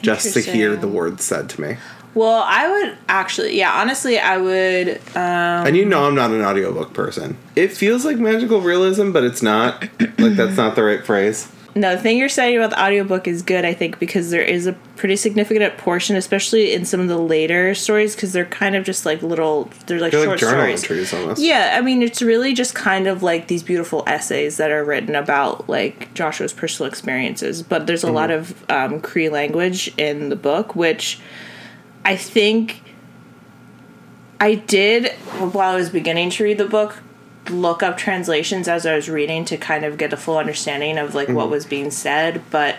just 0.00 0.32
to 0.34 0.40
hear 0.40 0.76
the 0.76 0.86
words 0.86 1.24
said 1.24 1.50
to 1.50 1.60
me. 1.60 1.76
well 2.14 2.44
i 2.46 2.62
would 2.70 2.96
actually 3.08 3.58
yeah 3.58 3.72
honestly 3.80 4.18
i 4.18 4.36
would 4.38 4.88
um 5.16 5.66
And 5.66 5.76
you 5.76 5.84
know, 5.84 6.06
I'm 6.06 6.14
not 6.14 6.30
an 6.30 6.40
audiobook 6.42 6.94
person. 6.94 7.36
It 7.56 7.72
feels 7.72 8.04
like 8.04 8.16
magical 8.18 8.60
realism, 8.60 9.10
but 9.10 9.24
it's 9.24 9.42
not. 9.42 9.82
like 10.18 10.36
that's 10.36 10.56
not 10.56 10.76
the 10.76 10.84
right 10.84 11.04
phrase. 11.04 11.50
No, 11.76 11.94
the 11.94 12.00
thing 12.00 12.16
you're 12.16 12.30
saying 12.30 12.56
about 12.56 12.70
the 12.70 12.82
audiobook 12.82 13.28
is 13.28 13.42
good, 13.42 13.66
I 13.66 13.74
think, 13.74 13.98
because 13.98 14.30
there 14.30 14.40
is 14.40 14.66
a 14.66 14.72
pretty 14.96 15.14
significant 15.14 15.76
portion, 15.76 16.16
especially 16.16 16.72
in 16.72 16.86
some 16.86 17.00
of 17.00 17.08
the 17.08 17.18
later 17.18 17.74
stories, 17.74 18.14
because 18.16 18.32
they're 18.32 18.46
kind 18.46 18.74
of 18.74 18.82
just 18.82 19.04
like 19.04 19.22
little, 19.22 19.70
they're 19.86 20.00
like 20.00 20.12
They're 20.12 20.24
short 20.24 20.30
like 20.30 20.40
journal 20.40 20.76
stories. 20.78 20.82
entries 20.84 21.12
almost. 21.12 21.42
Yeah, 21.42 21.74
I 21.76 21.82
mean, 21.82 22.00
it's 22.00 22.22
really 22.22 22.54
just 22.54 22.74
kind 22.74 23.06
of 23.06 23.22
like 23.22 23.48
these 23.48 23.62
beautiful 23.62 24.04
essays 24.06 24.56
that 24.56 24.70
are 24.70 24.82
written 24.82 25.14
about 25.14 25.68
like 25.68 26.14
Joshua's 26.14 26.54
personal 26.54 26.88
experiences. 26.88 27.62
But 27.62 27.86
there's 27.86 28.04
a 28.04 28.10
lot 28.10 28.30
of 28.30 28.64
um, 28.70 28.98
Cree 29.02 29.28
language 29.28 29.92
in 29.98 30.30
the 30.30 30.36
book, 30.36 30.74
which 30.74 31.20
I 32.06 32.16
think 32.16 32.82
I 34.40 34.54
did 34.54 35.12
while 35.52 35.72
I 35.72 35.76
was 35.76 35.90
beginning 35.90 36.30
to 36.30 36.44
read 36.44 36.56
the 36.56 36.64
book 36.64 37.02
look 37.50 37.82
up 37.82 37.96
translations 37.96 38.68
as 38.68 38.86
I 38.86 38.94
was 38.94 39.08
reading 39.08 39.44
to 39.46 39.56
kind 39.56 39.84
of 39.84 39.98
get 39.98 40.12
a 40.12 40.16
full 40.16 40.38
understanding 40.38 40.98
of 40.98 41.14
like 41.14 41.28
what 41.28 41.44
mm-hmm. 41.44 41.50
was 41.52 41.66
being 41.66 41.90
said, 41.90 42.42
but 42.50 42.76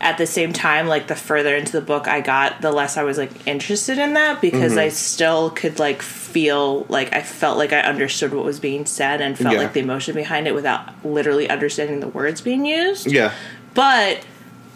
at 0.00 0.16
the 0.16 0.26
same 0.26 0.52
time 0.52 0.86
like 0.86 1.08
the 1.08 1.16
further 1.16 1.56
into 1.56 1.72
the 1.72 1.80
book 1.80 2.06
I 2.06 2.20
got, 2.20 2.60
the 2.60 2.70
less 2.70 2.96
I 2.96 3.02
was 3.02 3.18
like 3.18 3.46
interested 3.46 3.98
in 3.98 4.14
that 4.14 4.40
because 4.40 4.76
I 4.76 4.86
mm-hmm. 4.86 4.94
still 4.94 5.50
could 5.50 5.78
like 5.78 6.02
feel 6.02 6.84
like 6.88 7.12
I 7.12 7.22
felt 7.22 7.58
like 7.58 7.72
I 7.72 7.80
understood 7.80 8.32
what 8.32 8.44
was 8.44 8.60
being 8.60 8.86
said 8.86 9.20
and 9.20 9.36
felt 9.36 9.54
Yeah. 9.54 9.60
like 9.60 9.72
the 9.72 9.80
emotion 9.80 10.14
behind 10.14 10.46
it 10.46 10.54
without 10.54 11.04
literally 11.04 11.48
understanding 11.48 12.00
the 12.00 12.08
words 12.08 12.40
being 12.40 12.64
used. 12.64 13.10
Yeah. 13.10 13.32
But 13.74 14.24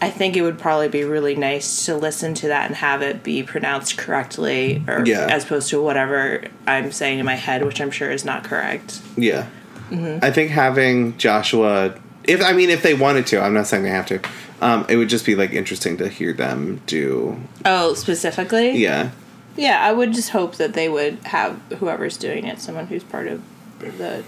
I 0.03 0.09
think 0.09 0.35
it 0.35 0.41
would 0.41 0.59
probably 0.59 0.89
be 0.89 1.05
really 1.05 1.33
nice 1.33 1.85
to 1.85 1.95
listen 1.95 2.33
to 2.33 2.49
that 2.49 2.65
and 2.67 2.75
have 2.75 3.01
it 3.01 3.23
be 3.23 3.41
pronounced 3.41 3.97
correctly, 3.97 4.83
or 4.85 5.05
Yeah. 5.05 5.27
as 5.31 5.45
opposed 5.45 5.69
to 5.69 5.81
whatever 5.81 6.43
I'm 6.67 6.91
saying 6.91 7.19
in 7.19 7.25
my 7.25 7.35
head, 7.35 7.63
which 7.63 7.79
I'm 7.79 7.89
sure 7.89 8.11
is 8.11 8.25
not 8.25 8.43
correct. 8.43 8.99
Yeah. 9.15 9.45
Mm-hmm. 9.89 10.19
I 10.21 10.29
think 10.29 10.51
having 10.51 11.17
Joshua, 11.17 11.95
if 12.25 12.43
I 12.43 12.51
mean, 12.51 12.69
if 12.69 12.81
they 12.83 12.93
wanted 12.93 13.27
to, 13.27 13.39
I'm 13.41 13.53
not 13.53 13.65
saying 13.65 13.83
they 13.83 13.91
have 13.91 14.07
to. 14.07 14.19
Um, 14.61 14.85
it 14.89 14.97
would 14.97 15.07
just 15.07 15.25
be 15.25 15.35
like 15.35 15.53
interesting 15.53 15.95
to 15.99 16.09
hear 16.09 16.33
them 16.33 16.81
do. 16.85 17.39
Oh, 17.63 17.93
specifically? 17.93 18.71
Yeah. 18.71 19.11
Yeah, 19.55 19.79
I 19.81 19.93
would 19.93 20.11
just 20.11 20.31
hope 20.31 20.55
that 20.57 20.73
they 20.73 20.89
would 20.89 21.19
have 21.27 21.57
whoever's 21.79 22.17
doing 22.17 22.45
it, 22.45 22.59
someone 22.59 22.87
who's 22.87 23.05
part 23.05 23.27
of 23.27 23.41
the 23.79 24.25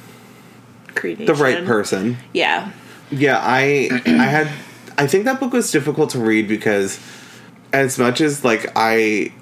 creation. 0.95 1.25
The 1.25 1.33
right 1.35 1.65
person. 1.65 2.15
Yeah. 2.31 2.71
Yeah, 3.11 3.39
I 3.41 3.89
I 4.05 4.23
had 4.23 4.47
I 4.97 5.07
think 5.07 5.25
that 5.25 5.39
book 5.39 5.53
was 5.53 5.71
difficult 5.71 6.09
to 6.11 6.19
read 6.19 6.47
because 6.47 6.99
as 7.73 7.99
much 7.99 8.21
as 8.21 8.43
like 8.45 8.71
I 8.75 9.33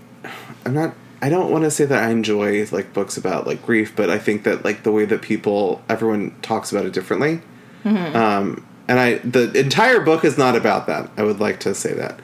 I'm 0.65 0.73
not 0.73 0.95
I 1.21 1.29
don't 1.29 1.51
want 1.51 1.63
to 1.63 1.71
say 1.71 1.85
that 1.85 2.03
I 2.03 2.09
enjoy 2.09 2.65
like 2.71 2.93
books 2.93 3.15
about 3.17 3.45
like 3.47 3.65
grief, 3.65 3.95
but 3.95 4.09
I 4.09 4.17
think 4.19 4.43
that 4.43 4.65
like 4.65 4.83
the 4.83 4.91
way 4.91 5.05
that 5.05 5.21
people 5.21 5.81
everyone 5.87 6.35
talks 6.41 6.71
about 6.71 6.85
it 6.85 6.93
differently. 6.93 7.41
Um 7.85 8.65
and 8.87 8.99
I 8.99 9.15
the 9.19 9.51
entire 9.57 9.99
book 10.01 10.25
is 10.25 10.37
not 10.37 10.55
about 10.55 10.87
that. 10.87 11.09
I 11.17 11.23
would 11.23 11.39
like 11.39 11.59
to 11.61 11.75
say 11.75 11.93
that. 11.93 12.19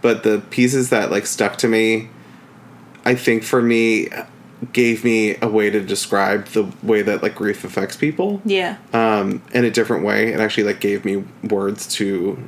But 0.00 0.22
the 0.24 0.42
pieces 0.50 0.90
that 0.90 1.10
like 1.10 1.26
stuck 1.26 1.56
to 1.58 1.68
me 1.68 2.08
I 3.04 3.14
think 3.14 3.42
for 3.44 3.62
me 3.62 4.08
gave 4.72 5.02
me 5.04 5.36
a 5.42 5.48
way 5.48 5.70
to 5.70 5.80
describe 5.80 6.46
the 6.48 6.70
way 6.84 7.02
that 7.02 7.20
like 7.22 7.34
grief 7.34 7.64
affects 7.64 7.96
people 7.96 8.40
Yeah. 8.44 8.76
um, 8.92 9.42
in 9.52 9.64
a 9.64 9.70
different 9.72 10.04
way. 10.04 10.32
It 10.32 10.38
actually 10.38 10.64
like 10.64 10.78
gave 10.80 11.04
me 11.04 11.24
words 11.42 11.86
to 11.96 12.38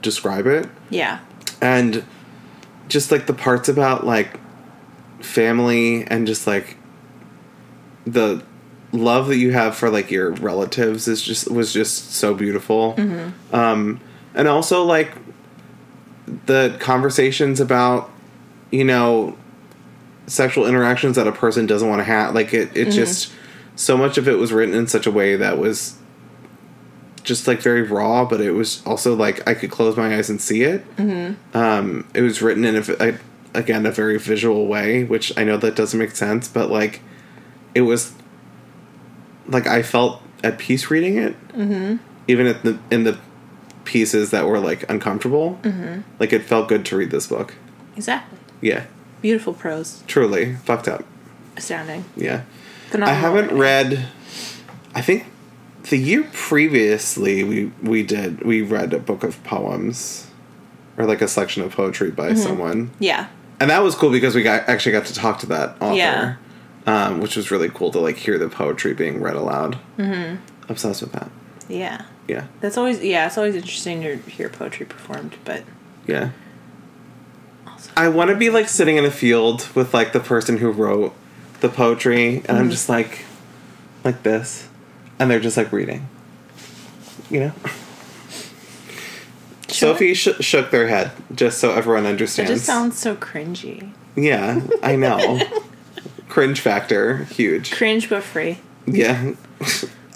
describe 0.00 0.46
it, 0.46 0.68
Yeah. 0.90 1.18
and 1.60 2.04
just 2.88 3.10
like 3.10 3.26
the 3.26 3.34
parts 3.34 3.68
about 3.68 4.06
like 4.06 4.38
family 5.20 6.04
and 6.06 6.26
just 6.26 6.46
like 6.46 6.76
the 8.06 8.42
love 8.92 9.28
that 9.28 9.36
you 9.36 9.52
have 9.52 9.74
for 9.76 9.88
like 9.88 10.10
your 10.10 10.32
relatives 10.32 11.08
is 11.08 11.22
just 11.22 11.50
was 11.50 11.72
just 11.72 12.12
so 12.12 12.34
beautiful. 12.34 12.94
Um, 13.52 14.00
and 14.34 14.48
also 14.48 14.82
like 14.82 15.12
the 16.46 16.76
conversations 16.80 17.60
about 17.60 18.10
you 18.70 18.84
know 18.84 19.36
sexual 20.26 20.66
interactions 20.66 21.16
that 21.16 21.26
a 21.26 21.32
person 21.32 21.66
doesn't 21.66 21.88
want 21.88 22.00
to 22.00 22.04
have. 22.04 22.34
Like 22.34 22.52
it, 22.52 22.76
it 22.76 22.90
just 22.90 23.32
so 23.76 23.96
much 23.96 24.18
of 24.18 24.28
it 24.28 24.38
was 24.38 24.52
written 24.52 24.74
in 24.74 24.86
such 24.86 25.06
a 25.06 25.10
way 25.10 25.36
that 25.36 25.58
was 25.58 25.96
just 27.24 27.46
like 27.46 27.60
very 27.60 27.82
raw, 27.82 28.24
but 28.24 28.40
it 28.40 28.52
was 28.52 28.82
also 28.86 29.14
like 29.14 29.46
I 29.48 29.54
could 29.54 29.70
close 29.70 29.96
my 29.96 30.16
eyes 30.16 30.28
and 30.30 30.40
see 30.40 30.62
it. 30.62 30.84
Mm-hmm. 30.96 31.56
Um, 31.56 32.08
it 32.14 32.22
was 32.22 32.42
written 32.42 32.64
in 32.64 32.76
a, 32.76 33.18
again 33.54 33.86
a 33.86 33.90
very 33.90 34.18
visual 34.18 34.66
way, 34.66 35.04
which 35.04 35.36
I 35.38 35.44
know 35.44 35.56
that 35.58 35.76
doesn't 35.76 35.98
make 35.98 36.12
sense, 36.16 36.48
but 36.48 36.70
like 36.70 37.00
it 37.74 37.82
was 37.82 38.14
like 39.46 39.66
I 39.66 39.82
felt 39.82 40.22
at 40.42 40.58
peace 40.58 40.90
reading 40.90 41.16
it, 41.16 41.48
mm-hmm. 41.48 41.96
even 42.28 42.46
at 42.46 42.62
the 42.62 42.78
in 42.90 43.04
the 43.04 43.18
pieces 43.84 44.30
that 44.30 44.46
were 44.46 44.58
like 44.58 44.88
uncomfortable. 44.90 45.58
Mm-hmm. 45.62 46.02
Like 46.18 46.32
it 46.32 46.42
felt 46.42 46.68
good 46.68 46.84
to 46.86 46.96
read 46.96 47.10
this 47.10 47.26
book. 47.26 47.54
Exactly. 47.96 48.38
Yeah, 48.60 48.86
Beautiful 49.20 49.54
prose. 49.54 50.02
truly 50.06 50.54
fucked 50.56 50.88
up. 50.88 51.04
Astounding. 51.56 52.04
Yeah. 52.16 52.42
I 52.94 53.12
haven't 53.12 53.56
read. 53.56 54.06
I 54.94 55.00
think 55.00 55.26
the 55.90 55.96
year 55.96 56.28
previously 56.32 57.42
we 57.44 57.72
we 57.82 58.02
did 58.02 58.42
we 58.44 58.62
read 58.62 58.92
a 58.94 58.98
book 58.98 59.22
of 59.24 59.42
poems, 59.44 60.26
or 60.96 61.06
like 61.06 61.20
a 61.22 61.28
selection 61.28 61.62
of 61.62 61.72
poetry 61.74 62.10
by 62.10 62.30
Mm-hmm. 62.30 62.36
someone, 62.42 62.90
Yeah. 62.98 63.26
and 63.60 63.70
that 63.70 63.82
was 63.82 63.94
cool 63.94 64.10
because 64.10 64.34
we 64.34 64.42
got 64.42 64.68
actually 64.68 64.92
got 64.92 65.06
to 65.06 65.14
talk 65.14 65.38
to 65.40 65.46
that 65.46 65.76
author, 65.80 65.96
Yeah. 65.96 66.34
um, 66.86 67.20
which 67.20 67.36
was 67.36 67.50
really 67.50 67.68
cool 67.68 67.90
to 67.92 67.98
like 67.98 68.16
hear 68.16 68.38
the 68.38 68.48
poetry 68.48 68.94
being 68.94 69.20
read 69.20 69.36
aloud. 69.36 69.78
Mm-hmm. 69.98 70.36
Obsessed 70.68 71.02
with 71.02 71.12
that. 71.12 71.30
Yeah. 71.68 72.02
Yeah, 72.28 72.46
That's 72.60 72.76
always 72.78 73.02
yeah, 73.02 73.26
it's 73.26 73.36
always 73.36 73.56
interesting 73.56 74.00
to 74.02 74.16
hear 74.30 74.48
poetry 74.48 74.86
performed, 74.86 75.34
but 75.44 75.64
yeah. 76.06 76.30
also 77.66 77.90
I 77.96 78.08
want 78.08 78.30
to 78.30 78.36
be 78.36 78.48
like 78.48 78.68
sitting 78.68 78.96
in 78.96 79.04
a 79.04 79.10
field 79.10 79.68
with 79.74 79.92
like 79.92 80.12
the 80.12 80.20
person 80.20 80.58
who 80.58 80.70
wrote 80.70 81.14
the 81.60 81.68
poetry, 81.68 82.36
and 82.36 82.42
Mm-hmm. 82.44 82.56
I'm 82.56 82.70
just 82.70 82.88
like, 82.88 83.24
like 84.04 84.22
this, 84.22 84.68
and 85.18 85.30
they're 85.30 85.40
just 85.40 85.56
like 85.56 85.72
reading. 85.72 86.08
You 87.30 87.40
know. 87.40 87.52
Sure. 89.68 89.94
Sophie 89.94 90.14
sh- 90.14 90.28
shook 90.40 90.70
their 90.70 90.86
head 90.88 91.12
just 91.34 91.58
so 91.58 91.72
everyone 91.72 92.04
understands. 92.04 92.50
it 92.50 92.54
just 92.54 92.66
sounds 92.66 92.98
so 92.98 93.16
cringy. 93.16 93.90
yeah, 94.14 94.60
I 94.82 94.96
know. 94.96 95.40
Cringe 96.28 96.60
factor 96.60 97.24
huge. 97.24 97.72
Cringe 97.72 98.08
but 98.08 98.22
free. 98.22 98.58
Yeah. 98.86 99.32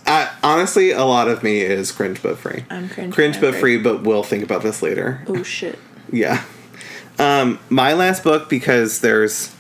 I, 0.07 0.31
honestly, 0.43 0.91
a 0.93 1.05
lot 1.05 1.29
of 1.29 1.43
me 1.43 1.61
is 1.61 1.91
cringe 1.93 2.23
but 2.23 2.39
free. 2.39 2.65
I'm 2.71 2.89
cringe. 2.89 3.13
Cringe 3.15 3.41
but 3.41 3.55
free, 3.55 3.77
but 3.79 4.03
we'll 4.03 4.23
think 4.23 4.43
about 4.45 4.63
this 4.63 4.83
later. 4.83 5.23
Oh 5.27 5.43
shit. 5.43 5.79
Yeah. 6.13 6.45
Um, 7.19 7.59
my 7.69 7.95
last 7.95 8.23
book 8.23 8.49
because 8.49 9.01
there's 9.01 9.53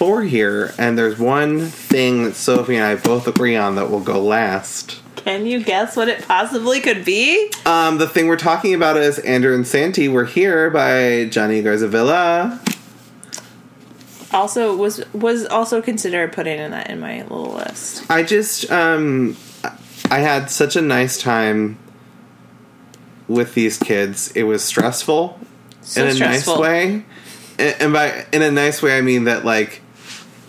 four 0.00 0.22
here, 0.22 0.72
and 0.78 0.96
there's 0.96 1.18
one 1.18 1.66
thing 1.66 2.24
that 2.24 2.34
Sophie 2.34 2.76
and 2.76 2.84
I 2.86 2.94
both 2.94 3.28
agree 3.28 3.54
on 3.54 3.74
that 3.74 3.90
will 3.90 4.00
go 4.00 4.18
last. 4.18 5.02
Can 5.14 5.44
you 5.44 5.62
guess 5.62 5.94
what 5.94 6.08
it 6.08 6.26
possibly 6.26 6.80
could 6.80 7.04
be? 7.04 7.52
Um, 7.66 7.98
the 7.98 8.08
thing 8.08 8.26
we're 8.26 8.38
talking 8.38 8.72
about 8.72 8.96
is 8.96 9.18
Ander 9.18 9.52
and 9.54 9.66
Santi. 9.66 10.08
We're 10.08 10.24
here 10.24 10.70
by 10.70 11.26
Jonny 11.26 11.60
Garza 11.60 11.86
Villa. 11.86 12.58
Also 14.32 14.74
was 14.74 15.04
was 15.12 15.44
also 15.44 15.82
considered 15.82 16.32
putting 16.32 16.58
in 16.58 16.70
that 16.70 16.88
in 16.88 16.98
my 16.98 17.20
little 17.20 17.52
list. 17.52 18.10
I 18.10 18.22
just 18.22 18.72
um, 18.72 19.36
I 20.10 20.20
had 20.20 20.48
such 20.50 20.76
a 20.76 20.80
nice 20.80 21.20
time 21.20 21.76
with 23.28 23.52
these 23.52 23.76
kids. 23.76 24.32
It 24.34 24.44
was 24.44 24.64
stressful 24.64 25.38
So 25.82 26.00
in 26.00 26.06
a 26.08 26.12
stressful. 26.14 26.54
nice 26.54 26.62
way, 26.62 27.04
and 27.58 27.76
and 27.80 27.92
by 27.92 28.24
in 28.32 28.40
a 28.40 28.50
nice 28.50 28.80
way 28.80 28.96
I 28.96 29.02
mean 29.02 29.24
that 29.24 29.44
like 29.44 29.82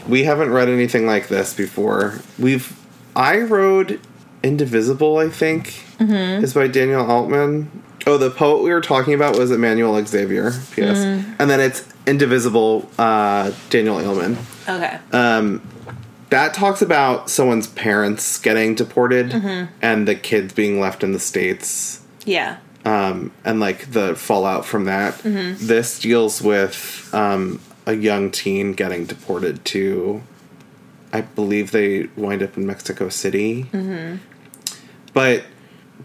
we 0.08 0.24
haven't 0.24 0.52
read 0.52 0.70
anything 0.70 1.06
like 1.06 1.28
this 1.28 1.54
before. 1.54 2.20
We've 2.39 2.78
I 3.16 3.39
wrote 3.39 3.99
Indivisible. 4.43 5.18
I 5.18 5.30
think 5.30 5.84
Mm-hmm. 5.99 6.43
is 6.43 6.56
by 6.56 6.68
Daniel 6.68 7.06
Aleman. 7.06 7.70
Oh, 8.08 8.18
the 8.18 8.32
poet 8.32 8.64
we 8.64 8.72
were 8.72 8.82
talking 8.82 9.14
about 9.14 9.38
was 9.38 9.52
Emmanuel 9.52 10.04
Xavier. 10.04 10.49
P.S. 10.74 10.97
Mm-hmm. 10.97 11.34
And 11.38 11.47
then 11.49 11.60
it's 11.60 11.88
Indivisible. 12.08 12.89
Uh, 12.97 13.52
Daniel 13.70 13.99
Aleman 13.99 14.38
Okay. 14.68 14.97
that 16.30 16.54
talks 16.54 16.82
about 16.82 17.30
someone's 17.30 17.68
parents 17.68 18.39
getting 18.39 18.74
deported 18.76 19.30
Mm-hmm. 19.32 19.72
and 19.82 20.08
the 20.08 20.16
kids 20.16 20.54
being 20.54 20.80
left 20.80 21.04
in 21.04 21.12
the 21.12 21.20
states 21.20 22.02
yeah. 22.26 22.58
um, 22.86 23.32
and 23.45 23.60
like 23.60 23.91
the 23.91 24.16
fallout 24.16 24.66
from 24.66 24.86
that 24.86 25.14
Mm-hmm. 25.20 25.68
this 25.68 25.99
deals 25.99 26.41
with 26.41 27.10
um, 27.14 27.60
a 27.86 27.94
young 27.94 28.32
teen 28.32 28.74
getting 28.74 29.06
deported 29.06 29.64
to 29.66 30.22
i 31.14 31.22
believe 31.22 31.72
they 31.72 32.04
wind 32.16 32.42
up 32.44 32.56
in 32.58 32.66
mexico 32.66 33.10
city 33.10 33.64
Mm-hmm. 33.74 34.18
but 35.14 35.44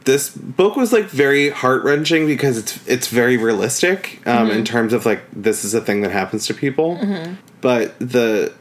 this 0.05 0.29
book 0.31 0.77
was 0.77 0.93
like 0.93 1.07
very 1.07 1.49
heart 1.51 1.83
wrenching 1.83 2.27
because 2.27 2.59
it's 2.59 2.87
it's 2.87 3.09
very 3.09 3.37
realistic 3.37 4.21
um, 4.27 4.49
Mm-hmm. 4.49 4.59
in 4.59 4.65
terms 4.65 4.93
of 4.93 5.05
like 5.07 5.23
this 5.33 5.65
is 5.65 5.75
a 5.75 5.81
thing 5.81 6.03
that 6.03 6.13
happens 6.13 6.47
to 6.47 6.55
people. 6.55 6.99
But 7.61 7.99
the 7.99 8.53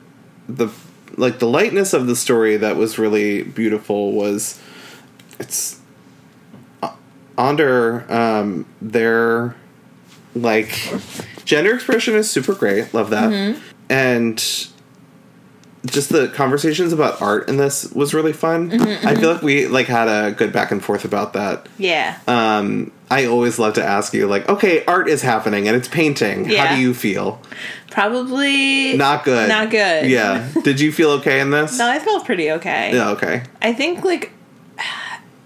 the 0.49 0.69
like 1.17 1.39
the 1.39 1.45
lightness 1.47 1.93
of 1.93 2.07
the 2.07 2.15
story 2.15 2.57
that 2.57 2.77
was 2.77 2.97
really 2.97 3.43
beautiful 3.43 4.13
was 4.13 4.59
it's 5.37 5.79
uh, 6.81 6.93
under 7.37 8.11
um, 8.11 8.65
their 8.81 9.55
like 10.33 10.71
gender 11.45 11.73
expression 11.75 12.15
is 12.15 12.29
super 12.29 12.53
great. 12.53 12.93
Love 12.93 13.09
that 13.11 13.31
Mm-hmm. 13.31 13.59
and 13.89 14.67
just 15.85 16.09
the 16.09 16.27
conversations 16.29 16.91
about 16.91 17.21
art 17.21 17.47
in 17.47 17.57
this 17.57 17.91
was 17.91 18.11
really 18.15 18.33
fun. 18.33 18.71
Mm-hmm, 18.71 19.07
I 19.07 19.13
feel 19.13 19.31
like 19.33 19.43
we 19.43 19.67
like 19.67 19.85
had 19.85 20.07
a 20.07 20.31
good 20.31 20.51
back 20.51 20.71
and 20.71 20.83
forth 20.83 21.05
about 21.05 21.33
that. 21.33 21.67
Yeah. 21.77 22.17
Um, 22.27 22.91
I 23.11 23.25
always 23.25 23.59
love 23.59 23.75
to 23.75 23.83
ask 23.85 24.11
you 24.11 24.25
like, 24.25 24.49
okay, 24.49 24.83
art 24.85 25.07
is 25.07 25.21
happening 25.21 25.67
and 25.67 25.77
it's 25.77 25.87
painting. 25.87 26.45
How 26.45 26.75
do 26.75 26.81
you 26.81 26.95
feel? 26.95 27.39
Probably 27.91 28.97
Not 28.97 29.23
good. 29.23 29.47
Not 29.47 29.69
good. 29.69 30.09
Yeah. 30.09 30.49
Did 30.63 30.79
you 30.79 30.91
feel 30.91 31.11
okay 31.11 31.39
in 31.39 31.51
this? 31.51 31.77
No, 31.77 31.87
I 31.87 31.99
felt 31.99 32.25
pretty 32.25 32.51
okay. 32.53 32.91
Yeah. 32.95 33.11
Okay. 33.11 33.43
I 33.61 33.71
think 33.71 34.03
like 34.03 34.31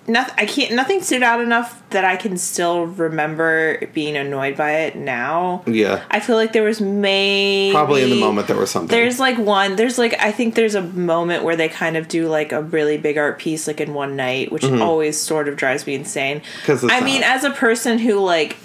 nothing. 0.10 0.36
I 0.38 0.46
can't. 0.46 0.74
Nothing 0.74 1.02
stood 1.02 1.24
out 1.24 1.40
enough 1.42 1.82
that 1.92 2.04
I 2.04 2.16
can 2.18 2.38
still 2.38 2.88
remember 2.88 3.86
being 3.94 4.18
annoyed 4.18 4.58
by 4.58 4.72
it 4.72 4.96
now. 4.96 5.64
Yeah. 5.66 6.04
I 6.12 6.20
feel 6.20 6.36
like 6.36 6.54
there 6.54 6.64
was 6.64 6.82
maybe 6.82 7.74
Probably 7.74 8.04
in 8.04 8.10
the 8.10 8.20
moment 8.20 8.48
there 8.48 8.58
was 8.58 8.72
something. 8.72 8.90
There's 8.90 9.20
like 9.20 9.38
one. 9.38 9.76
There's 9.76 9.98
like 9.98 10.16
I 10.20 10.32
think 10.32 10.56
there's 10.56 10.76
a 10.76 10.82
moment 10.82 11.44
where 11.44 11.56
they 11.56 11.70
kind 11.70 11.96
of 11.96 12.08
do 12.08 12.28
like 12.28 12.52
a 12.52 12.62
really 12.62 12.98
big 12.98 13.18
art 13.18 13.40
piece 13.40 13.68
like 13.68 13.80
in 13.80 13.94
one 13.94 14.16
night, 14.16 14.52
which 14.52 14.66
always 14.66 15.20
sort 15.20 15.48
of 15.48 15.56
drives 15.56 15.86
me 15.88 15.96
insane. 15.96 16.42
Because 16.62 16.84
I 16.84 17.00
mean, 17.02 17.24
as 17.24 17.44
a 17.44 17.52
person 17.52 18.00
who 18.00 18.20
like 18.20 18.58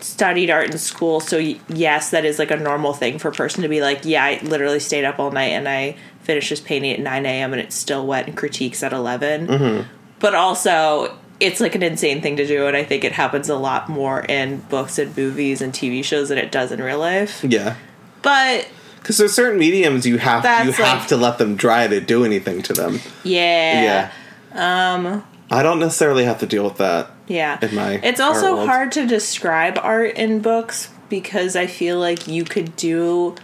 studied 0.00 0.50
art 0.50 0.70
in 0.70 0.78
school, 0.78 1.20
so 1.20 1.38
y- 1.38 1.58
yes, 1.68 2.10
that 2.10 2.24
is 2.24 2.38
like 2.38 2.50
a 2.50 2.56
normal 2.56 2.92
thing 2.92 3.18
for 3.18 3.28
a 3.28 3.32
person 3.32 3.62
to 3.62 3.68
be 3.68 3.80
like, 3.80 4.04
yeah, 4.04 4.24
I 4.24 4.40
literally 4.42 4.80
stayed 4.80 5.04
up 5.04 5.18
all 5.18 5.30
night 5.30 5.52
and 5.52 5.68
I 5.68 5.96
finished 6.22 6.50
this 6.50 6.60
painting 6.60 6.92
at 6.92 7.00
9 7.00 7.26
a.m. 7.26 7.52
and 7.52 7.60
it's 7.60 7.74
still 7.76 8.06
wet 8.06 8.26
and 8.26 8.36
critiques 8.36 8.82
at 8.82 8.92
11. 8.92 9.46
Mm-hmm. 9.46 9.88
But 10.20 10.34
also. 10.34 11.16
It's 11.38 11.60
like 11.60 11.74
an 11.74 11.82
insane 11.82 12.22
thing 12.22 12.36
to 12.38 12.46
do, 12.46 12.66
and 12.66 12.74
I 12.74 12.82
think 12.82 13.04
it 13.04 13.12
happens 13.12 13.50
a 13.50 13.56
lot 13.56 13.90
more 13.90 14.20
in 14.22 14.60
books 14.70 14.98
and 14.98 15.14
movies 15.14 15.60
and 15.60 15.70
TV 15.70 16.02
shows 16.02 16.30
than 16.30 16.38
it 16.38 16.50
does 16.50 16.72
in 16.72 16.80
real 16.82 16.98
life. 16.98 17.44
yeah. 17.44 17.76
But 18.22 18.66
Because 19.00 19.18
there's 19.18 19.34
certain 19.34 19.58
mediums 19.58 20.06
you 20.06 20.16
have 20.16 20.38
you 20.44 20.72
That's 20.72 20.78
have 20.78 20.98
like- 21.00 21.08
to 21.08 21.16
let 21.18 21.36
them 21.36 21.54
dry 21.54 21.88
to 21.88 22.00
do 22.00 22.24
anything 22.24 22.62
to 22.62 22.72
them. 22.72 23.00
Yeah. 23.22 24.10
Yeah. 24.54 24.94
Um. 24.94 25.24
I 25.50 25.62
don't 25.62 25.78
necessarily 25.78 26.24
have 26.24 26.38
to 26.40 26.46
deal 26.46 26.64
with 26.64 26.78
that. 26.78 27.10
Yeah. 27.28 27.58
In 27.60 27.74
my 27.74 28.00
it's 28.02 28.18
also 28.18 28.64
hard 28.64 28.92
to 28.92 29.06
describe 29.06 29.78
art 29.82 30.14
in 30.16 30.40
books 30.40 30.88
because 31.10 31.54
I 31.54 31.66
feel 31.66 31.98
like 31.98 32.26
you 32.26 32.44
could 32.44 32.74
do 32.76 33.34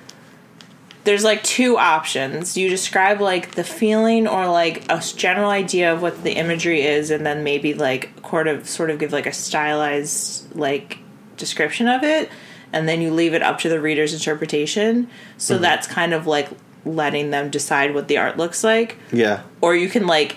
there's 1.04 1.24
like 1.24 1.42
two 1.42 1.76
options. 1.78 2.56
You 2.56 2.68
describe 2.68 3.20
like 3.20 3.54
the 3.56 3.64
feeling 3.64 4.26
or 4.28 4.46
like 4.48 4.84
a 4.90 5.02
general 5.16 5.50
idea 5.50 5.92
of 5.92 6.00
what 6.02 6.22
the 6.22 6.32
imagery 6.32 6.82
is 6.82 7.10
and 7.10 7.26
then 7.26 7.42
maybe 7.44 7.74
like 7.74 8.10
sort 8.28 8.46
of 8.48 8.68
sort 8.68 8.90
of 8.90 8.98
give 8.98 9.12
like 9.12 9.26
a 9.26 9.32
stylized 9.32 10.54
like 10.56 10.98
description 11.36 11.88
of 11.88 12.02
it 12.02 12.30
and 12.72 12.88
then 12.88 13.00
you 13.02 13.12
leave 13.12 13.34
it 13.34 13.42
up 13.42 13.58
to 13.60 13.68
the 13.68 13.80
reader's 13.80 14.14
interpretation. 14.14 15.08
So 15.38 15.54
Mm-hmm. 15.54 15.62
that's 15.62 15.86
kind 15.86 16.14
of 16.14 16.26
like 16.26 16.48
letting 16.84 17.30
them 17.30 17.50
decide 17.50 17.94
what 17.94 18.08
the 18.08 18.18
art 18.18 18.36
looks 18.36 18.64
like 18.64 18.96
Yeah. 19.12 19.42
or 19.60 19.74
you 19.76 19.88
can 19.88 20.06
like 20.06 20.36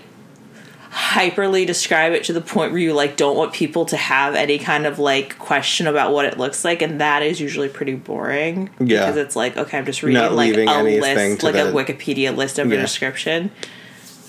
hyperly 0.96 1.68
describe 1.68 2.14
it 2.14 2.24
to 2.24 2.32
the 2.32 2.40
point 2.40 2.72
where 2.72 2.80
you 2.80 2.94
like 2.94 3.18
don't 3.18 3.36
want 3.36 3.52
people 3.52 3.86
to 3.86 3.98
have 3.98 4.34
any 4.34 4.58
kind 4.58 4.86
of 4.86 4.98
like 4.98 5.38
question 5.38 5.88
about 5.88 6.14
what 6.14 6.24
it 6.24 6.38
looks 6.38 6.64
like 6.64 6.82
and 6.82 7.02
that 7.02 7.22
is 7.22 7.42
usually 7.42 7.68
pretty 7.68 7.94
boring 7.96 8.70
Yeah. 8.80 9.02
because 9.02 9.18
it's 9.18 9.36
like 9.36 9.58
okay 9.58 9.78
i'm 9.78 9.86
just 9.86 10.04
reading 10.04 10.22
Not 10.22 10.32
like 10.32 10.56
a 10.56 10.84
list 10.84 11.44
like 11.44 11.56
a 11.56 11.74
wikipedia 11.74 12.34
list 12.34 12.60
of 12.60 12.72
a 12.72 12.78
description 12.78 13.52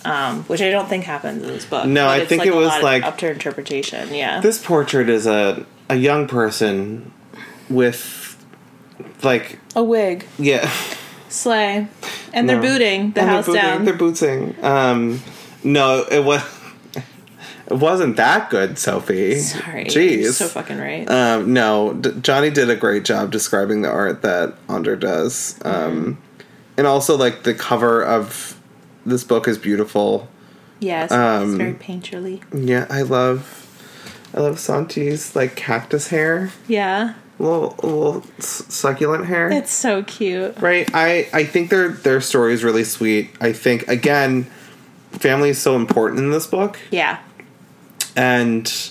um, 0.04 0.42
which 0.44 0.60
i 0.60 0.68
don't 0.70 0.88
think 0.88 1.04
happens 1.04 1.40
in 1.44 1.48
this 1.48 1.64
book 1.64 1.86
No, 1.86 2.04
but 2.06 2.10
I 2.10 2.16
it's, 2.22 2.28
think 2.28 2.40
like, 2.40 2.48
it 2.48 2.54
was, 2.56 2.82
like- 2.82 3.04
up 3.04 3.16
to 3.18 3.30
interpretation 3.30 4.12
yeah 4.12 4.40
This 4.40 4.58
portrait 4.64 5.08
is 5.08 5.26
a 5.28 5.64
a 5.88 5.94
young 5.94 6.26
person 6.26 7.12
with 7.70 8.44
like 9.22 9.60
a 9.76 9.84
wig 9.84 10.26
yeah 10.36 10.68
Slay. 11.28 11.86
And 12.32 12.48
they're 12.48 12.60
booting 12.60 13.12
the 13.12 13.20
And 13.20 13.30
house 13.30 13.46
they're 13.46 13.54
booting, 13.54 13.62
down. 13.70 13.84
They're 13.84 13.94
booting. 13.94 14.64
Um, 14.64 15.20
no, 15.64 16.04
it 16.10 16.24
was. 16.24 16.40
It 17.68 17.74
wasn't 17.74 18.16
that 18.16 18.48
good, 18.50 18.78
Sophie. 18.78 19.38
Sorry. 19.40 19.84
Jeez. 19.86 20.22
You're 20.22 20.32
so 20.32 20.46
fucking 20.48 20.78
right. 20.78 21.10
Um, 21.10 21.52
no, 21.52 21.94
D- 21.94 22.12
Jonny 22.20 22.50
did 22.50 22.70
a 22.70 22.76
great 22.76 23.04
job 23.04 23.30
describing 23.32 23.82
the 23.82 23.90
art 23.90 24.22
that 24.22 24.54
Ander 24.68 24.94
does. 24.96 25.58
Um, 25.64 26.18
and 26.76 26.86
also, 26.86 27.16
like, 27.16 27.42
the 27.42 27.54
cover 27.54 28.04
of 28.04 28.60
this 29.04 29.24
book 29.24 29.48
is 29.48 29.58
beautiful. 29.58 30.28
yes. 30.78 31.10
um, 31.10 31.48
it's 31.48 31.54
very 31.58 31.74
painterly. 31.74 32.42
Yeah, 32.52 32.86
I 32.88 33.02
love, 33.02 33.66
I 34.34 34.40
love 34.40 34.58
Santi's, 34.60 35.34
like, 35.34 35.56
cactus 35.56 36.08
hair. 36.08 36.52
Yeah. 36.68 37.14
Little, 37.38 37.74
little 37.82 38.22
succulent 38.38 39.26
hair. 39.26 39.50
It's 39.50 39.72
so 39.72 40.02
cute. 40.04 40.58
right. 40.60 40.88
I, 40.94 41.28
I 41.32 41.44
think 41.44 41.70
their, 41.70 41.88
their 41.88 42.20
story 42.20 42.54
is 42.54 42.62
really 42.64 42.84
sweet. 42.84 43.30
I 43.40 43.52
think, 43.52 43.86
again, 43.88 44.44
family 45.12 45.50
is 45.50 45.60
so 45.60 45.76
important 45.76 46.20
in 46.20 46.30
this 46.30 46.46
book. 46.46 46.78
Yeah. 46.90 47.18
And 48.16 48.90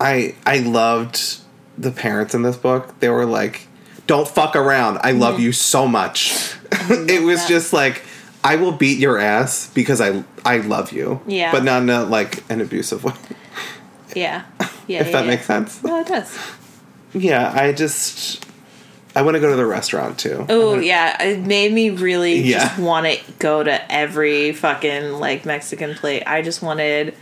I 0.00 0.34
I 0.46 0.58
loved 0.58 1.40
the 1.76 1.90
parents 1.90 2.34
in 2.34 2.42
this 2.42 2.56
book. 2.56 2.98
They 3.00 3.08
were 3.08 3.26
like, 3.26 3.66
"Don't 4.06 4.26
fuck 4.26 4.56
around. 4.56 4.98
I 5.02 5.10
love 5.10 5.34
mm-hmm. 5.34 5.44
you 5.44 5.52
so 5.52 5.86
much." 5.86 6.54
it 6.70 7.22
was 7.22 7.40
that. 7.40 7.48
just 7.48 7.72
like, 7.72 8.02
"I 8.42 8.56
will 8.56 8.72
beat 8.72 8.98
your 8.98 9.18
ass 9.18 9.70
because 9.74 10.00
I 10.00 10.24
I 10.44 10.58
love 10.58 10.92
you." 10.92 11.20
Yeah. 11.26 11.52
but 11.52 11.64
not 11.64 11.82
in 11.82 11.90
a, 11.90 12.04
like 12.04 12.48
an 12.50 12.60
abusive 12.60 13.04
way. 13.04 13.14
Yeah. 14.14 14.44
Yeah. 14.60 15.00
if 15.00 15.06
yeah, 15.06 15.12
that 15.12 15.24
yeah. 15.24 15.30
makes 15.30 15.46
sense. 15.46 15.82
No, 15.82 16.00
it 16.00 16.06
does. 16.06 16.38
Yeah, 17.14 17.50
I 17.50 17.72
just 17.72 18.44
I 19.14 19.22
want 19.22 19.36
to 19.36 19.40
go 19.40 19.50
to 19.50 19.56
the 19.56 19.66
restaurant 19.66 20.18
too. 20.18 20.46
Oh 20.48 20.78
yeah, 20.78 21.22
it 21.22 21.40
made 21.40 21.72
me 21.72 21.90
really 21.90 22.40
Yeah. 22.40 22.64
just 22.64 22.78
want 22.78 23.06
to 23.06 23.18
go 23.38 23.62
to 23.62 23.92
every 23.92 24.52
fucking 24.52 25.12
like 25.12 25.44
Mexican 25.44 25.94
plate. 25.94 26.24
I 26.26 26.42
just 26.42 26.62
wanted 26.62 27.14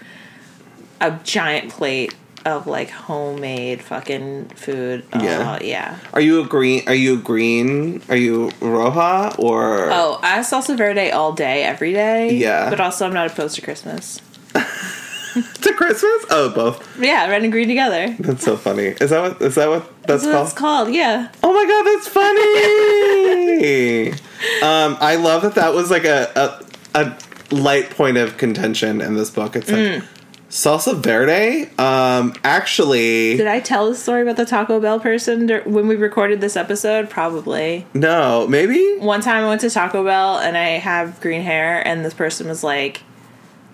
a 1.00 1.18
giant 1.24 1.70
plate 1.70 2.14
of 2.46 2.66
like 2.66 2.88
homemade 2.90 3.82
fucking 3.82 4.46
food. 4.56 5.04
Yeah. 5.14 5.58
Oh, 5.60 5.64
yeah. 5.64 5.98
Are 6.14 6.20
you 6.22 6.40
a 6.42 6.46
green? 6.46 6.82
Are 6.88 6.94
you 6.94 7.20
green? 7.20 8.00
Are 8.08 8.16
you 8.16 8.48
roja 8.60 9.38
or? 9.38 9.90
Oh, 9.90 10.18
I 10.22 10.38
salsa 10.40 10.74
verde 10.76 11.10
all 11.10 11.32
day, 11.32 11.64
every 11.64 11.92
day. 11.92 12.32
Yeah. 12.34 12.70
But 12.70 12.80
also, 12.80 13.06
I'm 13.06 13.12
not 13.12 13.30
opposed 13.30 13.56
to 13.56 13.62
Christmas. 13.62 14.22
to 14.54 15.72
Christmas? 15.74 16.24
Oh, 16.30 16.50
both. 16.54 16.98
Yeah, 16.98 17.28
red 17.28 17.42
and 17.42 17.52
green 17.52 17.68
together. 17.68 18.16
That's 18.18 18.42
so 18.44 18.56
funny. 18.56 18.94
Is 19.00 19.10
that 19.10 19.20
what? 19.20 19.42
Is 19.42 19.54
that 19.56 19.68
what 19.68 19.84
that's 20.06 20.24
That's 20.24 20.24
what 20.24 20.32
called? 20.32 20.46
it's 20.48 20.58
called. 20.58 20.88
Yeah. 20.94 21.28
Oh 21.42 21.52
my 21.52 21.66
god, 21.66 21.82
that's 21.84 22.08
funny. 22.08 24.12
um, 24.62 24.96
I 25.00 25.16
love 25.16 25.42
that 25.42 25.54
that 25.56 25.74
was 25.74 25.90
like 25.90 26.04
a, 26.04 26.62
a 26.94 27.04
a 27.04 27.18
light 27.54 27.90
point 27.90 28.16
of 28.16 28.36
contention 28.38 29.00
in 29.00 29.14
this 29.14 29.30
book. 29.30 29.56
It's 29.56 29.70
like 29.70 29.80
Mm. 29.80 30.04
Salsa 30.50 30.96
verde. 31.00 31.70
Um, 31.78 32.34
actually, 32.44 33.36
Did 33.36 33.46
I 33.46 33.60
tell 33.60 33.88
the 33.88 33.94
story 33.94 34.22
about 34.22 34.36
the 34.36 34.44
Taco 34.44 34.80
Bell 34.80 35.00
person 35.00 35.48
when 35.64 35.86
we 35.86 35.96
recorded 35.96 36.40
this 36.40 36.56
episode? 36.56 37.08
Probably. 37.08 37.86
no, 37.94 38.46
maybe. 38.48 38.98
one 38.98 39.20
time 39.20 39.44
I 39.44 39.48
went 39.48 39.60
to 39.62 39.70
Taco 39.70 40.04
Bell 40.04 40.38
and 40.38 40.56
I 40.56 40.70
have 40.78 41.20
green 41.20 41.42
hair, 41.42 41.86
and 41.86 42.04
this 42.04 42.14
person 42.14 42.48
was 42.48 42.62
like, 42.64 43.02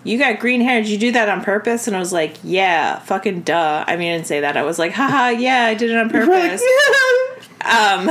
You 0.03 0.17
got 0.17 0.39
green 0.39 0.61
hair. 0.61 0.81
Did 0.81 0.89
you 0.91 0.97
do 0.99 1.11
that 1.13 1.27
on 1.29 1.43
purpose? 1.43 1.87
And 1.87 1.95
I 1.95 1.99
was 1.99 2.13
like, 2.13 2.37
Yeah, 2.43 2.99
fucking 2.99 3.41
duh. 3.41 3.83
I 3.87 3.97
mean, 3.97 4.13
I 4.13 4.15
didn't 4.15 4.27
say 4.27 4.41
that. 4.41 4.55
I 4.55 4.63
was 4.63 4.77
like, 4.79 4.93
Haha, 4.93 5.29
yeah, 5.29 5.65
I 5.65 5.73
did 5.73 5.89
it 5.89 5.97
on 5.97 6.09
purpose. 6.09 6.61
um, 7.65 8.09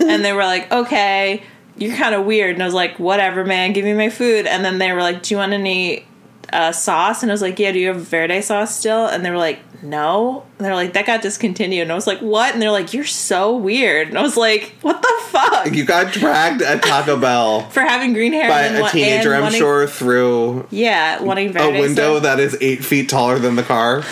and 0.10 0.24
they 0.24 0.32
were 0.32 0.44
like, 0.44 0.70
Okay, 0.72 1.44
you're 1.76 1.96
kind 1.96 2.14
of 2.14 2.26
weird. 2.26 2.54
And 2.54 2.62
I 2.62 2.66
was 2.66 2.74
like, 2.74 2.98
Whatever, 2.98 3.44
man, 3.44 3.72
give 3.72 3.84
me 3.84 3.94
my 3.94 4.10
food. 4.10 4.46
And 4.46 4.64
then 4.64 4.78
they 4.78 4.92
were 4.92 5.00
like, 5.00 5.22
Do 5.22 5.34
you 5.34 5.38
want 5.38 5.52
any 5.52 6.06
uh, 6.52 6.72
sauce? 6.72 7.22
And 7.22 7.30
I 7.30 7.34
was 7.34 7.42
like, 7.42 7.58
Yeah, 7.58 7.72
do 7.72 7.78
you 7.78 7.88
have 7.88 8.00
verde 8.02 8.40
sauce 8.42 8.76
still? 8.76 9.06
And 9.06 9.24
they 9.24 9.30
were 9.30 9.36
like, 9.38 9.60
No. 9.82 10.44
And 10.58 10.64
they're 10.66 10.74
like, 10.74 10.92
That 10.94 11.06
got 11.06 11.22
discontinued. 11.22 11.82
And 11.82 11.92
I 11.92 11.94
was 11.94 12.06
like, 12.06 12.20
What? 12.20 12.52
And 12.52 12.60
they're 12.62 12.70
like, 12.70 12.92
You're 12.92 13.04
so 13.04 13.56
weird. 13.56 14.08
And 14.08 14.18
I 14.18 14.22
was 14.22 14.36
like, 14.36 14.74
What 14.82 15.00
the 15.00 15.14
fuck? 15.28 15.72
you 15.74 15.84
got 15.84 16.12
dragged 16.12 16.62
at 16.62 16.82
Taco 16.82 17.16
Bell 17.18 17.60
for 17.70 17.80
having 17.80 18.12
green 18.12 18.32
hair 18.32 18.48
by 18.48 18.62
a 18.62 18.80
wa- 18.80 18.88
teenager, 18.88 19.34
I'm 19.34 19.42
wanting- 19.42 19.58
sure, 19.58 19.86
through 19.86 20.66
Yeah, 20.70 21.22
wanting 21.22 21.56
a 21.56 21.70
window 21.80 22.14
sauce. 22.14 22.22
that 22.22 22.40
is 22.40 22.56
eight 22.60 22.84
feet 22.84 23.08
taller 23.08 23.38
than 23.38 23.56
the 23.56 23.62
car. 23.62 24.02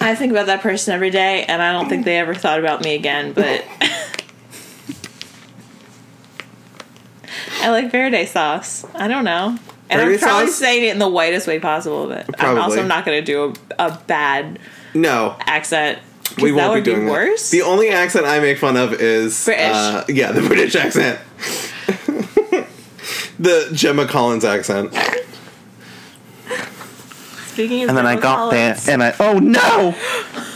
I 0.00 0.14
think 0.16 0.32
about 0.32 0.46
that 0.46 0.62
person 0.62 0.94
every 0.94 1.10
day, 1.10 1.44
and 1.44 1.62
I 1.62 1.72
don't 1.72 1.88
think 1.88 2.04
they 2.04 2.18
ever 2.18 2.34
thought 2.34 2.58
about 2.58 2.82
me 2.82 2.94
again. 2.96 3.32
But 3.34 3.64
I 7.60 7.70
like 7.70 7.90
verde 7.92 8.26
sauce. 8.26 8.84
I 8.94 9.06
don't 9.08 9.24
know, 9.24 9.56
and 9.92 10.00
Verde 10.00 10.14
I'm 10.14 10.20
probably 10.20 10.46
sauce? 10.48 10.56
saying 10.56 10.84
it 10.84 10.90
in 10.92 10.98
the 10.98 11.08
whitest 11.08 11.46
way 11.46 11.58
possible. 11.58 12.06
But 12.08 12.40
I'm 12.42 12.58
also 12.58 12.84
not 12.84 13.04
going 13.04 13.20
to 13.20 13.24
do 13.24 13.54
a, 13.78 13.86
a 13.88 13.98
bad 14.06 14.58
No, 14.94 15.36
accent. 15.40 15.98
'cause 16.24 16.38
we 16.42 16.52
won't 16.52 16.72
would 16.74 16.84
be 16.84 16.90
doing 16.92 17.06
that. 17.06 17.12
worse. 17.12 17.50
The 17.50 17.62
only 17.62 17.90
accent 17.90 18.24
I 18.26 18.40
make 18.40 18.58
fun 18.58 18.76
of 18.76 18.94
is 18.94 19.44
British. 19.44 19.64
Uh, 19.74 20.04
yeah, 20.08 20.32
the 20.32 20.40
British 20.42 20.74
accent. 20.76 21.18
the 23.38 23.68
Gemma 23.74 24.06
Collins 24.06 24.44
accent. 24.44 24.94
Speaking 27.48 27.82
of 27.82 27.90
And 27.90 27.98
then 27.98 28.06
I 28.06 28.12
Gemma 28.14 28.22
got 28.22 28.50
there 28.50 28.76
and 28.88 29.02
I 29.02 29.14
oh 29.20 29.38
no! 29.38 29.94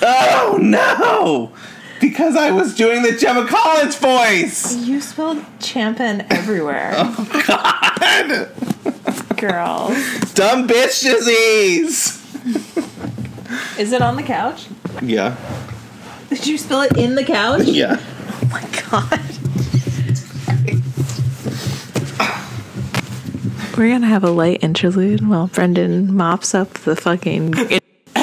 Oh 0.03 0.59
no! 0.61 1.53
Because 2.01 2.37
I 2.37 2.51
was 2.53 2.74
doing 2.74 3.03
the 3.03 3.12
Gemma 3.12 3.47
Collins 3.47 3.97
voice! 3.97 4.74
you 4.76 5.01
spelled 5.03 5.45
champion 5.61 6.24
everywhere, 6.30 6.93
Oh. 6.97 7.43
God! 7.47 8.49
girl. 9.37 9.89
Dumb 10.34 10.66
bitch 10.66 11.03
disease! 11.03 12.22
Is 13.78 13.93
it 13.93 14.03
on 14.03 14.16
the 14.16 14.22
couch? 14.22 14.66
Yeah. 15.03 15.37
Did 16.28 16.47
you 16.47 16.59
spill 16.59 16.82
it 16.82 16.97
in 16.97 17.14
the 17.14 17.24
couch? 17.24 17.64
Yeah. 17.64 17.97
Oh 17.99 18.49
my 18.51 18.62
god. 18.91 19.20
We're 23.76 23.91
gonna 23.91 24.07
have 24.07 24.24
a 24.24 24.30
light 24.30 24.62
interlude 24.64 25.28
while 25.28 25.49
Brendan 25.49 26.14
mops 26.14 26.55
up 26.55 26.72
the 26.74 26.97
fucking. 26.97 27.53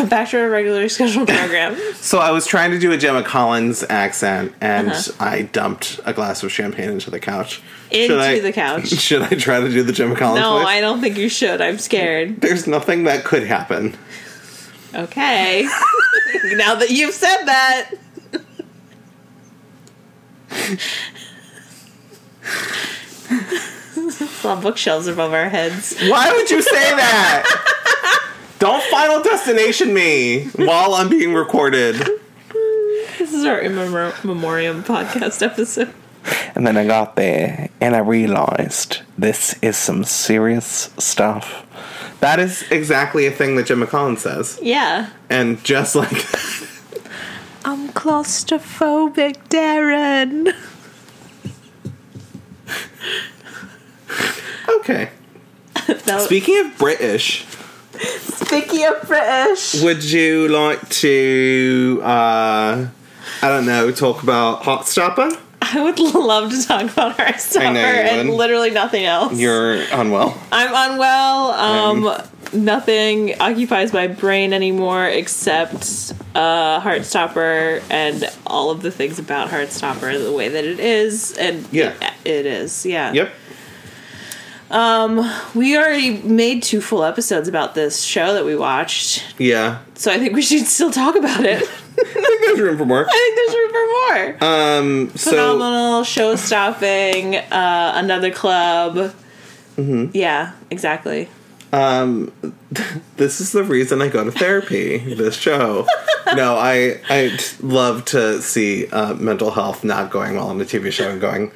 Back 0.10 0.30
to 0.30 0.40
our 0.42 0.50
regular 0.50 0.88
scheduled 0.90 1.28
program. 1.28 1.76
So 1.96 2.20
I 2.20 2.32
was 2.32 2.46
trying 2.46 2.72
to 2.72 2.80
do 2.80 2.92
a 2.92 2.98
Gemma 2.98 3.24
Collins 3.24 3.84
accent 3.90 4.54
and 4.60 4.90
Uh-huh. 4.92 5.12
I 5.24 5.42
dumped 5.44 6.00
a 6.06 6.12
glass 6.14 6.44
of 6.44 6.52
champagne 6.52 6.90
into 6.90 7.10
the 7.10 7.20
couch. 7.20 7.62
Into 7.92 8.20
I, 8.20 8.40
the 8.40 8.52
couch. 8.52 8.88
Should 9.00 9.22
I 9.22 9.30
try 9.30 9.60
to 9.62 9.70
do 9.70 9.84
the 9.84 9.94
Gemma 9.94 10.16
Collins 10.16 10.42
No, 10.42 10.58
voice? 10.60 10.68
I 10.68 10.82
don't 10.82 11.00
think 11.02 11.18
you 11.18 11.30
should. 11.30 11.62
I'm 11.62 11.78
scared. 11.78 12.42
There's 12.42 12.68
nothing 12.68 13.04
that 13.06 13.24
could 13.24 13.44
happen. 13.44 13.96
Okay. 14.94 15.64
now 16.56 16.76
that 16.76 16.90
you've 16.90 17.14
said 17.14 17.46
that. 17.46 17.92
Well, 24.44 24.60
bookshelves 24.62 25.08
above 25.08 25.34
our 25.34 25.50
heads. 25.50 25.98
Why 26.10 26.32
would 26.34 26.50
you 26.52 26.62
say 26.62 26.92
that? 26.96 27.80
Don't 28.64 28.82
final 28.84 29.22
destination 29.22 29.94
me 29.94 30.46
while 30.56 30.94
I'm 30.94 31.10
being 31.10 31.34
recorded. 31.34 31.96
This 33.18 33.34
is 33.34 33.44
our 33.44 33.60
in 33.60 33.76
memor- 33.76 34.14
memoriam 34.24 34.86
podcast 34.86 35.42
episode. 35.42 35.94
And 36.56 36.66
then 36.66 36.78
I 36.78 36.88
got 36.88 37.18
there 37.18 37.68
and 37.82 37.94
I 37.94 38.00
realized 38.00 39.02
this 39.18 39.54
is 39.62 39.76
some 39.76 40.06
serious 40.06 40.90
stuff. 40.98 41.66
That 42.22 42.40
is 42.40 42.64
exactly 42.72 43.26
a 43.26 43.32
thing 43.32 43.58
that 43.58 43.66
Gemma 43.66 43.86
Collins 43.86 44.22
says. 44.22 44.58
Yeah. 44.62 45.10
And 45.30 45.62
just 45.66 45.94
like 45.94 46.14
I'm 47.66 47.90
claustrophobic, 47.90 49.46
Darren. 49.50 50.56
Okay. 54.70 55.10
Speaking 56.24 56.66
of 56.66 56.78
British, 56.78 57.46
speaking 58.08 58.86
of 58.88 59.02
British. 59.08 59.82
would 59.82 60.04
you 60.04 60.48
like 60.50 60.88
to 60.90 62.02
uh 62.04 62.88
I 63.42 63.50
don't 63.50 63.66
know, 63.66 63.92
talk 63.92 64.24
about 64.24 64.64
Heartstopper? 64.64 65.40
I 65.62 65.82
would 65.82 66.00
love 66.00 66.52
to 66.52 66.68
talk 66.68 66.84
about 66.84 67.18
Heartstopper 67.18 67.72
you 67.74 67.80
and 67.80 68.30
would. 68.30 68.38
literally 68.38 68.70
nothing 68.70 69.06
else. 69.06 69.34
You're 69.38 69.82
unwell. 69.92 70.38
I'm 70.52 70.92
unwell. 70.92 71.52
Um, 71.52 72.22
nothing 72.54 73.40
occupies 73.42 73.92
my 73.94 74.08
brain 74.08 74.54
anymore 74.54 75.08
except 75.08 76.14
uh, 76.36 76.80
Heartstopper 76.82 77.82
and 77.90 78.30
all 78.46 78.70
of 78.72 78.82
the 78.82 78.92
things 78.92 79.20
about 79.20 79.50
Heartstopper, 79.50 80.24
the 80.24 80.32
way 80.34 80.50
that 80.50 80.64
it 80.64 80.80
is, 80.80 81.36
and 81.38 81.66
Yeah. 81.72 81.94
it 82.24 82.46
is. 82.46 82.86
Yeah. 82.86 83.14
Yep. 83.14 83.32
We 84.70 85.78
already 85.78 86.18
made 86.24 86.64
two 86.64 86.82
full 86.82 87.04
episodes 87.04 87.48
about 87.48 87.76
this 87.76 88.02
show 88.04 88.34
that 88.34 88.46
we 88.46 88.56
watched, 88.56 89.24
Yeah. 89.38 89.80
so 89.96 90.12
I 90.12 90.18
think 90.18 90.34
we 90.36 90.42
should 90.42 90.66
still 90.66 90.92
talk 90.92 91.16
about 91.16 91.44
it. 91.46 91.62
I 92.00 92.04
think 92.04 92.42
there's 92.46 92.60
room 92.60 92.78
for 92.78 92.86
more. 92.86 93.06
I 93.08 93.12
think 93.12 93.36
there's 93.36 93.56
room 93.56 93.72
for 93.72 93.86
more. 94.42 94.50
Um, 94.50 95.10
so 95.16 95.30
Phenomenal, 95.32 96.04
show 96.04 96.36
stopping, 96.36 97.36
uh, 97.36 97.92
another 97.96 98.32
club. 98.32 99.14
Mm-hmm. 99.78 100.06
Yeah, 100.14 100.54
exactly. 100.72 101.30
Um, 101.74 102.32
this 103.18 103.42
is 103.42 103.52
the 103.52 103.64
reason 103.64 104.02
I 104.02 104.08
go 104.08 104.24
to 104.24 104.32
therapy. 104.32 104.98
This 105.00 105.36
show. 105.36 105.86
No, 106.36 106.56
I 106.56 107.02
I 107.10 107.38
love 107.62 108.06
to 108.06 108.42
see 108.42 108.88
uh, 108.88 109.14
mental 109.16 109.52
health 109.52 109.84
not 109.84 110.10
going 110.10 110.36
well 110.36 110.48
on 110.50 110.62
a 110.62 110.66
TV 110.66 110.92
show 110.92 111.10
and 111.10 111.20
going. 111.20 111.52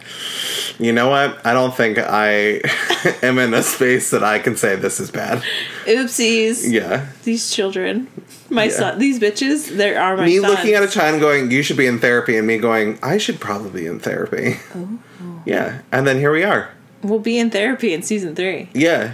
You 0.80 0.92
know 0.92 1.10
what? 1.10 1.44
I 1.46 1.54
don't 1.54 1.74
think 1.76 1.98
I 1.98 2.62
am 3.24 3.40
in 3.40 3.54
a 3.54 3.64
space 3.64 4.12
that 4.12 4.24
I 4.24 4.40
can 4.40 4.56
say 4.58 4.76
this 4.76 5.00
is 5.00 5.10
bad. 5.10 5.42
Oopsies. 5.86 6.70
Yeah. 6.72 7.08
These 7.24 7.50
children. 7.50 8.08
My 8.50 8.66
Yeah. 8.66 8.72
son. 8.72 9.00
These 9.00 9.20
bitches. 9.20 9.76
There 9.78 10.00
are 10.00 10.18
my 10.18 10.26
me 10.26 10.38
sons. 10.40 10.50
looking 10.54 10.74
at 10.74 10.84
a 10.84 10.88
child 10.88 11.14
and 11.14 11.22
going, 11.22 11.50
"You 11.52 11.64
should 11.64 11.78
be 11.78 11.88
in 11.88 12.00
therapy," 12.00 12.36
and 12.38 12.46
me 12.46 12.58
going, 12.58 13.00
"I 13.02 13.18
should 13.18 13.40
probably 13.40 13.82
be 13.82 13.88
in 13.88 14.00
therapy." 14.00 14.58
Oh. 14.76 15.00
Yeah, 15.46 15.80
and 15.92 16.06
then 16.06 16.18
here 16.20 16.32
we 16.32 16.44
are. 16.44 16.70
We'll 17.02 17.20
be 17.20 17.40
in 17.40 17.50
therapy 17.52 17.94
in 17.94 18.02
season 18.04 18.36
three. 18.36 18.70
Yeah, 18.74 19.14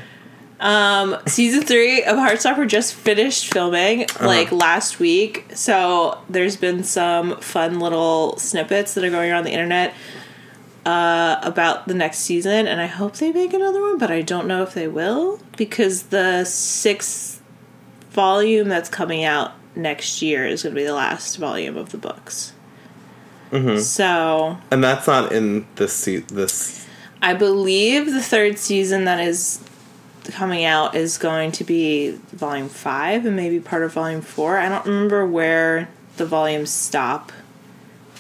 Um, 0.63 1.17
season 1.27 1.61
three 1.63 2.03
of 2.03 2.15
Heartstopper 2.15 2.65
just 2.67 2.93
finished 2.93 3.53
filming 3.53 4.03
Uh-huh. 4.03 4.25
like 4.25 4.49
last 4.51 4.97
week, 4.99 5.45
so 5.53 6.17
there's 6.29 6.55
been 6.55 6.83
some 6.85 7.35
fun 7.41 7.79
little 7.81 8.37
snippets 8.37 8.93
that 8.93 9.03
are 9.03 9.09
going 9.09 9.29
around 9.29 9.43
the 9.43 9.51
internet 9.51 9.93
uh, 10.85 11.37
about 11.43 11.87
the 11.89 11.93
next 11.93 12.19
season, 12.19 12.65
and 12.65 12.79
I 12.79 12.85
hope 12.87 13.17
they 13.17 13.33
make 13.33 13.53
another 13.53 13.81
one, 13.81 13.97
but 13.97 14.09
I 14.09 14.21
don't 14.21 14.47
know 14.47 14.63
if 14.63 14.73
they 14.73 14.87
will 14.87 15.39
because 15.57 16.03
the 16.03 16.45
sixth 16.45 17.41
volume 18.11 18.69
that's 18.69 18.89
coming 18.89 19.23
out 19.25 19.51
next 19.75 20.21
year 20.21 20.45
is 20.47 20.63
going 20.63 20.75
to 20.75 20.79
be 20.81 20.85
the 20.85 20.93
last 20.93 21.35
volume 21.37 21.75
of 21.75 21.91
the 21.91 21.97
books. 21.97 22.53
Mm-hmm. 23.51 23.79
So 23.79 24.57
and 24.71 24.81
that's 24.83 25.07
not 25.07 25.31
in 25.33 25.67
this 25.75 25.93
se- 25.93 26.25
this. 26.29 26.87
I 27.21 27.33
believe 27.33 28.05
the 28.13 28.21
third 28.21 28.57
season 28.57 29.05
that 29.05 29.19
is 29.19 29.59
coming 30.31 30.63
out 30.63 30.95
is 30.95 31.17
going 31.17 31.51
to 31.53 31.63
be 31.63 32.11
volume 32.31 32.69
five 32.69 33.25
and 33.25 33.35
maybe 33.35 33.59
part 33.59 33.83
of 33.83 33.93
volume 33.93 34.21
four. 34.21 34.57
I 34.57 34.69
don't 34.69 34.85
remember 34.85 35.25
where 35.25 35.89
the 36.17 36.25
volumes 36.25 36.69
stop 36.71 37.31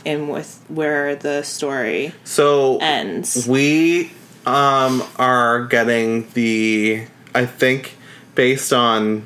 and 0.05 0.29
with 0.29 0.61
where 0.67 1.15
the 1.15 1.43
story 1.43 2.13
So 2.25 2.77
ends. 2.81 3.47
we 3.47 4.11
um 4.45 5.01
are 5.17 5.65
getting 5.67 6.27
the 6.31 7.05
I 7.33 7.45
think 7.45 7.95
based 8.35 8.73
on 8.73 9.25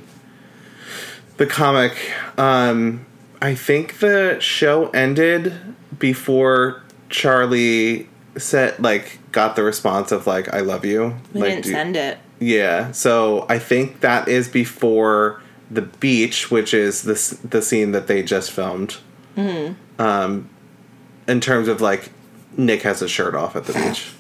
the 1.38 1.47
comic 1.47 1.93
um 2.38 3.05
I 3.41 3.55
think 3.55 3.99
the 3.99 4.38
show 4.39 4.89
ended 4.89 5.53
before 5.97 6.84
Charlie 7.09 8.07
said 8.38 8.80
like 8.80 9.17
got 9.32 9.55
the 9.55 9.63
response 9.63 10.11
of 10.11 10.28
like 10.28 10.53
I 10.53 10.59
love 10.59 10.86
you. 10.86 11.15
We 11.34 11.41
like 11.41 11.49
didn't 11.51 11.63
do- 11.65 11.71
send 11.71 11.95
it. 11.95 12.17
Yeah, 12.39 12.91
so 12.91 13.45
I 13.49 13.59
think 13.59 14.01
that 14.01 14.27
is 14.27 14.47
before 14.47 15.41
the 15.69 15.81
beach, 15.81 16.49
which 16.51 16.73
is 16.73 17.03
this 17.03 17.31
the 17.31 17.61
scene 17.61 17.91
that 17.91 18.07
they 18.07 18.23
just 18.23 18.51
filmed. 18.51 18.97
Mm-hmm. 19.35 20.01
Um, 20.01 20.49
in 21.27 21.41
terms 21.41 21.67
of 21.67 21.81
like 21.81 22.11
Nick 22.55 22.83
has 22.83 22.99
his 22.99 23.11
shirt 23.11 23.35
off 23.35 23.55
at 23.55 23.65
the 23.65 23.73
beach 23.73 24.11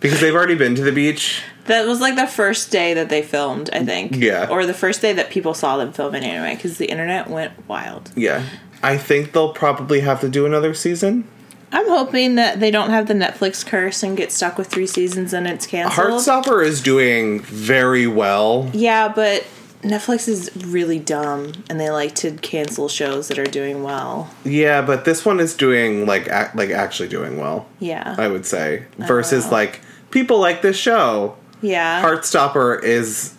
because 0.00 0.20
they've 0.20 0.34
already 0.34 0.54
been 0.54 0.74
to 0.74 0.82
the 0.82 0.92
beach. 0.92 1.42
That 1.66 1.86
was 1.86 2.00
like 2.00 2.16
the 2.16 2.26
first 2.26 2.70
day 2.70 2.94
that 2.94 3.10
they 3.10 3.22
filmed, 3.22 3.70
I 3.72 3.84
think. 3.84 4.16
Yeah. 4.16 4.48
Or 4.50 4.66
the 4.66 4.74
first 4.74 5.02
day 5.02 5.12
that 5.12 5.30
people 5.30 5.54
saw 5.54 5.76
them 5.76 5.92
filming 5.92 6.24
anyway, 6.24 6.54
because 6.54 6.78
the 6.78 6.86
internet 6.86 7.28
went 7.28 7.68
wild. 7.68 8.10
Yeah, 8.16 8.44
I 8.82 8.96
think 8.96 9.32
they'll 9.32 9.52
probably 9.52 10.00
have 10.00 10.20
to 10.20 10.28
do 10.28 10.46
another 10.46 10.74
season. 10.74 11.28
I'm 11.72 11.88
hoping 11.88 12.34
that 12.34 12.58
they 12.60 12.70
don't 12.70 12.90
have 12.90 13.06
the 13.06 13.14
Netflix 13.14 13.64
curse 13.64 14.02
and 14.02 14.16
get 14.16 14.32
stuck 14.32 14.58
with 14.58 14.66
three 14.68 14.86
seasons 14.86 15.32
and 15.32 15.46
it's 15.46 15.66
canceled. 15.66 16.10
Heartstopper 16.12 16.64
is 16.64 16.82
doing 16.82 17.40
very 17.40 18.06
well. 18.06 18.68
Yeah, 18.72 19.08
but 19.08 19.46
Netflix 19.82 20.28
is 20.28 20.50
really 20.56 20.98
dumb 20.98 21.52
and 21.70 21.80
they 21.80 21.90
like 21.90 22.14
to 22.16 22.32
cancel 22.32 22.88
shows 22.88 23.28
that 23.28 23.38
are 23.38 23.44
doing 23.44 23.82
well. 23.82 24.30
Yeah, 24.44 24.82
but 24.82 25.04
this 25.04 25.24
one 25.24 25.38
is 25.40 25.54
doing 25.54 26.06
like 26.06 26.26
ac- 26.28 26.50
like 26.54 26.70
actually 26.70 27.08
doing 27.08 27.38
well. 27.38 27.66
Yeah. 27.78 28.16
I 28.18 28.26
would 28.28 28.46
say 28.46 28.86
versus 28.98 29.46
know. 29.46 29.52
like 29.52 29.80
people 30.10 30.38
like 30.40 30.62
this 30.62 30.76
show. 30.76 31.36
yeah. 31.62 32.02
Heartstopper 32.02 32.82
is 32.82 33.34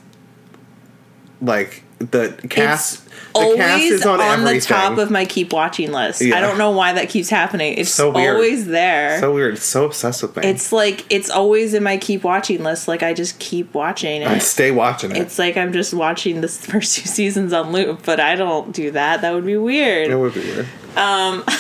like 1.41 1.83
the 1.99 2.39
cast. 2.49 3.05
the 3.05 3.10
always 3.33 3.57
cast 3.57 3.83
is 3.83 4.05
on, 4.05 4.43
the 4.43 4.59
top 4.61 4.97
of 4.97 5.09
my 5.11 5.25
keep 5.25 5.53
watching 5.53 5.91
list. 5.91 6.21
Yeah. 6.21 6.37
I 6.37 6.41
don't 6.41 6.57
know 6.57 6.71
why 6.71 6.93
that 6.93 7.09
keeps 7.09 7.29
happening. 7.29 7.77
It's 7.77 7.89
So 7.89 8.11
weird. 8.11 8.35
always 8.35 8.67
there. 8.67 9.19
so 9.19 9.33
weird. 9.33 9.57
So 9.57 9.85
obsessed 9.85 10.21
with 10.21 10.35
me. 10.35 10.47
it's 10.47 10.71
like 10.71 11.05
it's 11.09 11.29
always 11.29 11.73
in 11.73 11.83
my 11.83 11.97
keep 11.97 12.23
watching 12.23 12.63
list. 12.63 12.87
Like 12.87 13.03
I 13.03 13.13
just 13.13 13.39
keep 13.39 13.73
watching 13.73 14.23
I 14.23 14.37
stay 14.39 14.71
watching 14.71 15.11
it. 15.11 15.17
It's 15.17 15.39
like 15.39 15.57
I'm 15.57 15.71
just 15.73 15.93
watching 15.93 16.41
the 16.41 16.47
first 16.71 16.95
two 16.97 17.07
seasons 17.07 17.53
on 17.53 17.71
loop, 17.71 18.01
but 18.05 18.19
I 18.19 18.35
don't 18.35 18.73
do 18.73 18.91
that. 18.91 19.21
That 19.21 19.33
would 19.33 19.45
be 19.45 19.57
weird. 19.57 20.09
it 20.11 20.15
would 20.17 20.33
be 20.33 20.41
weird. 20.41 20.67
Um, 20.95 21.43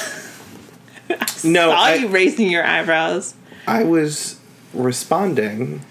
No, 1.43 1.69
saw 1.71 1.75
I, 1.83 1.93
you 1.95 2.07
raising 2.07 2.49
your 2.49 2.63
eyebrows. 2.65 3.33
I 3.67 3.83
was 3.83 4.39
responding 4.73 5.81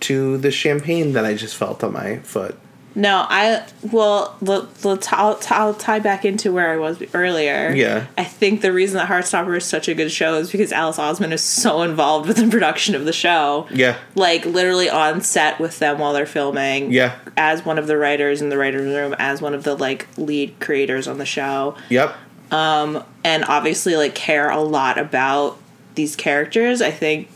to 0.00 0.36
the 0.38 0.50
champagne 0.50 1.12
that 1.14 1.24
I 1.24 1.34
just 1.34 1.56
felt 1.56 1.82
on 1.82 1.94
my 1.94 2.18
foot. 2.18 2.58
No, 2.96 3.26
I 3.28 3.64
well, 3.92 4.36
let, 4.40 4.84
let's 4.84 5.12
I'll, 5.12 5.38
I'll 5.50 5.74
tie 5.74 5.98
back 6.00 6.24
into 6.24 6.50
where 6.50 6.70
I 6.72 6.78
was 6.78 7.02
earlier. 7.12 7.70
Yeah. 7.72 8.06
I 8.16 8.24
think 8.24 8.62
the 8.62 8.72
reason 8.72 8.96
that 8.96 9.06
Heartstopper 9.08 9.54
is 9.58 9.66
such 9.66 9.86
a 9.86 9.94
good 9.94 10.10
show 10.10 10.34
is 10.36 10.50
because 10.50 10.72
Alice 10.72 10.96
Oseman 10.96 11.30
is 11.32 11.42
so 11.42 11.82
involved 11.82 12.26
with 12.26 12.38
the 12.38 12.48
production 12.48 12.94
of 12.94 13.04
the 13.04 13.12
show. 13.12 13.68
Yeah, 13.70 13.98
Like 14.14 14.46
literally 14.46 14.88
on 14.88 15.20
set 15.20 15.60
with 15.60 15.78
them 15.78 15.98
while 15.98 16.14
they're 16.14 16.24
filming. 16.24 16.90
yeah, 16.90 17.18
As 17.36 17.64
one 17.66 17.78
of 17.78 17.86
the 17.86 17.98
writers 17.98 18.40
in 18.40 18.48
the 18.48 18.56
writers' 18.56 18.86
room, 18.94 19.14
as 19.18 19.42
one 19.42 19.52
of 19.52 19.62
the 19.64 19.76
like 19.76 20.08
lead 20.16 20.58
creators 20.58 21.06
on 21.06 21.18
the 21.18 21.26
show, 21.26 21.76
yep. 21.90 22.16
Um, 22.50 23.04
and 23.24 23.44
obviously 23.44 23.96
like 23.96 24.14
care 24.14 24.48
a 24.48 24.60
lot 24.60 24.96
about 24.98 25.58
these 25.96 26.16
characters. 26.16 26.80
I 26.80 26.92
think 26.92 27.28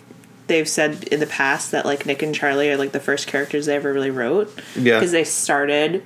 they've 0.50 0.68
said 0.68 1.04
in 1.04 1.18
the 1.20 1.26
past 1.26 1.70
that 1.70 1.86
like 1.86 2.04
Nick 2.04 2.22
and 2.22 2.34
Charlie 2.34 2.70
are 2.70 2.76
like 2.76 2.92
the 2.92 3.00
first 3.00 3.26
characters 3.26 3.64
they 3.66 3.74
ever 3.76 3.92
really 3.92 4.10
wrote 4.10 4.52
Yeah. 4.76 4.98
because 4.98 5.12
they 5.12 5.24
started 5.24 6.02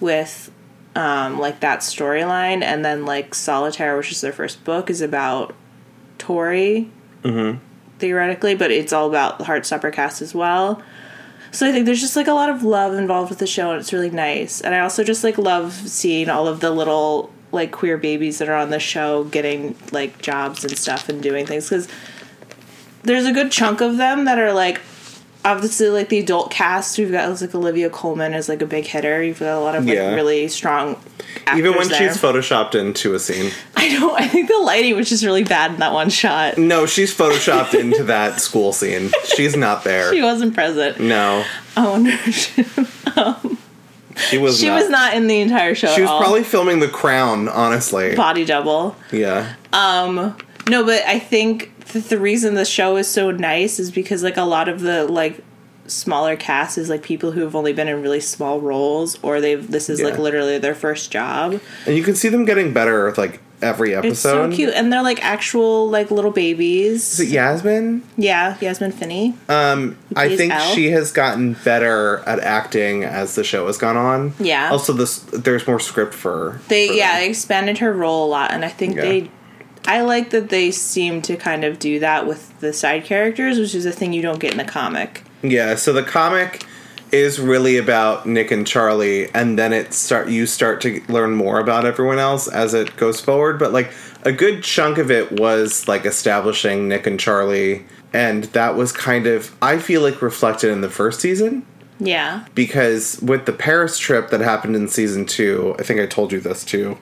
with 0.00 0.50
um 0.96 1.38
like 1.38 1.60
that 1.60 1.80
storyline 1.80 2.62
and 2.62 2.84
then 2.84 3.04
like 3.06 3.34
Solitaire, 3.34 3.96
which 3.96 4.10
is 4.10 4.20
their 4.20 4.32
first 4.32 4.64
book, 4.64 4.90
is 4.90 5.00
about 5.00 5.54
Tori 6.18 6.90
theoretically, 7.98 8.54
but 8.54 8.70
it's 8.70 8.92
all 8.92 9.08
about 9.08 9.38
the 9.38 9.44
Heartstopper 9.44 9.92
cast 9.92 10.22
as 10.22 10.34
well. 10.34 10.82
So 11.52 11.66
I 11.68 11.72
think 11.72 11.86
there's 11.86 12.00
just 12.00 12.16
like 12.16 12.26
a 12.28 12.32
lot 12.34 12.50
of 12.50 12.62
love 12.62 12.94
involved 12.94 13.30
with 13.30 13.38
the 13.38 13.46
show 13.46 13.70
and 13.70 13.80
it's 13.80 13.92
really 13.92 14.10
nice. 14.10 14.60
And 14.60 14.74
I 14.74 14.80
also 14.80 15.02
just 15.04 15.24
like 15.24 15.38
love 15.38 15.72
seeing 15.72 16.28
all 16.28 16.46
of 16.48 16.60
the 16.60 16.70
little 16.70 17.30
like 17.52 17.72
queer 17.72 17.96
babies 17.96 18.38
that 18.38 18.48
are 18.48 18.54
on 18.56 18.70
the 18.70 18.78
show 18.80 19.24
getting 19.24 19.76
like 19.92 20.20
jobs 20.20 20.64
and 20.64 20.76
stuff 20.76 21.08
and 21.08 21.22
doing 21.22 21.46
things 21.46 21.68
cuz 21.68 21.88
there's 23.06 23.24
a 23.26 23.32
good 23.32 23.50
chunk 23.50 23.80
of 23.80 23.96
them 23.96 24.24
that 24.26 24.38
are 24.38 24.52
like 24.52 24.80
obviously 25.44 25.88
like 25.88 26.08
the 26.08 26.18
adult 26.18 26.50
cast. 26.50 26.98
We've 26.98 27.10
got 27.12 27.40
like 27.40 27.54
Olivia 27.54 27.88
Colman 27.88 28.34
as 28.34 28.48
like 28.48 28.62
a 28.62 28.66
big 28.66 28.84
hitter. 28.84 29.22
You've 29.22 29.38
got 29.38 29.56
a 29.56 29.60
lot 29.60 29.74
of 29.76 29.84
like 29.86 29.94
Yeah. 29.94 30.14
really 30.14 30.48
strong 30.48 30.96
actors 31.46 31.58
Even 31.60 31.76
when 31.78 31.88
there. 31.88 32.12
she's 32.12 32.20
photoshopped 32.20 32.74
into 32.74 33.14
a 33.14 33.18
scene. 33.20 33.52
I 33.76 33.88
don't 33.98 34.20
I 34.20 34.26
think 34.26 34.48
the 34.48 34.58
lighting 34.58 34.96
was 34.96 35.08
just 35.08 35.24
really 35.24 35.44
bad 35.44 35.70
in 35.72 35.76
that 35.78 35.92
one 35.92 36.10
shot. 36.10 36.58
No, 36.58 36.84
she's 36.86 37.16
photoshopped 37.16 37.78
into 37.78 38.02
that 38.04 38.40
school 38.40 38.72
scene. 38.72 39.10
She's 39.36 39.56
not 39.56 39.84
there. 39.84 40.12
She 40.12 40.20
wasn't 40.22 40.54
present. 40.54 40.98
No, 40.98 41.44
I 41.76 41.88
wonder 41.88 42.10
if 42.10 42.34
she, 42.34 42.64
she 44.30 44.38
was. 44.38 44.58
she 44.58 44.66
not. 44.66 44.80
was 44.80 44.90
not 44.90 45.14
in 45.14 45.26
the 45.28 45.40
entire 45.40 45.74
show. 45.74 45.94
She 45.94 46.00
was 46.00 46.10
all. 46.10 46.18
probably 46.20 46.42
filming 46.42 46.80
The 46.80 46.88
Crown. 46.88 47.48
Honestly, 47.48 48.16
body 48.16 48.44
double. 48.44 48.96
yeah. 49.12 49.54
Um 49.72 50.36
no, 50.68 50.84
but 50.84 51.02
I 51.06 51.20
think 51.20 51.70
the 51.92 52.18
reason 52.18 52.54
the 52.54 52.64
show 52.64 52.96
is 52.96 53.08
so 53.08 53.30
nice 53.30 53.78
is 53.78 53.90
because 53.90 54.22
like 54.22 54.36
a 54.36 54.42
lot 54.42 54.68
of 54.68 54.80
the 54.80 55.04
like 55.06 55.42
smaller 55.86 56.36
cast 56.36 56.78
is 56.78 56.88
like 56.88 57.02
people 57.02 57.32
who 57.32 57.40
have 57.42 57.54
only 57.54 57.72
been 57.72 57.88
in 57.88 58.02
really 58.02 58.20
small 58.20 58.60
roles 58.60 59.18
or 59.22 59.40
they've 59.40 59.70
this 59.70 59.88
is 59.88 60.00
like 60.00 60.18
literally 60.18 60.58
their 60.58 60.74
first 60.74 61.10
job. 61.10 61.60
And 61.86 61.96
you 61.96 62.02
can 62.02 62.14
see 62.14 62.28
them 62.28 62.44
getting 62.44 62.72
better 62.72 63.12
like 63.16 63.40
every 63.62 63.94
episode. 63.94 64.10
It's 64.10 64.20
so 64.20 64.52
cute 64.52 64.74
and 64.74 64.92
they're 64.92 65.02
like 65.02 65.24
actual 65.24 65.88
like 65.88 66.10
little 66.10 66.30
babies. 66.32 67.12
Is 67.14 67.20
it 67.20 67.28
Yasmin? 67.28 68.02
Yeah, 68.16 68.56
Yasmin 68.60 68.92
Finney. 68.92 69.34
Um, 69.48 69.96
I 70.14 70.36
think 70.36 70.52
she 70.74 70.90
has 70.90 71.12
gotten 71.12 71.54
better 71.64 72.18
at 72.26 72.40
acting 72.40 73.04
as 73.04 73.34
the 73.34 73.44
show 73.44 73.66
has 73.68 73.78
gone 73.78 73.96
on. 73.96 74.34
Yeah. 74.38 74.70
Also, 74.70 74.92
this 74.92 75.20
there's 75.32 75.66
more 75.66 75.80
script 75.80 76.14
for. 76.14 76.60
They 76.68 76.88
for 76.88 76.94
yeah, 76.94 77.12
them. 77.12 77.20
they 77.20 77.28
expanded 77.30 77.78
her 77.78 77.92
role 77.92 78.26
a 78.26 78.28
lot 78.28 78.50
and 78.50 78.64
I 78.64 78.68
think 78.68 78.96
Yeah. 78.96 79.02
they 79.02 79.30
I 79.86 80.02
like 80.02 80.30
that 80.30 80.48
they 80.48 80.70
seem 80.70 81.22
to 81.22 81.36
kind 81.36 81.64
of 81.64 81.78
do 81.78 81.98
that 82.00 82.26
with 82.26 82.58
the 82.60 82.72
side 82.72 83.04
characters, 83.04 83.58
which 83.58 83.74
is 83.74 83.86
a 83.86 83.92
thing 83.92 84.12
you 84.12 84.22
don't 84.22 84.40
get 84.40 84.52
in 84.52 84.58
the 84.58 84.64
comic. 84.64 85.22
Yeah. 85.42 85.74
So 85.76 85.92
the 85.92 86.02
comic 86.02 86.64
is 87.12 87.38
really 87.38 87.76
about 87.76 88.26
Nick 88.26 88.50
and 88.50 88.66
Charlie, 88.66 89.32
and 89.32 89.58
then 89.58 89.72
it 89.72 89.92
start 89.94 90.28
you 90.28 90.44
start 90.46 90.80
to 90.82 91.00
learn 91.08 91.32
more 91.34 91.60
about 91.60 91.84
everyone 91.84 92.18
else 92.18 92.48
as 92.48 92.74
it 92.74 92.96
goes 92.96 93.20
forward. 93.20 93.58
But 93.58 93.72
like 93.72 93.92
a 94.24 94.32
good 94.32 94.64
chunk 94.64 94.98
of 94.98 95.10
it 95.10 95.32
was 95.38 95.86
like 95.86 96.04
establishing 96.04 96.88
Nick 96.88 97.06
and 97.06 97.18
Charlie, 97.20 97.86
and 98.12 98.44
that 98.44 98.74
was 98.74 98.90
kind 98.90 99.26
of 99.28 99.54
I 99.62 99.78
feel 99.78 100.00
like 100.02 100.20
reflected 100.20 100.70
in 100.72 100.80
the 100.80 100.90
first 100.90 101.20
season 101.20 101.64
Yeah. 102.00 102.44
because 102.56 103.20
with 103.22 103.46
the 103.46 103.52
Paris 103.52 103.98
trip 103.98 104.30
that 104.30 104.40
happened 104.40 104.74
in 104.74 104.88
season 104.88 105.26
two, 105.26 105.76
I 105.78 105.84
think 105.84 106.00
I 106.00 106.06
told 106.06 106.32
you 106.32 106.40
this 106.40 106.64
too. 106.64 106.98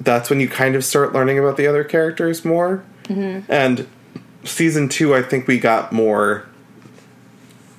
That's 0.00 0.30
when 0.30 0.40
you 0.40 0.48
kind 0.48 0.74
of 0.74 0.84
start 0.84 1.12
learning 1.12 1.38
about 1.38 1.56
the 1.56 1.66
other 1.66 1.84
characters 1.84 2.44
more. 2.44 2.84
Mm-hmm. 3.04 3.50
And 3.50 3.86
season 4.44 4.88
two, 4.88 5.14
I 5.14 5.22
think 5.22 5.46
we 5.46 5.58
got 5.58 5.92
more 5.92 6.46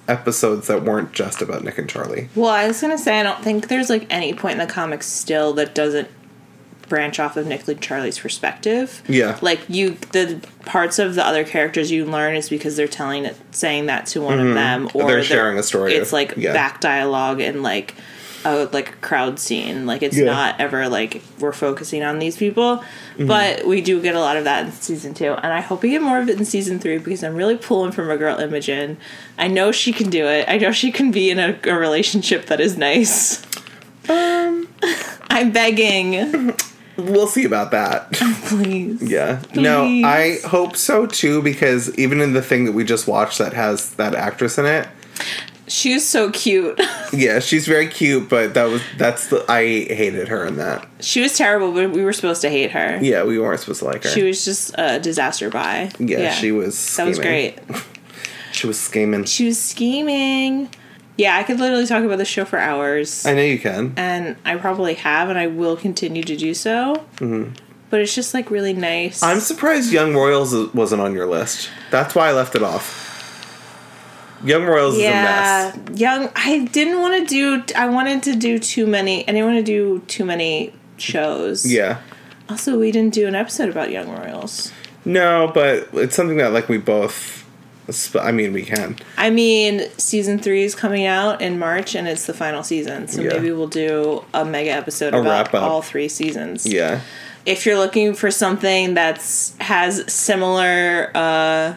episodes 0.08 0.68
that 0.68 0.84
weren't 0.84 1.14
just 1.14 1.42
about 1.42 1.64
Nick 1.64 1.78
and 1.78 1.90
Charlie. 1.90 2.30
Well, 2.36 2.50
I 2.50 2.68
was 2.68 2.82
gonna 2.82 2.98
say 2.98 3.20
I 3.20 3.24
don't 3.24 3.42
think 3.42 3.68
there's 3.68 3.90
like 3.90 4.06
any 4.10 4.34
point 4.34 4.60
in 4.60 4.68
the 4.68 4.72
comics 4.72 5.08
still 5.08 5.54
that 5.54 5.74
doesn't 5.74 6.10
branch 6.90 7.20
off 7.20 7.38
of 7.38 7.48
Nick 7.48 7.68
and 7.68 7.82
Charlie's 7.82 8.20
perspective. 8.20 9.02
Yeah. 9.08 9.40
Like 9.42 9.62
you, 9.70 9.92
the 10.12 10.40
parts 10.66 11.00
of 11.00 11.16
the 11.16 11.26
other 11.26 11.44
characters 11.44 11.90
you 11.90 12.06
learn 12.06 12.36
is 12.36 12.50
because 12.50 12.76
they're 12.76 12.88
telling 12.88 13.26
it, 13.26 13.36
saying 13.52 13.88
that 13.88 14.06
to 14.08 14.22
one 14.22 14.40
of 14.40 14.54
them, 14.54 14.86
or 14.88 14.90
Mm-hmm. 14.90 15.08
They're 15.08 15.24
sharing 15.24 15.58
a 15.58 15.64
story 15.64 15.94
It's 15.96 16.14
like 16.14 16.36
yeah. 16.38 16.54
back 16.54 16.82
dialogue 16.82 17.40
and 17.40 17.64
like 17.64 17.96
a 18.46 18.66
like 18.74 18.90
a 18.90 18.96
crowd 18.98 19.40
scene. 19.40 19.86
Like 19.86 20.02
it's 20.04 20.18
Yeah. 20.18 20.26
not 20.26 20.60
ever 20.60 20.88
like 20.90 21.22
we're 21.40 21.52
focusing 21.54 22.04
on 22.04 22.20
these 22.20 22.38
people, 22.38 22.84
Mm-hmm. 23.14 23.28
but 23.28 23.68
we 23.68 23.82
do 23.82 24.02
get 24.02 24.16
a 24.16 24.20
lot 24.20 24.38
of 24.38 24.44
that 24.46 24.66
in 24.66 24.72
season 24.72 25.14
two, 25.14 25.34
and 25.34 25.54
I 25.54 25.62
hope 25.62 25.84
we 25.84 25.90
get 25.92 26.02
more 26.02 26.20
of 26.20 26.28
it 26.30 26.38
in 26.40 26.46
season 26.46 26.80
three 26.80 26.98
because 26.98 27.24
I'm 27.24 27.36
really 27.36 27.58
pulling 27.58 27.92
from 27.92 28.10
a 28.10 28.18
girl 28.18 28.40
Imogen. 28.40 28.98
I 29.38 29.48
know 29.48 29.72
she 29.72 29.94
can 29.94 30.10
do 30.10 30.26
it. 30.26 30.46
I 30.50 30.58
know 30.58 30.72
she 30.72 30.92
can 30.92 31.12
be 31.12 31.30
in 31.30 31.38
a, 31.38 31.58
a 31.66 31.76
relationship 31.76 32.48
that 32.48 32.60
is 32.60 32.76
nice. 32.78 33.44
Um, 34.10 34.68
I'm 35.30 35.52
begging, 35.52 36.54
we'll 36.98 37.28
see 37.28 37.46
about 37.46 37.72
that. 37.72 38.12
please. 38.46 39.02
yeah. 39.04 39.42
No, 39.56 39.84
I 39.86 40.40
hope 40.46 40.76
so 40.76 41.06
too 41.06 41.42
because 41.42 41.96
even 41.98 42.20
in 42.20 42.34
the 42.34 42.42
thing 42.42 42.66
that 42.66 42.72
we 42.74 42.84
just 42.84 43.08
watched 43.08 43.38
that 43.38 43.54
has 43.54 43.92
that 43.96 44.16
actress 44.16 44.58
in 44.58 44.66
it, 44.66 44.88
She's 45.68 46.06
so 46.08 46.30
cute. 46.32 46.80
yeah, 47.14 47.40
she's 47.40 47.66
very 47.68 47.88
cute, 47.88 48.30
but 48.30 48.54
that 48.54 48.66
was 48.66 48.82
that's 48.98 49.28
the 49.28 49.46
I 49.50 49.64
hated 49.64 50.28
her 50.28 50.46
in 50.46 50.58
that. 50.58 50.88
She 51.00 51.22
was 51.22 51.38
terrible, 51.38 51.72
but 51.72 51.92
we 51.92 52.04
were 52.04 52.14
supposed 52.14 52.42
to 52.42 52.50
hate 52.50 52.72
her. 52.72 53.00
Yeah, 53.02 53.24
we 53.24 53.40
weren't 53.40 53.60
supposed 53.62 53.80
to 53.80 53.86
like 53.86 54.04
her. 54.04 54.10
She 54.10 54.24
was 54.24 54.44
just 54.44 54.76
a 54.78 55.00
disaster 55.00 55.50
by. 55.50 55.92
yeah, 56.00 56.32
she 56.34 56.52
was. 56.52 56.96
That 56.98 57.08
was 57.08 57.20
great. 57.20 57.60
She 58.54 58.68
was 58.68 58.80
scheming. 58.80 59.24
She 59.24 59.48
was 59.48 59.60
scheming. 59.60 60.70
Yeah, 61.18 61.36
I 61.38 61.42
could 61.44 61.60
literally 61.60 61.88
talk 61.88 62.04
about 62.04 62.20
the 62.20 62.26
show 62.26 62.46
for 62.46 62.60
hours. 62.60 63.26
I 63.26 63.34
know 63.34 63.42
you 63.42 63.58
can. 63.58 63.94
and 63.98 64.36
I 64.46 64.58
probably 64.58 64.94
have, 64.94 65.30
and 65.30 65.40
I 65.40 65.48
will 65.48 65.76
continue 65.76 66.22
to 66.24 66.38
do 66.38 66.54
so. 66.54 67.04
Mm-hmm. 67.16 67.54
But 67.90 68.02
it's 68.02 68.14
just 68.14 68.34
like 68.36 68.52
really 68.52 68.74
nice. 68.74 69.24
I'm 69.24 69.40
surprised 69.40 69.92
Young 69.92 70.14
Royals 70.16 70.54
wasn't 70.74 71.02
on 71.02 71.14
your 71.14 71.26
list. 71.26 71.70
That's 71.90 72.14
why 72.14 72.30
I 72.30 72.32
left 72.34 72.56
it 72.56 72.62
off. 72.64 73.03
Young 74.44 74.66
Royals 74.66 74.98
yeah, 74.98 75.70
is 75.70 75.76
a 75.76 75.80
mess. 75.80 76.00
young. 76.00 76.30
I 76.36 76.66
didn't 76.72 77.02
want 77.02 77.28
to 77.28 77.64
do. 77.64 77.74
I 77.76 77.88
wanted 77.88 78.24
to 78.24 78.36
do 78.36 78.60
too 78.60 78.86
many. 78.88 79.24
I 79.24 79.32
didn't 79.32 79.46
want 79.46 79.58
to 79.58 79.64
do 79.64 80.00
too 80.08 80.26
many 80.26 80.74
shows. 80.98 81.66
Yeah. 81.66 82.02
Also, 82.50 82.78
we 82.78 82.92
didn't 82.92 83.14
do 83.14 83.28
an 83.28 83.36
episode 83.36 83.70
about 83.70 83.90
Young 83.92 84.10
Royals. 84.10 84.72
No, 85.06 85.52
but 85.54 85.88
it's 85.94 86.16
something 86.16 86.38
that 86.38 86.52
like 86.54 86.70
we 86.70 86.78
both. 86.78 87.42
I 88.18 88.32
mean, 88.32 88.54
we 88.54 88.64
can. 88.64 88.96
I 89.18 89.30
mean, 89.30 89.90
season 89.98 90.40
three 90.40 90.64
is 90.64 90.74
coming 90.74 91.06
out 91.06 91.42
in 91.42 91.60
March, 91.60 91.96
and 91.96 92.08
it's 92.08 92.26
the 92.26 92.34
final 92.34 92.64
season. 92.64 93.10
So 93.10 93.22
Yeah. 93.22 93.34
maybe 93.34 93.52
we'll 93.52 93.68
do 93.68 94.24
a 94.34 94.46
mega 94.46 94.70
episode 94.72 95.14
A 95.14 95.20
about 95.20 95.54
all 95.54 95.82
three 95.82 96.08
seasons. 96.08 96.66
Yeah. 96.66 97.02
if 97.46 97.66
you're 97.66 97.78
looking 97.78 98.14
for 98.14 98.32
something 98.32 98.94
that's 98.94 99.54
has 99.60 100.10
similar 100.12 101.12
uh 101.14 101.74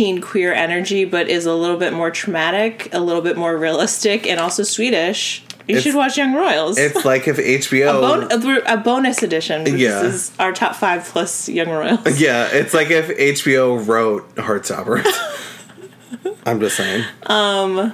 teen 0.00 0.18
queer 0.22 0.54
energy 0.54 1.04
but 1.04 1.28
is 1.28 1.44
a 1.44 1.52
little 1.54 1.76
bit 1.76 1.92
more 1.92 2.10
traumatic 2.10 2.88
a 2.94 2.98
little 3.00 3.20
bit 3.20 3.36
more 3.36 3.54
realistic 3.58 4.26
and 4.26 4.40
also 4.40 4.62
swedish 4.62 5.42
you 5.68 5.76
It's- 5.76 5.82
should 5.82 5.94
watch 5.94 6.16
young 6.16 6.32
royals 6.34 6.78
It's 6.78 7.04
like 7.12 7.28
if 7.28 7.36
HBO. 7.36 8.00
Bon- 8.00 8.32
a, 8.32 8.74
a 8.74 8.76
bonus 8.78 9.22
edition 9.22 9.64
which 9.64 9.74
Yeah. 9.74 10.02
is 10.04 10.32
our 10.38 10.52
top 10.52 10.74
five 10.74 11.04
plus 11.04 11.50
young 11.50 11.68
royals 11.68 12.18
yeah, 12.18 12.48
it's 12.50 12.72
like 12.72 12.90
if 12.90 13.08
HBO 13.44 13.86
wrote 13.86 14.34
Heartstopper. 14.36 15.04
I'm 16.46 16.60
just 16.60 16.76
saying. 16.78 17.04
Um. 17.24 17.92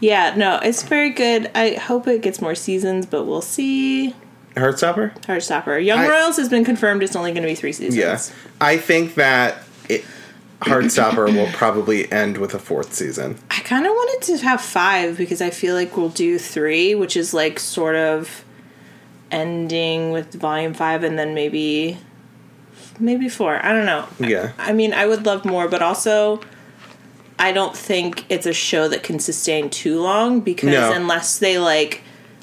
Yeah 0.00 0.34
no 0.36 0.58
it's 0.62 0.82
very 0.82 1.10
good 1.10 1.50
i 1.54 1.74
hope 1.74 2.08
it 2.08 2.20
gets 2.22 2.40
more 2.40 2.54
seasons 2.56 3.06
but 3.06 3.24
we'll 3.26 3.42
see 3.42 4.14
Heartstopper? 4.56 5.14
Heartstopper. 5.26 5.82
Young 5.84 6.00
I- 6.00 6.08
Royals 6.08 6.36
has 6.36 6.48
been 6.48 6.64
confirmed 6.64 7.04
it's 7.04 7.14
only 7.14 7.30
going 7.30 7.42
to 7.44 7.48
be 7.48 7.54
three 7.54 7.72
seasons. 7.72 7.96
Yeah. 7.96 8.18
I 8.60 8.76
think 8.78 9.14
that 9.14 9.62
it, 9.88 10.04
Heartstopper 10.60 11.34
will 11.34 11.50
probably 11.52 12.10
end 12.12 12.36
with 12.38 12.54
a 12.54 12.58
fourth 12.58 12.92
season. 12.92 13.38
I 13.50 13.60
kind 13.60 13.86
of 13.86 13.92
wanted 13.92 14.26
to 14.26 14.44
have 14.44 14.60
five 14.60 15.16
because 15.16 15.40
I 15.40 15.50
feel 15.50 15.74
like 15.74 15.96
we'll 15.96 16.10
do 16.10 16.38
three, 16.38 16.94
which 16.94 17.16
is 17.16 17.32
like 17.32 17.58
sort 17.58 17.96
of 17.96 18.44
ending 19.30 20.10
with 20.10 20.34
volume 20.34 20.74
five 20.74 21.02
and 21.04 21.18
then 21.18 21.34
maybe 21.34 21.96
maybe 22.98 23.28
four. 23.28 23.64
I 23.64 23.72
don't 23.72 23.86
know. 23.86 24.06
Yeah. 24.18 24.52
I 24.58 24.72
mean, 24.72 24.92
I 24.92 25.06
would 25.06 25.24
love 25.24 25.44
more, 25.44 25.66
but 25.68 25.80
also 25.82 26.40
I 27.38 27.52
don't 27.52 27.74
think 27.74 28.26
it's 28.28 28.44
a 28.44 28.52
show 28.52 28.86
that 28.88 29.02
can 29.02 29.18
sustain 29.18 29.70
too 29.70 30.00
long 30.00 30.40
because 30.40 30.70
No. 30.70 30.92
unless 30.92 31.38
they 31.38 31.58
like 31.58 32.02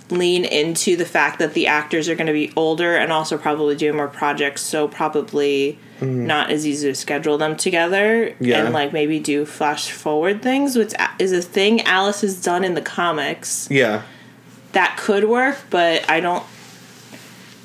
lean 0.09 0.43
into 0.45 0.95
the 0.95 1.05
fact 1.05 1.37
that 1.37 1.53
the 1.53 1.67
actors 1.67 2.09
are 2.09 2.15
going 2.15 2.27
to 2.27 2.33
be 2.33 2.51
older 2.55 2.95
and 2.95 3.11
also 3.11 3.37
probably 3.37 3.75
doing 3.75 3.95
more 3.95 4.07
projects, 4.07 4.61
so 4.63 4.87
probably 4.87 5.77
not 6.01 6.49
as 6.51 6.65
easy 6.65 6.87
to 6.89 6.95
schedule 6.95 7.37
them 7.37 7.55
together 7.55 8.33
Yeah. 8.39 8.63
and 8.65 8.73
like 8.73 8.93
maybe 8.93 9.19
do 9.19 9.45
flash 9.45 9.89
forward 9.91 10.41
things, 10.41 10.75
which 10.77 10.93
is 11.19 11.31
a 11.31 11.41
thing 11.41 11.81
Alice 11.81 12.21
has 12.21 12.41
done 12.41 12.63
in 12.63 12.73
the 12.75 12.81
comics. 12.81 13.67
Yeah. 13.71 14.03
That 14.73 14.97
could 14.97 15.23
work, 15.25 15.57
but 15.69 16.07
I 16.09 16.19
don't. 16.19 16.43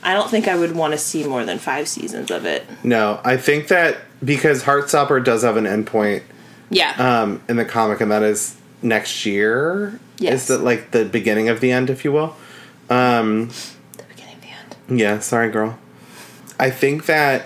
I 0.04 0.14
don't 0.14 0.28
think 0.30 0.48
I 0.48 0.56
would 0.56 0.74
want 0.74 0.92
to 0.94 0.98
see 0.98 1.22
more 1.24 1.44
than 1.44 1.58
five 1.58 1.86
seasons 1.86 2.30
of 2.32 2.44
it. 2.44 2.66
No, 2.82 3.20
I 3.24 3.36
think 3.36 3.68
that 3.68 3.98
because 4.24 4.64
Heartstopper 4.64 5.22
does 5.24 5.42
have 5.42 5.56
an 5.56 5.64
endpoint 5.64 6.22
Yeah. 6.70 6.92
um, 7.22 7.40
in 7.48 7.56
the 7.56 7.64
comic, 7.64 8.00
and 8.00 8.10
that 8.10 8.22
is 8.24 8.56
next 8.82 9.24
year. 9.26 10.00
Yes. 10.18 10.42
Is 10.42 10.48
that 10.48 10.58
like 10.64 10.90
the 10.90 11.04
beginning 11.04 11.48
of 11.48 11.60
the 11.60 11.70
end, 11.70 11.88
if 11.90 12.04
you 12.04 12.10
will? 12.12 12.34
Um, 12.90 13.48
the 13.96 14.02
beginning, 14.08 14.34
of 14.36 14.40
the 14.42 14.48
end. 14.88 15.00
yeah, 15.00 15.18
sorry, 15.20 15.50
girl. 15.50 15.78
I 16.58 16.70
think 16.70 17.06
that 17.06 17.44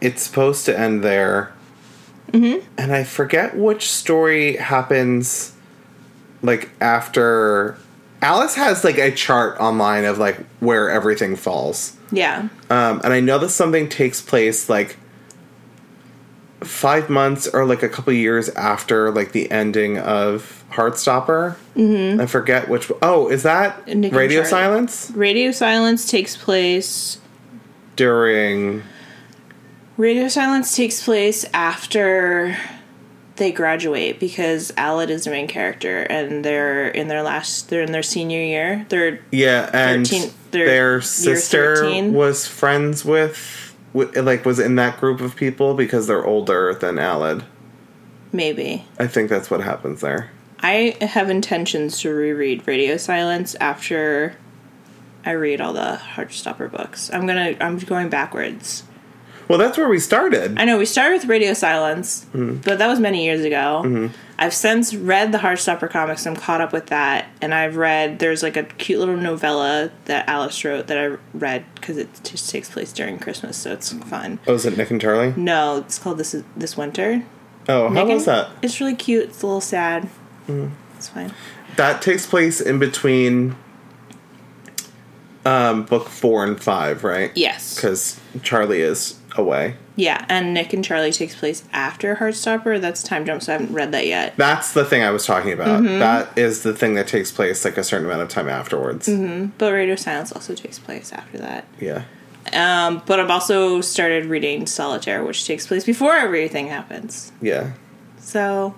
it's 0.00 0.22
supposed 0.22 0.64
to 0.66 0.78
end 0.78 1.02
there. 1.02 1.52
Mm-hmm. 2.32 2.66
And 2.76 2.92
I 2.92 3.04
forget 3.04 3.56
which 3.56 3.90
story 3.90 4.56
happens 4.56 5.54
like 6.42 6.70
after. 6.80 7.78
Alice 8.22 8.54
has 8.54 8.82
like 8.82 8.98
a 8.98 9.12
chart 9.12 9.60
online 9.60 10.04
of 10.04 10.18
like 10.18 10.38
where 10.60 10.90
everything 10.90 11.36
falls. 11.36 11.96
Yeah. 12.10 12.48
Um, 12.70 13.00
and 13.04 13.12
I 13.12 13.20
know 13.20 13.38
that 13.38 13.50
something 13.50 13.88
takes 13.88 14.20
place 14.20 14.68
like 14.68 14.96
five 16.60 17.10
months 17.10 17.46
or 17.46 17.66
like 17.66 17.82
a 17.82 17.88
couple 17.88 18.12
years 18.12 18.48
after 18.50 19.10
like 19.12 19.32
the 19.32 19.50
ending 19.50 19.98
of 19.98 20.64
Heartstopper. 20.72 21.56
Mm-hmm. 21.76 22.20
I 22.20 22.26
forget 22.26 22.68
which. 22.68 22.90
Oh, 23.02 23.28
is 23.28 23.42
that 23.44 23.86
Nick 23.86 24.12
Radio 24.12 24.42
Silence 24.42 25.10
Radio 25.14 25.52
Silence 25.52 26.10
takes 26.10 26.36
place. 26.36 27.18
during? 27.94 28.82
Radio 29.96 30.28
Silence 30.28 30.76
takes 30.76 31.02
place 31.02 31.44
after 31.54 32.56
they 33.36 33.50
graduate 33.52 34.18
because 34.20 34.72
Aled 34.72 35.08
is 35.08 35.24
the 35.24 35.30
main 35.30 35.46
character 35.46 36.02
and 36.02 36.44
they're 36.44 36.88
in 36.88 37.08
their 37.08 37.22
last. 37.22 37.68
They're 37.70 37.82
in 37.82 37.92
their 37.92 38.02
senior 38.02 38.40
year. 38.40 38.86
They're 38.88 39.20
Yeah, 39.30 39.70
and 39.72 40.06
13 40.06 40.32
they're 40.50 40.66
their 40.66 40.92
year 40.92 41.00
sister 41.02 41.76
13. 41.76 42.12
was 42.12 42.46
friends 42.46 43.04
with, 43.04 43.74
like, 43.94 44.44
was 44.44 44.58
in 44.58 44.74
that 44.76 44.98
group 45.00 45.20
of 45.20 45.34
people 45.36 45.74
because 45.74 46.06
they're 46.06 46.24
older 46.24 46.74
than 46.74 46.96
Aled. 46.96 47.44
maybe. 48.32 48.84
I 48.98 49.06
think 49.06 49.30
that's 49.30 49.50
what 49.50 49.60
happens 49.62 50.00
there. 50.02 50.30
I 50.60 50.96
have 51.00 51.28
intentions 51.30 52.00
to 52.00 52.10
reread 52.10 52.66
Radio 52.66 52.96
Silence 52.96 53.54
after 53.56 54.36
I 55.24 55.32
read 55.32 55.60
all 55.60 55.72
the 55.74 56.00
Heartstopper 56.14 56.70
books. 56.70 57.10
I'm 57.12 57.26
gonna. 57.26 57.56
I'm 57.60 57.78
going 57.78 58.08
backwards. 58.08 58.82
Well, 59.48 59.58
that's 59.58 59.78
where 59.78 59.88
we 59.88 60.00
started. 60.00 60.58
I 60.58 60.64
know 60.64 60.76
we 60.78 60.86
started 60.86 61.20
with 61.20 61.26
Radio 61.26 61.54
Silence, 61.54 62.26
Mm-hmm. 62.34 62.56
but 62.64 62.78
that 62.78 62.88
was 62.88 62.98
many 62.98 63.24
years 63.24 63.44
ago. 63.44 64.10
I've 64.38 64.52
since 64.52 64.92
read 64.94 65.32
the 65.32 65.38
Heartstopper 65.38 65.88
comics. 65.88 66.26
I'm 66.26 66.36
caught 66.36 66.60
up 66.60 66.72
with 66.72 66.86
that, 66.86 67.26
and 67.40 67.54
I've 67.54 67.76
read. 67.76 68.18
There's 68.18 68.42
like 68.42 68.56
a 68.56 68.64
cute 68.64 68.98
little 68.98 69.16
novella 69.16 69.90
that 70.06 70.28
Alice 70.28 70.62
wrote 70.64 70.88
that 70.88 70.98
I 70.98 71.16
read 71.32 71.64
because 71.76 71.96
it 71.96 72.08
just 72.24 72.50
takes 72.50 72.68
place 72.68 72.92
during 72.92 73.18
Christmas, 73.18 73.56
so 73.56 73.72
it's 73.72 73.92
fun. 73.92 74.40
Oh, 74.46 74.54
is 74.54 74.66
it 74.66 74.76
Nick 74.76 74.90
and 74.90 75.00
Charlie? 75.00 75.32
No, 75.36 75.78
it's 75.78 75.98
called 75.98 76.18
this 76.18 76.34
this 76.56 76.76
winter. 76.76 77.24
Oh, 77.68 77.88
how 77.88 77.94
Nick 77.94 78.08
was 78.14 78.26
and- 78.28 78.36
that? 78.36 78.50
It's 78.62 78.80
really 78.80 78.94
cute. 78.96 79.24
It's 79.30 79.42
a 79.42 79.46
little 79.46 79.60
sad. 79.60 80.08
Mm. 80.48 80.72
It's 80.96 81.08
fine. 81.08 81.32
That 81.76 82.02
takes 82.02 82.26
place 82.26 82.60
in 82.60 82.78
between 82.78 83.54
um, 85.44 85.84
book 85.84 86.08
four 86.08 86.44
and 86.44 86.60
five, 86.60 87.04
right? 87.04 87.30
Yes. 87.36 87.74
Because 87.76 88.20
Charlie 88.42 88.80
is 88.80 89.18
away. 89.38 89.76
Yeah, 89.96 90.24
and 90.28 90.52
Nick 90.52 90.72
and 90.72 90.84
Charlie 90.84 91.12
takes 91.12 91.34
place 91.34 91.64
after 91.72 92.16
Heartstopper. 92.16 92.80
That's 92.80 93.02
time 93.02 93.24
jump, 93.24 93.42
so 93.42 93.52
I 93.54 93.58
haven't 93.58 93.74
read 93.74 93.92
that 93.92 94.06
yet. 94.06 94.36
That's 94.36 94.72
the 94.72 94.84
thing 94.84 95.02
I 95.02 95.10
was 95.10 95.24
talking 95.24 95.52
about. 95.52 95.82
Mm-hmm. 95.82 95.98
That 96.00 96.36
is 96.36 96.62
the 96.62 96.74
thing 96.74 96.94
that 96.94 97.08
takes 97.08 97.32
place 97.32 97.64
like 97.64 97.78
a 97.78 97.84
certain 97.84 98.06
amount 98.06 98.22
of 98.22 98.28
time 98.28 98.48
afterwards. 98.48 99.08
But 99.08 99.72
Radio 99.72 99.96
Silence 99.96 100.32
also 100.32 100.54
takes 100.54 100.78
place 100.78 101.12
after 101.12 101.38
that. 101.38 101.64
Yeah. 101.80 102.04
Um, 102.52 103.02
but 103.06 103.18
I've 103.18 103.30
also 103.30 103.80
started 103.80 104.26
reading 104.26 104.66
Solitaire, 104.66 105.24
which 105.24 105.46
takes 105.46 105.66
place 105.66 105.84
before 105.84 106.14
everything 106.14 106.68
happens. 106.68 107.32
Yeah. 107.40 107.72
So 108.18 108.74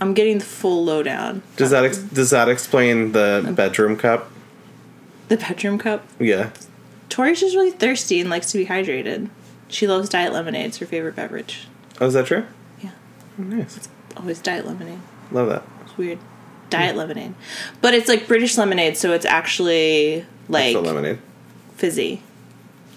I'm 0.00 0.14
getting 0.14 0.38
the 0.38 0.44
full 0.44 0.84
lowdown. 0.84 1.42
Does 1.56 1.70
that 1.70 1.84
ex- 1.84 1.98
does 1.98 2.30
that 2.30 2.48
explain 2.48 3.12
the 3.12 3.52
bedroom 3.56 3.96
cup? 3.96 4.30
The 5.28 5.36
bedroom 5.36 5.78
cup. 5.78 6.06
Yeah. 6.18 6.50
Tori's 7.08 7.40
just 7.40 7.56
really 7.56 7.70
thirsty 7.70 8.20
and 8.20 8.30
likes 8.30 8.52
to 8.52 8.58
be 8.58 8.66
hydrated. 8.66 9.28
She 9.68 9.86
loves 9.86 10.08
diet 10.08 10.32
lemonade. 10.32 10.66
It's 10.66 10.78
her 10.78 10.86
favorite 10.86 11.14
beverage. 11.16 11.66
Oh, 12.00 12.06
is 12.06 12.14
that 12.14 12.26
true? 12.26 12.44
Yeah, 12.82 12.90
Oh, 13.38 13.42
nice. 13.42 13.88
always 14.16 14.40
diet 14.40 14.66
lemonade. 14.66 15.00
Love 15.30 15.48
that. 15.48 15.62
It's 15.84 15.96
weird. 15.98 16.18
Diet 16.70 16.96
lemonade, 16.96 17.34
but 17.80 17.94
it's 17.94 18.08
like 18.08 18.28
British 18.28 18.58
lemonade, 18.58 18.96
so 18.98 19.12
it's 19.12 19.24
actually 19.24 20.26
like 20.50 20.76
lemonade. 20.76 21.18
fizzy. 21.76 22.22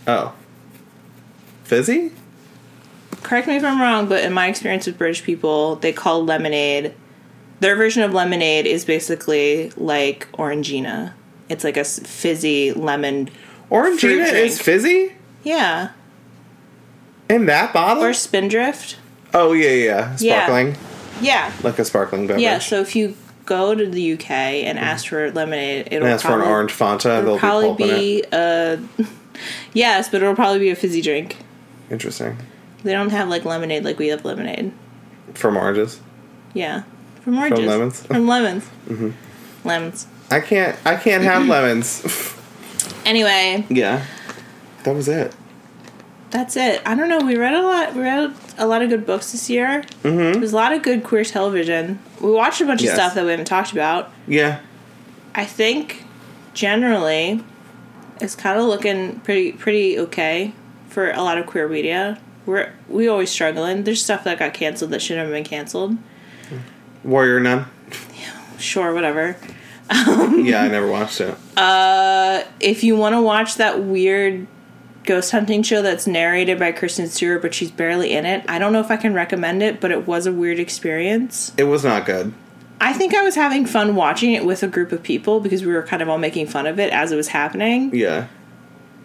Oh. 0.07 0.33
Fizzy? 1.63 2.11
Correct 3.23 3.47
me 3.47 3.55
if 3.55 3.63
I'm 3.63 3.79
wrong, 3.79 4.07
but 4.09 4.23
in 4.25 4.33
my 4.33 4.47
experience 4.47 4.87
with 4.87 4.97
British 4.97 5.23
people, 5.23 5.77
they 5.77 5.93
call 5.93 6.25
lemonade. 6.25 6.93
Their 7.61 7.75
version 7.77 8.03
of 8.03 8.11
lemonade 8.13 8.65
is 8.65 8.83
basically 8.83 9.69
like 9.77 10.29
Orangina. 10.33 11.13
It's 11.47 11.63
like 11.63 11.77
a 11.77 11.83
fizzy 11.85 12.73
lemon. 12.73 13.29
Orangina 13.69 14.33
is 14.33 14.59
fizzy 14.61 15.13
Yeah, 15.43 15.91
in 17.31 17.45
that 17.47 17.73
bottle. 17.73 18.03
or 18.03 18.13
Spindrift. 18.13 18.97
oh 19.33 19.53
yeah, 19.53 19.69
yeah. 19.69 20.15
Sparkling, 20.15 20.75
Yeah, 21.21 21.51
like 21.63 21.79
a 21.79 21.85
sparkling 21.85 22.27
beverage. 22.27 22.43
yeah. 22.43 22.59
So 22.59 22.81
if 22.81 22.95
you 22.95 23.15
go 23.45 23.73
to 23.73 23.85
the 23.85 24.13
UK 24.13 24.29
and 24.31 24.77
mm-hmm. 24.77 24.87
ask 24.87 25.07
for 25.07 25.31
lemonade, 25.31 25.87
it'll 25.91 26.05
and 26.05 26.13
that's 26.13 26.23
for 26.23 26.33
an 26.39 26.47
orange 26.47 26.71
Fanta. 26.71 27.25
Be 27.33 27.39
probably 27.39 27.69
it. 27.69 27.77
be 27.77 28.23
a 28.31 28.79
yes, 29.73 30.09
but 30.09 30.21
it'll 30.21 30.35
probably 30.35 30.59
be 30.59 30.69
a 30.69 30.75
fizzy 30.75 31.01
drink. 31.01 31.37
Interesting. 31.89 32.37
They 32.83 32.93
don't 32.93 33.09
have 33.11 33.29
like 33.29 33.45
lemonade 33.45 33.83
like 33.83 33.99
we 33.99 34.07
have 34.07 34.25
lemonade. 34.25 34.71
From 35.33 35.55
oranges. 35.57 36.01
Yeah, 36.53 36.83
from 37.21 37.37
oranges, 37.37 37.59
From 37.65 37.67
lemons? 37.67 38.01
from 38.03 38.27
lemons, 38.27 38.67
lemons. 39.63 40.07
I 40.29 40.39
can't. 40.39 40.77
I 40.85 40.95
can't 40.95 41.23
have 41.23 41.47
lemons. 41.47 42.35
Anyway, 43.05 43.65
yeah. 43.69 44.05
That 44.83 44.95
was 44.95 45.07
it. 45.07 45.33
That's 46.31 46.55
it. 46.57 46.81
I 46.85 46.95
don't 46.95 47.09
know. 47.09 47.19
We 47.19 47.35
read 47.37 47.53
a 47.53 47.61
lot. 47.61 47.93
We 47.93 48.01
read 48.01 48.33
a 48.57 48.65
lot 48.65 48.81
of 48.81 48.89
good 48.89 49.05
books 49.05 49.31
this 49.31 49.49
year. 49.49 49.83
Mm-hmm. 50.03 50.39
There's 50.39 50.53
a 50.53 50.55
lot 50.55 50.73
of 50.73 50.81
good 50.81 51.03
queer 51.03 51.23
television. 51.23 51.99
We 52.19 52.31
watched 52.31 52.61
a 52.61 52.65
bunch 52.65 52.81
Yes. 52.81 52.91
of 52.91 52.95
stuff 52.97 53.13
that 53.15 53.23
we 53.25 53.31
haven't 53.31 53.45
talked 53.45 53.71
about. 53.71 54.11
Yeah. 54.27 54.59
I 55.35 55.45
think 55.45 56.03
generally 56.53 57.43
it's 58.19 58.35
kind 58.35 58.59
of 58.59 58.65
looking 58.65 59.19
pretty 59.21 59.51
pretty 59.53 59.97
okay 59.99 60.53
for 60.89 61.11
a 61.11 61.21
lot 61.21 61.37
of 61.37 61.45
queer 61.45 61.67
media. 61.67 62.19
We're 62.45 62.71
we 62.89 63.07
always 63.07 63.29
struggling. 63.29 63.83
There's 63.83 64.03
stuff 64.03 64.23
that 64.25 64.39
got 64.39 64.53
canceled 64.53 64.91
that 64.91 65.01
shouldn't 65.01 65.25
have 65.25 65.33
been 65.33 65.43
canceled. 65.43 65.97
Warrior 67.03 67.39
Nun. 67.39 67.65
Sure, 68.59 68.93
whatever. 68.93 69.37
yeah, 69.91 70.61
I 70.63 70.67
never 70.67 70.87
watched 70.87 71.21
it. 71.21 71.35
Uh, 71.57 72.43
if 72.59 72.83
you 72.83 72.95
want 72.95 73.13
to 73.13 73.21
watch 73.21 73.55
that 73.55 73.83
weird 73.83 74.47
ghost 75.03 75.31
hunting 75.31 75.63
show 75.63 75.81
that's 75.81 76.05
narrated 76.07 76.59
by 76.59 76.71
Kristen 76.71 77.07
Stewart, 77.07 77.41
but 77.41 77.53
she's 77.53 77.71
barely 77.71 78.11
in 78.13 78.25
it, 78.25 78.43
I 78.47 78.59
don't 78.59 78.71
know 78.73 78.79
if 78.81 78.91
I 78.91 78.97
can 78.97 79.13
recommend 79.13 79.63
it, 79.63 79.79
but 79.81 79.91
it 79.91 80.05
was 80.07 80.25
a 80.27 80.31
weird 80.31 80.59
experience. 80.59 81.53
It 81.57 81.63
was 81.65 81.83
not 81.83 82.05
good. 82.05 82.33
I 82.79 82.93
think 82.93 83.13
I 83.13 83.21
was 83.23 83.35
having 83.35 83.65
fun 83.65 83.95
watching 83.95 84.33
it 84.33 84.43
with 84.45 84.63
a 84.63 84.67
group 84.67 84.91
of 84.91 85.03
people 85.03 85.39
because 85.39 85.63
we 85.63 85.71
were 85.71 85.83
kind 85.83 86.01
of 86.01 86.09
all 86.09 86.17
making 86.17 86.47
fun 86.47 86.65
of 86.65 86.79
it 86.79 86.91
as 86.91 87.11
it 87.11 87.15
was 87.15 87.27
happening. 87.27 87.93
Yeah. 87.95 88.27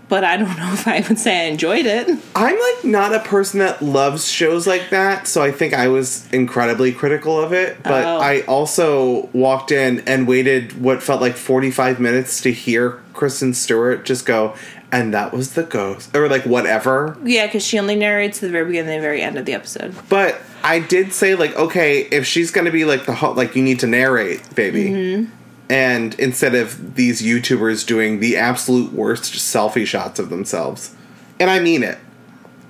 But 0.08 0.22
I 0.22 0.36
don't 0.36 0.56
know 0.58 0.72
if 0.72 0.86
I 0.88 1.04
would 1.06 1.18
say 1.18 1.46
I 1.46 1.50
enjoyed 1.50 1.84
it. 1.84 2.08
I'm 2.34 2.58
like 2.58 2.84
not 2.84 3.14
a 3.14 3.18
person 3.20 3.58
that 3.60 3.82
loves 3.82 4.30
shows 4.30 4.66
like 4.66 4.90
that, 4.90 5.26
so 5.26 5.42
I 5.42 5.50
think 5.50 5.74
I 5.74 5.88
was 5.88 6.26
incredibly 6.32 6.92
critical 6.92 7.38
of 7.40 7.52
it. 7.52 7.82
But 7.82 8.04
Oh. 8.04 8.18
I 8.18 8.42
also 8.42 9.28
walked 9.32 9.72
in 9.72 10.00
and 10.06 10.26
waited 10.28 10.80
what 10.80 11.02
felt 11.02 11.20
like 11.20 11.36
45 11.36 11.98
minutes 12.00 12.40
to 12.42 12.52
hear 12.52 13.00
Kristen 13.14 13.52
Stewart 13.52 14.04
just 14.04 14.24
go, 14.26 14.54
and 14.92 15.12
that 15.14 15.32
was 15.32 15.54
the 15.54 15.62
ghost, 15.64 16.14
or 16.16 16.28
like 16.28 16.44
whatever. 16.46 17.16
Yeah, 17.24 17.46
because 17.46 17.64
she 17.64 17.78
only 17.78 17.96
narrates 17.96 18.40
the 18.40 18.48
very 18.48 18.64
beginning 18.66 18.94
and 18.94 18.98
the 19.02 19.06
very 19.06 19.20
end 19.22 19.36
of 19.38 19.44
the 19.44 19.52
episode. 19.54 19.94
But 20.08 20.40
I 20.62 20.80
did 20.80 21.12
say 21.12 21.34
like, 21.34 21.54
okay, 21.56 22.02
if 22.02 22.26
she's 22.26 22.50
gonna 22.50 22.70
be 22.70 22.84
like 22.84 23.06
the 23.06 23.14
ho- 23.14 23.32
like 23.32 23.56
you 23.56 23.62
need 23.62 23.80
to 23.80 23.86
narrate, 23.86 24.54
baby. 24.54 25.28
And 25.68 26.14
instead 26.20 26.54
of 26.54 26.94
these 26.94 27.20
YouTubers 27.22 27.84
doing 27.84 28.20
the 28.20 28.36
absolute 28.36 28.92
worst 28.92 29.32
selfie 29.34 29.84
shots 29.86 30.20
of 30.20 30.30
themselves, 30.30 30.94
and 31.40 31.50
I 31.50 31.58
mean 31.58 31.82
it, 31.82 31.98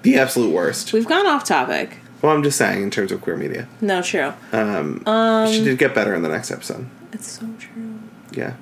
the 0.02 0.16
absolute 0.16 0.50
worst. 0.52 0.92
We've 0.94 1.06
gone 1.06 1.26
off 1.26 1.44
topic. 1.44 1.98
Well, 2.22 2.34
I'm 2.34 2.42
just 2.42 2.56
saying 2.56 2.82
in 2.82 2.90
terms 2.90 3.12
of 3.12 3.20
queer 3.20 3.36
media. 3.36 3.68
No, 3.82 4.00
true. 4.00 4.32
Um, 4.52 5.02
Um, 5.06 5.52
she 5.52 5.62
did 5.62 5.76
get 5.78 5.94
better 5.94 6.14
in 6.14 6.22
the 6.22 6.30
next 6.30 6.50
episode. 6.50 6.86
It's 7.12 7.30
so 7.38 7.46
true. 7.58 7.98
Yeah. 8.32 8.54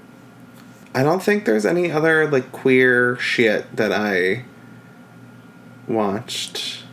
I 0.95 1.03
don't 1.03 1.23
think 1.23 1.45
there's 1.45 1.67
any 1.67 1.91
other 1.91 2.29
like 2.29 2.53
queer 2.53 3.19
shit 3.19 3.75
that 3.77 3.93
I 3.93 4.45
watched. 5.89 6.85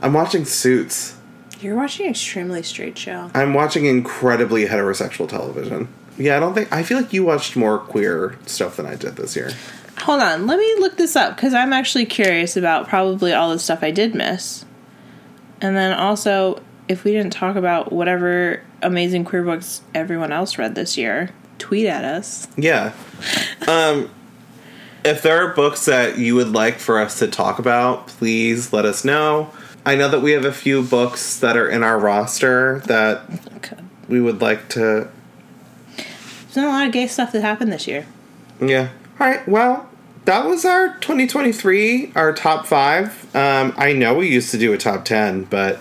I'm 0.00 0.12
watching 0.12 0.44
Suits. 0.44 1.16
You're 1.60 1.76
watching 1.76 2.06
Extremely 2.10 2.62
Straight 2.62 2.98
Show. 2.98 3.30
I'm 3.32 3.54
watching 3.54 3.86
incredibly 3.86 4.66
heterosexual 4.66 5.28
television. 5.28 5.88
Yeah, 6.18 6.36
I 6.36 6.40
don't 6.40 6.54
think 6.54 6.72
I 6.72 6.82
feel 6.82 6.98
like 6.98 7.12
you 7.12 7.24
watched 7.24 7.56
more 7.56 7.78
queer 7.78 8.38
stuff 8.46 8.76
than 8.76 8.86
I 8.86 8.96
did 8.96 9.16
this 9.16 9.36
year. 9.36 9.52
Hold 10.00 10.20
on, 10.20 10.46
let 10.46 10.58
me 10.58 10.74
look 10.78 10.96
this 10.96 11.16
up 11.16 11.36
because 11.36 11.54
I'm 11.54 11.72
actually 11.72 12.06
curious 12.06 12.56
about 12.56 12.88
probably 12.88 13.32
all 13.32 13.50
the 13.50 13.58
stuff 13.58 13.82
I 13.82 13.90
did 13.90 14.14
miss. 14.14 14.64
And 15.60 15.76
then 15.76 15.92
also, 15.98 16.62
if 16.88 17.04
we 17.04 17.12
didn't 17.12 17.32
talk 17.32 17.56
about 17.56 17.92
whatever 17.92 18.62
amazing 18.82 19.24
queer 19.24 19.42
books 19.42 19.80
everyone 19.94 20.32
else 20.32 20.58
read 20.58 20.74
this 20.74 20.98
year, 20.98 21.30
tweet 21.58 21.86
at 21.86 22.04
us. 22.04 22.48
Yeah. 22.56 22.92
Um 23.66 24.10
if 25.04 25.22
there 25.22 25.40
are 25.44 25.54
books 25.54 25.84
that 25.84 26.18
you 26.18 26.34
would 26.34 26.50
like 26.52 26.78
for 26.80 26.98
us 26.98 27.18
to 27.20 27.28
talk 27.28 27.60
about, 27.60 28.08
please 28.08 28.72
let 28.72 28.84
us 28.84 29.04
know. 29.04 29.50
I 29.84 29.94
know 29.94 30.08
that 30.08 30.18
we 30.20 30.32
have 30.32 30.44
a 30.44 30.52
few 30.52 30.82
books 30.82 31.38
that 31.38 31.56
are 31.56 31.68
in 31.68 31.84
our 31.84 31.96
roster 31.98 32.80
that 32.86 33.22
Okay. 33.58 33.76
we 34.08 34.20
would 34.20 34.40
like 34.40 34.68
to 34.70 35.08
There's 35.96 36.56
not 36.56 36.64
a 36.64 36.68
lot 36.70 36.86
of 36.86 36.92
gay 36.92 37.06
stuff 37.06 37.30
that 37.32 37.42
happened 37.42 37.72
this 37.72 37.86
year. 37.86 38.04
Yeah. 38.60 38.88
All 39.20 39.26
right. 39.28 39.46
Well, 39.48 39.88
that 40.24 40.44
was 40.44 40.64
our 40.64 40.88
2023, 40.96 42.12
our 42.16 42.32
top 42.32 42.66
five. 42.66 43.32
Um, 43.36 43.74
I 43.76 43.92
know 43.92 44.14
we 44.14 44.28
used 44.28 44.50
to 44.50 44.58
do 44.58 44.72
a 44.72 44.76
top 44.78 45.04
10, 45.04 45.44
but 45.44 45.78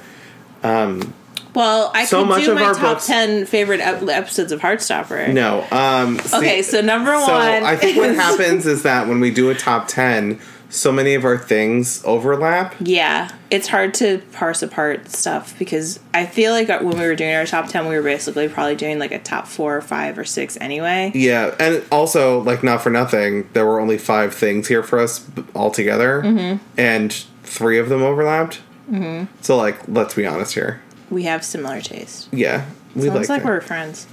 Well, 1.56 1.91
I 1.95 2.06
So 2.06 2.20
could 2.22 2.30
much 2.30 2.43
do 2.45 2.51
of 2.51 2.56
my 2.58 2.64
our 2.66 2.74
top 2.74 2.82
books- 2.97 3.08
ten 3.08 3.45
favorite 3.45 3.80
ep- 3.82 4.08
episodes 4.08 4.51
of 4.51 4.60
Heartstopper. 4.62 5.34
no. 5.34 5.66
Um, 5.72 6.20
see- 6.20 6.38
Okay, 6.38 6.62
so 6.62 6.82
number 6.82 7.12
so 7.12 7.22
one. 7.34 7.64
I 7.64 7.76
think 7.76 7.97
what 7.97 8.14
happens 8.16 8.66
is 8.66 8.84
that 8.84 9.08
when 9.08 9.20
we 9.20 9.32
do 9.32 9.49
a 9.49 9.56
top 9.56 9.88
10, 9.88 10.39
so 10.68 10.91
many 10.91 11.14
of 11.14 11.24
our 11.24 11.38
things 11.38 12.01
overlap. 12.03 12.76
Yeah, 12.82 13.30
it's 13.49 13.68
hard 13.70 13.93
to 13.95 14.18
parse 14.34 14.62
apart 14.62 15.10
stuff 15.10 15.58
because 15.58 15.99
I 16.14 16.26
feel 16.26 16.51
like 16.51 16.68
when 16.68 16.97
we 16.99 17.06
were 17.06 17.16
doing 17.16 17.34
our 17.36 17.45
top 17.45 17.68
10, 17.70 17.88
we 17.88 17.95
were 17.95 18.01
basically 18.03 18.49
probably 18.49 18.76
doing 18.76 18.99
like 18.99 19.12
a 19.14 19.20
top 19.20 19.47
four 19.47 19.78
or 19.78 19.82
five 19.82 20.18
or 20.18 20.26
six 20.26 20.58
anyway. 20.60 21.12
Yeah. 21.16 21.56
And 21.60 21.84
also, 21.91 22.41
like, 22.41 22.64
not 22.64 22.82
for 22.82 22.89
nothing, 22.89 23.47
there 23.53 23.66
were 23.66 23.80
only 23.80 23.97
five 23.97 24.34
things 24.34 24.68
here 24.68 24.84
for 24.84 24.99
us 24.99 25.26
altogether, 25.56 26.22
Mm-hmm. 26.24 26.58
and 26.78 27.14
three 27.43 27.78
of 27.80 27.88
them 27.88 28.01
overlapped. 28.01 28.60
Mm-hmm. 28.91 29.26
So, 29.41 29.56
like, 29.56 29.80
let's 29.88 30.14
be 30.16 30.26
honest 30.26 30.56
here. 30.56 30.82
We 31.10 31.24
have 31.24 31.43
similar 31.45 31.82
taste. 31.82 32.28
Yeah. 32.32 32.66
We 32.95 33.08
Sounds 33.08 33.30
like 33.30 33.43
that. 33.43 33.47
we're 33.47 33.62
friends. 33.62 34.08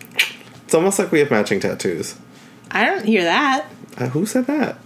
It's 0.65 0.75
almost 0.75 0.99
like 0.99 1.13
we 1.13 1.21
have 1.21 1.31
matching 1.31 1.61
tattoos. 1.61 2.17
I 2.71 2.85
don't 2.85 3.05
hear 3.05 3.23
that. 3.25 3.67
Uh, 3.97 4.09
who 4.09 4.27
said 4.27 4.47
that? 4.47 4.79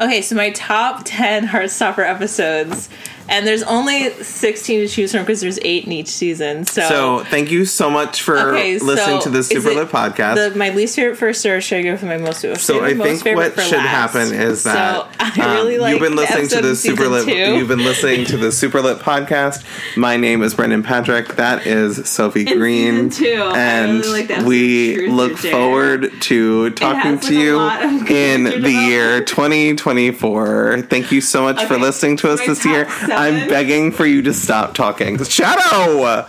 Okay, 0.00 0.22
so 0.22 0.34
my 0.34 0.50
top 0.50 1.02
10 1.04 1.48
Heartstopper 1.48 2.06
episodes, 2.08 2.88
and 3.30 3.46
there's 3.46 3.62
only 3.62 4.10
16 4.10 4.80
to 4.80 4.88
choose 4.88 5.12
from 5.12 5.22
because 5.22 5.40
there's 5.40 5.58
eight 5.62 5.86
in 5.86 5.92
each 5.92 6.08
season. 6.08 6.64
So, 6.66 6.82
So 6.82 7.24
thank 7.24 7.50
you 7.50 7.64
so 7.64 7.88
much 7.88 8.22
for 8.22 8.36
Okay, 8.50 8.78
so 8.78 8.84
listening 8.84 9.20
to 9.22 9.30
the 9.30 9.42
Super 9.44 9.70
it 9.70 9.76
Lit 9.76 9.88
podcast. 9.88 10.34
the, 10.52 10.58
my 10.58 10.70
least 10.70 10.96
favorite 10.96 11.16
first, 11.16 11.46
or 11.46 11.60
should 11.60 11.78
I 11.78 11.82
go 11.82 11.96
for 11.96 12.06
my 12.06 12.18
most 12.18 12.42
favorite? 12.42 12.58
so 12.60 12.84
I 12.84 12.94
think 12.94 13.24
what 13.36 13.52
should 13.60 13.78
last? 13.78 14.12
happen 14.14 14.34
is 14.34 14.64
that 14.64 15.04
so 15.04 15.08
I 15.42 15.54
really 15.54 15.76
um, 15.76 15.82
like 15.82 15.92
you've 15.92 16.00
been 16.02 16.16
listening 16.16 16.48
to 16.48 16.60
the 16.60 16.74
Super 16.76 17.08
Lit. 17.08 17.24
two. 17.24 17.32
You've 17.56 17.68
been 17.68 17.84
listening 17.84 18.24
to 18.26 18.36
the 18.36 18.50
Super 18.52 18.80
Lit 18.82 18.98
podcast. 18.98 19.64
My 19.96 20.16
name 20.16 20.42
is 20.42 20.54
Brendan 20.54 20.82
Patrick. 20.82 21.36
That 21.36 21.66
is 21.66 22.08
Sophie 22.08 22.44
Green, 22.44 23.10
I 23.12 23.52
and 23.56 24.00
really 24.00 24.26
like 24.26 24.44
we 24.44 25.08
look 25.08 25.40
Dare. 25.40 25.52
forward 25.52 26.10
to 26.22 26.70
talking 26.70 27.18
has, 27.18 27.28
to 27.28 27.56
like, 27.56 28.08
you 28.08 28.16
in 28.16 28.44
the 28.62 28.70
year 28.72 29.22
2024. 29.24 30.82
Thank 30.82 31.12
you 31.12 31.20
so 31.20 31.42
much 31.42 31.62
for 31.64 31.78
listening 31.78 32.16
to 32.18 32.30
us 32.30 32.40
my 32.40 32.46
this 32.46 32.64
year. 32.64 32.88
seven. 32.90 33.10
I'm 33.20 33.48
begging 33.48 33.92
for 33.92 34.06
you 34.06 34.22
to 34.22 34.32
stop 34.32 34.74
talking. 34.74 35.22
Shadow, 35.24 36.26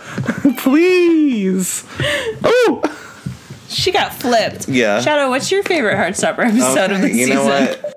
please. 0.58 1.84
Oh. 2.44 2.82
She 3.68 3.90
got 3.90 4.12
flipped. 4.12 4.68
Yeah. 4.68 5.00
Shadow, 5.00 5.30
what's 5.30 5.50
your 5.50 5.62
favorite 5.62 5.96
Heartstopper 5.96 6.40
episode 6.46 6.92
of 6.92 7.00
the 7.00 7.08
season? 7.08 7.28
you 7.28 7.34
know 7.34 7.44
what? 7.44 7.94